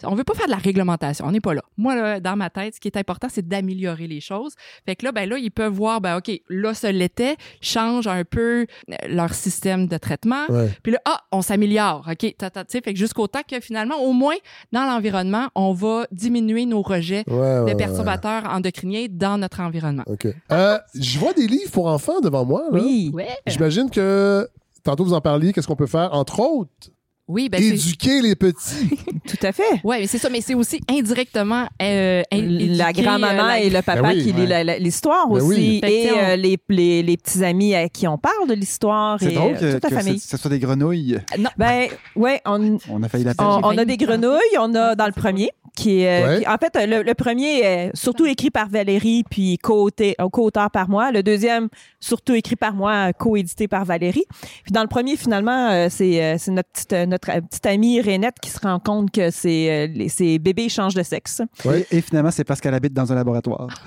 [0.04, 1.26] On veut pas faire de la réglementation.
[1.26, 1.62] On n'est pas là.
[1.76, 4.54] Moi, là, dans ma tête, ce qui est important, c'est d'améliorer les choses.
[4.86, 8.24] Fait que là, ben là, ils peuvent voir, ben OK, là, ce l'était, change un
[8.24, 10.44] peu euh, leur système de traitement.
[10.48, 10.70] Ouais.
[10.82, 12.06] Puis là, ah, on s'améliore.
[12.10, 14.36] OK, ta, ta, tu sais, fait que jusqu'au temps que finalement, au moins,
[14.72, 17.74] dans l'environnement, on va diminuer nos rejets Ouais, ouais, de ouais.
[17.76, 20.04] perturbateurs endocriniens dans notre environnement.
[20.06, 20.26] OK.
[20.52, 22.62] Euh, je vois des livres pour enfants devant moi.
[22.72, 22.78] là.
[22.80, 23.10] Oui.
[23.14, 23.28] Ouais.
[23.46, 24.48] J'imagine que
[24.82, 26.12] tantôt vous en parliez, qu'est-ce qu'on peut faire?
[26.14, 26.90] Entre autres,
[27.28, 28.88] Oui, ben éduquer les petits.
[29.26, 29.80] Tout à fait.
[29.82, 33.68] Ouais, mais c'est ça, mais c'est aussi indirectement euh, in- la grand-maman euh, la- et
[33.70, 34.62] le papa Ben oui, qui lit ouais.
[34.64, 35.48] la- l'histoire Ben aussi.
[35.48, 35.80] oui.
[35.82, 39.34] Et euh, les, les, les petits amis à qui on parle de l'histoire C'est et
[39.34, 40.18] drôle que, toute la que famille.
[40.20, 41.18] ce, ce soit des grenouilles.
[41.56, 44.38] Ben, ouais, on, On a failli la on a des grenouilles.
[44.60, 46.40] On a dans le premier qui est, euh, Ouais.
[46.40, 50.88] qui- en fait, le, le premier est surtout écrit par Valérie puis euh, co-auteur par
[50.88, 51.12] moi.
[51.12, 51.68] Le deuxième,
[52.00, 54.24] surtout écrit par moi, co-édité par Valérie.
[54.64, 58.00] Puis dans le premier, finalement, euh, c'est euh, notre petite, euh, notre euh, petite amie
[58.00, 61.42] Renette qui se rend compte que ses, euh, les- ses bébés changent de sexe.
[61.64, 61.86] Ouais.
[61.92, 63.68] Et, et finalement, c'est parce qu'elle habite dans un laboratoire.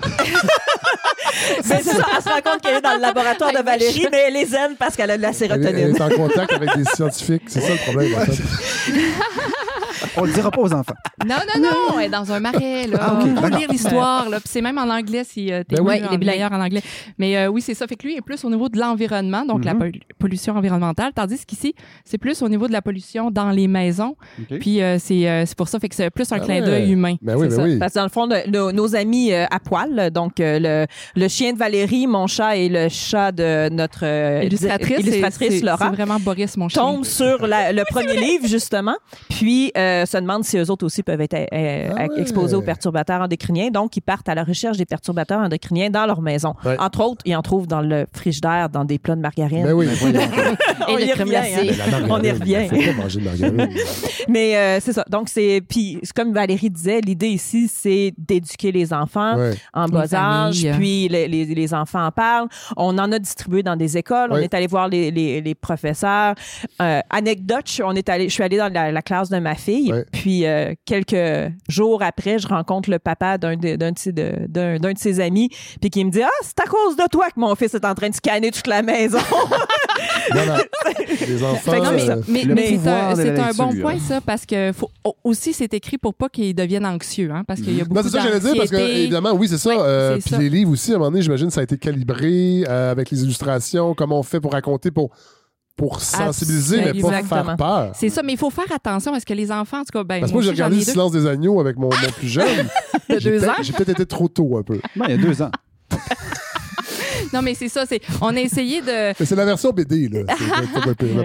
[1.68, 4.24] Ben, c'est ça, elle se rend compte qu'elle est dans le laboratoire de Valérie, mais
[4.28, 5.76] elle les aime parce qu'elle a de la Elle, est- sérotonine.
[5.78, 7.42] elle est en contact avec des scientifiques.
[7.46, 8.42] C'est ça le problème, en fait.
[10.16, 10.94] On le dira pas aux enfants.
[11.26, 12.98] Non, non, non, elle est dans un marais, là.
[13.00, 13.58] Ah, Faut d'accord.
[13.58, 14.38] lire l'histoire, là.
[14.40, 16.60] Puis c'est même en anglais si euh, t'es Ben Ouais, il est en- meilleur en
[16.60, 16.82] anglais.
[17.18, 17.86] Mais euh, oui, c'est ça.
[17.86, 19.78] Fait que lui est plus au niveau de l'environnement, donc la Mhm.
[19.78, 21.74] pol- pollution environnementale, tandis qu'ici,
[22.04, 24.16] c'est plus au niveau de la pollution dans les maisons.
[24.60, 26.90] Puis euh, c'est euh, c'est pour ça, fait que c'est plus un Ah clin d'œil
[26.92, 27.16] humain.
[27.22, 27.68] Ben oui, C'est ben ça.
[27.68, 27.78] oui.
[27.78, 30.86] Parce que dans le fond, le- nos, nos amis euh, à poil, donc euh, le,
[31.20, 35.88] le chien de Valérie, mon chat et le chat de notre euh, Illustratrice, illustratrice Laura
[35.90, 36.82] c'est vraiment Boris, mon chien.
[36.82, 38.94] tombent sur la- le premier livre, justement,
[39.28, 42.20] puis euh, se demandent si eux autres aussi peuvent être euh, Ah ouais.
[42.20, 43.70] exposés aux perturbateurs endocriniens.
[43.70, 46.54] Donc, ils partent à la recherche des perturbateurs endocriniens dans leur maison.
[46.64, 46.76] Ouais.
[46.78, 49.64] Entre autres, ils en trouvent dans le frigidaire, dans des plats de margarine.
[49.64, 49.86] Ben oui.
[49.86, 50.20] Ben voyons.
[50.88, 52.06] On y revient, hein.
[52.08, 52.66] On y revient.
[52.68, 53.68] Faut pas manger de margarine.
[54.28, 55.04] Mais euh, c'est ça.
[55.10, 55.62] Donc, c'est.
[55.68, 59.54] Puis, comme Valérie disait, l'idée ici, c'est d'éduquer les enfants Ouais.
[59.74, 60.62] en Les bas âge.
[60.62, 60.72] familles.
[60.78, 62.48] Puis, les, les, les enfants en parlent.
[62.76, 64.28] On en a distribué dans des écoles.
[64.32, 66.34] On est allé voir les, les, les professeurs.
[66.82, 69.54] Euh, anecdote, je- on est allé, je suis allée dans la, la classe de ma
[69.54, 69.79] fille.
[69.90, 70.04] Ouais.
[70.12, 74.46] Puis, euh, quelques jours après, je rencontre le papa d'un de, d'un de, ses- de-
[74.48, 75.48] d'un, d'un de ses amis.
[75.80, 77.94] Puis, qui me dit Ah, c'est à cause de toi que mon fils est en
[77.94, 79.18] train de scanner toute la maison.
[80.34, 80.54] Non, non.
[81.28, 81.72] Les enfants.
[81.82, 84.20] Non, mais, euh, mais, Le mais c'est un, de c'est la un bon point, ça,
[84.20, 84.90] parce que faut,
[85.24, 88.02] aussi, c'est écrit pour pas qu'ils deviennent anxieux, hein, parce qu'il y a beaucoup Non,
[88.02, 89.00] c'est ça que j'allais dire, parce que, d'anxiété.
[89.02, 89.70] évidemment, oui, c'est ça.
[89.70, 90.38] Euh, c'est puis ça.
[90.38, 93.22] les livres aussi, à un moment donné, j'imagine, ça a été calibré euh, avec les
[93.24, 95.10] illustrations, comment on fait pour raconter, pour,
[95.76, 97.44] pour sensibiliser, mais pas Exactement.
[97.44, 97.90] faire peur.
[97.94, 100.20] C'est ça, mais il faut faire attention parce que les enfants, en tout cas, ben,
[100.20, 102.66] Parce que moi, j'ai regardé Le silence des agneaux avec mon, mon plus jeune.
[103.08, 103.62] de J'ai deux peut-être- ans.
[103.62, 104.78] J'ai peut-être été trop tôt un peu.
[104.96, 105.50] Non, il y a deux ans.
[107.32, 110.20] Non, mais c'est ça, c'est, on a essayé de, c'est la version BD, là.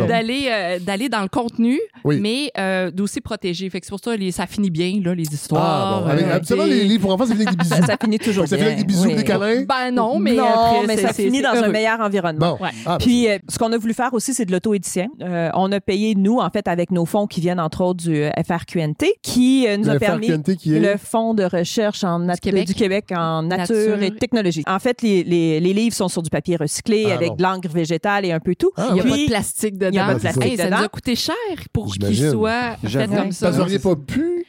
[0.08, 2.20] D'aller, euh, d'aller dans le contenu, Oui.
[2.22, 3.70] mais euh, d'aussi protéger.
[3.70, 6.04] Fait que c'est pour ça, les, ça finit bien, là, les Ah, histoires.
[6.04, 6.10] bon.
[6.10, 7.76] Avec, euh, t'sais- les livres pour enfants, c'est fini avec des bisous.
[7.82, 8.66] ça, ça finit toujours Donc, ça bien.
[8.66, 9.16] finit avec des bisous, Oui.
[9.16, 9.64] des câlins.
[9.68, 12.58] Ben non, mais non, après, mais ça c'est- finit c'est dans un meilleur environnement.
[12.60, 12.64] Bon.
[12.64, 12.72] Ouais.
[12.86, 15.08] Ah, ben, Puis, euh, ce qu'on a voulu faire aussi, c'est de l'auto-édition.
[15.22, 18.24] Euh, on a payé, nous, en fait, avec nos fonds qui viennent, entre autres, du
[18.46, 20.28] FRQNT, qui euh, nous le a permis...
[20.28, 20.80] FRQNT qui est.
[20.80, 22.68] Le Fonds de recherche en nat- Québec.
[22.68, 24.04] du Québec en nature, Nature.
[24.04, 24.64] et technologie.
[24.68, 27.36] En fait, les, les, les livres sont sur du papier recyclé Ah avec bon.
[27.36, 28.72] de l'encre végétale et un peu tout.
[28.78, 29.10] Ah, Il n'y a ouais.
[29.10, 29.90] pas Puis- de plastique dedans.
[29.92, 30.84] Il y a pas de plastique Hey, ça nous dedans.
[30.86, 31.36] a coûté cher
[31.74, 33.52] pour qu'il soit fait comme ça.
[33.52, 34.46] Vous n'auriez pas pu.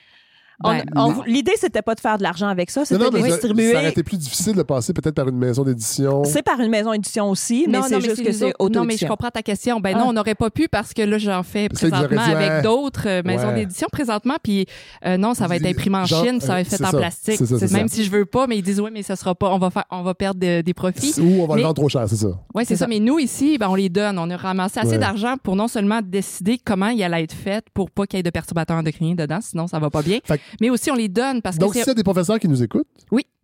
[0.64, 0.84] On- Ben.
[1.26, 3.72] L'idée, c'était pas de faire de l'argent avec ça, c'était de les distribuer.
[3.72, 6.24] ça aurait été plus difficile de passer peut-être par une maison d'édition.
[6.24, 8.96] C'est par une maison édition aussi, mais Non, c'est juste que c'est autres- Non, mais
[8.96, 9.80] je comprends ta question.
[9.80, 9.98] Ben Ah.
[9.98, 12.62] non, on n'aurait pas pu parce que là, j'en fais présentement dit, avec ouais.
[12.62, 13.54] d'autres euh, maisons Ouais.
[13.56, 14.36] d'édition présentement.
[14.42, 14.66] Puis
[15.04, 16.96] euh, non, ça va être imprimé en Genre, Chine, ça va être fait en ça.
[16.98, 17.36] plastique.
[17.36, 17.94] C'est ça, Même ça.
[17.94, 19.50] si je veux pas, mais ils disent oui, mais ça sera pas.
[19.50, 21.14] On va faire, on va perdre de- des profits.
[21.20, 22.28] Ou on va Mais- le vendre trop cher, c'est ça.
[22.54, 22.86] Oui, c'est ça.
[22.86, 24.18] Mais nous, ici, ben, on les donne.
[24.18, 27.90] On a ramassé assez d'argent pour non seulement décider comment il allait être fait pour
[27.90, 30.18] pas qu'il y ait de perturbateurs endocriniens dedans, sinon ça va pas bien.
[30.60, 31.90] Mais aussi, on les donne parce Donc, que s'il c'est...
[31.90, 32.86] y a des professeurs qui nous écoutent,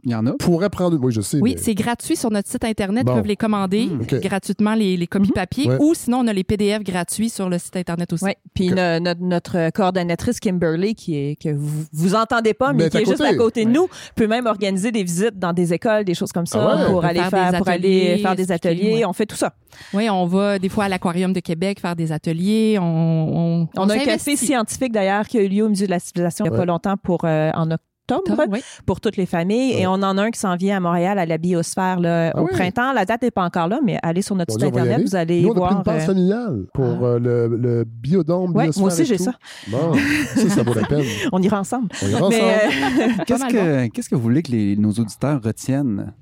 [0.05, 0.33] Il y en a.
[0.33, 0.99] pourraient prendre.
[1.01, 1.39] Oui, je sais.
[1.41, 3.07] Oui, mais- c'est gratuit sur notre site Internet.
[3.07, 3.13] Bon.
[3.13, 5.69] Ils peuvent les commander Mm, gratuitement, les, les copies papier.
[5.69, 5.77] Ouais.
[5.81, 8.25] Ou sinon, on a les PDF gratuits sur le site Internet aussi.
[8.25, 12.85] Oui, puis no- notre, notre coordonnatrice Kimberly, qui est que vous, vous entendez pas, mais,
[12.85, 13.29] Mais qui est juste côté.
[13.29, 13.87] à côté de nous,
[14.17, 16.87] peut même organiser des visites dans des écoles, des choses comme ça, Ah ouais?
[16.91, 17.79] pour aller faire faire, des pour aller
[18.11, 18.95] ateliers, faire des expliquer, ateliers.
[18.95, 19.05] ouais.
[19.05, 19.55] On fait tout ça.
[19.95, 22.77] Oui, on va des fois à l'Aquarium de Québec faire des ateliers.
[22.81, 25.91] On, on, On, a un café scientifique d'ailleurs qui a eu lieu au musée de
[25.91, 27.83] la civilisation il n'y a pas longtemps pour euh, en octobre.
[28.13, 28.61] Octobre Tom, oui.
[28.87, 29.73] pour toutes les familles.
[29.73, 32.41] Et on en a un qui s'en vient à Montréal à la biosphère là, Ah
[32.41, 32.51] au oui.
[32.53, 32.93] printemps.
[32.93, 35.05] La date n'est pas encore là, mais allez sur notre Bon, site on Internet, aller.
[35.05, 35.77] vous allez Nous, on a pris voir.
[35.79, 38.55] une passe euh, familiale pour euh, le, le biodôme.
[38.57, 39.33] Ouais, moi aussi, j'ai ça.
[39.69, 39.93] Bon,
[40.37, 41.05] ça, ça vaut la peine.
[41.33, 41.89] On ira ensemble.
[42.03, 42.43] On ira ensemble.
[42.43, 46.13] Euh, Qu'est-ce mal que, qu'est-ce que vous voulez que les- nos auditeurs retiennent?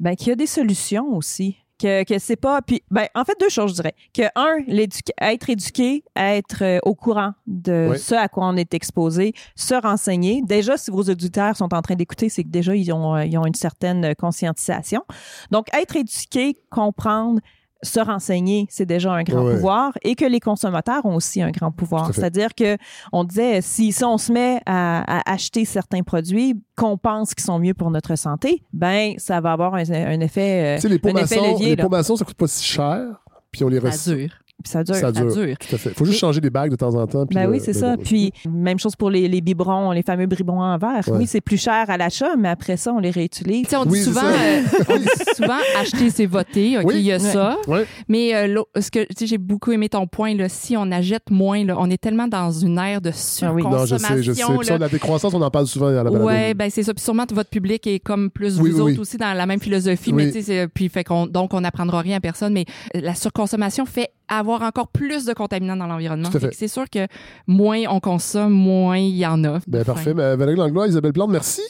[0.00, 1.56] Ben, qu'il y a des solutions aussi.
[1.76, 2.62] Que, que c'est pas.
[2.62, 3.94] Puis, ben, en fait, deux choses, je dirais.
[4.14, 7.98] Que, un, l'éduca- être éduqué, être euh, au courant de Oui.
[7.98, 10.40] ce à quoi on est exposé, se renseigner.
[10.42, 13.36] Déjà, si vos auditeurs sont en train d'écouter, c'est que déjà, ils ont, euh, ils
[13.38, 15.02] ont une certaine conscientisation.
[15.50, 17.40] Donc, être éduqué, comprendre,
[17.84, 21.70] se renseigner, c'est déjà un grand pouvoir et que les consommateurs ont aussi un grand
[21.70, 22.12] pouvoir.
[22.12, 22.76] C'est-à-dire que
[23.12, 27.44] on disait si, si on se met à, à acheter certains produits qu'on pense qu'ils
[27.44, 30.88] sont mieux pour notre santé, ben ça va avoir un, un effet, euh, Tu sais,
[30.88, 31.84] les pots maçons, les là.
[31.84, 33.04] pots maçons, ça coûte pas si cher.
[33.52, 34.34] Puis on les recycle.
[34.64, 34.94] Ça dure.
[34.94, 35.30] Ça dure.
[35.30, 35.56] Ça dure.
[35.58, 35.90] Tout à fait.
[35.90, 37.26] faut juste Et- changer des bagues de temps en temps.
[37.26, 37.96] puis Ben oui, c'est le- ça.
[37.96, 41.02] Puis même chose pour les, les biberons, les fameux biberons en verre.
[41.08, 41.18] Ouais.
[41.18, 43.64] Oui, c'est plus cher à l'achat, mais après ça, on les réutilise.
[43.64, 46.78] Tu sais, on, Oui, dit souvent, euh, on dit souvent acheter, c'est voter.
[46.78, 46.94] OK, Oui.
[46.96, 47.20] il y a Ouais.
[47.20, 47.56] ça.
[47.68, 47.84] Ouais.
[48.08, 50.34] Mais euh, ce que tu sais, j'ai beaucoup aimé ton point.
[50.34, 53.10] Là, si on achète moins, là, on est tellement dans une ère de
[53.42, 53.62] Ah oui.
[53.62, 54.16] Non, je surconsommation.
[54.16, 54.42] sais, je sais.
[54.58, 56.10] Puis ça, la décroissance, on en parle souvent à la.
[56.10, 56.94] Ouais, ben c'est ça.
[56.94, 58.98] Puis sûrement votre public est comme plus Oui, vous oui, autres oui.
[58.98, 60.24] aussi dans la même philosophie, Oui.
[60.26, 62.52] mais tu sais, c'est- puis fait qu'on donc on n'apprendra rien à personne.
[62.52, 62.64] Mais
[62.96, 66.30] euh, la surconsommation fait avoir encore plus de contaminants dans l'environnement.
[66.52, 67.06] C'est sûr que
[67.46, 69.58] moins on consomme, moins il y en a.
[69.66, 70.14] Ben, parfait.
[70.14, 71.62] Ben, Valérie Langlois, Isabelle Plante, merci.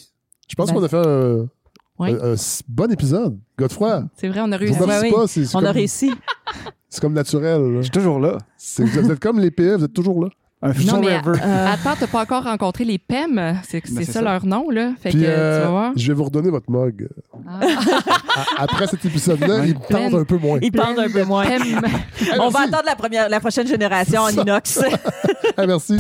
[0.49, 1.47] Je pense Ben, qu'on a fait un,
[1.99, 2.11] Oui.
[2.13, 3.39] un- un s- bon épisode.
[3.59, 4.75] Godefroy, C'est vrai, on a réussi.
[4.75, 4.83] c'est
[5.57, 6.11] On comme, a réussi.
[6.89, 7.61] c'est comme naturel.
[7.63, 7.77] là.
[7.79, 8.39] Je suis toujours là.
[8.79, 10.29] Vous êtes comme les PE, vous êtes toujours là.
[10.65, 11.41] Un Non, mais forever.
[11.45, 13.59] Euh, attends, t'as pas encore rencontré les PEM.
[13.69, 14.23] C'est c'est ça, ça.
[14.23, 14.93] leur nom, là.
[15.01, 15.93] Fait Puis, que euh, tu vas voir.
[15.95, 17.09] je vais vous redonner votre mug.
[17.47, 17.61] Ah.
[18.59, 19.69] Après cet épisode-là, Ouais.
[19.69, 20.59] il tente un peu moins.
[20.63, 21.45] ils pendent un peu moins.
[21.45, 21.83] PEM.
[22.41, 24.79] On va attendre la, première, la prochaine génération en inox.
[25.59, 25.99] Hey, merci.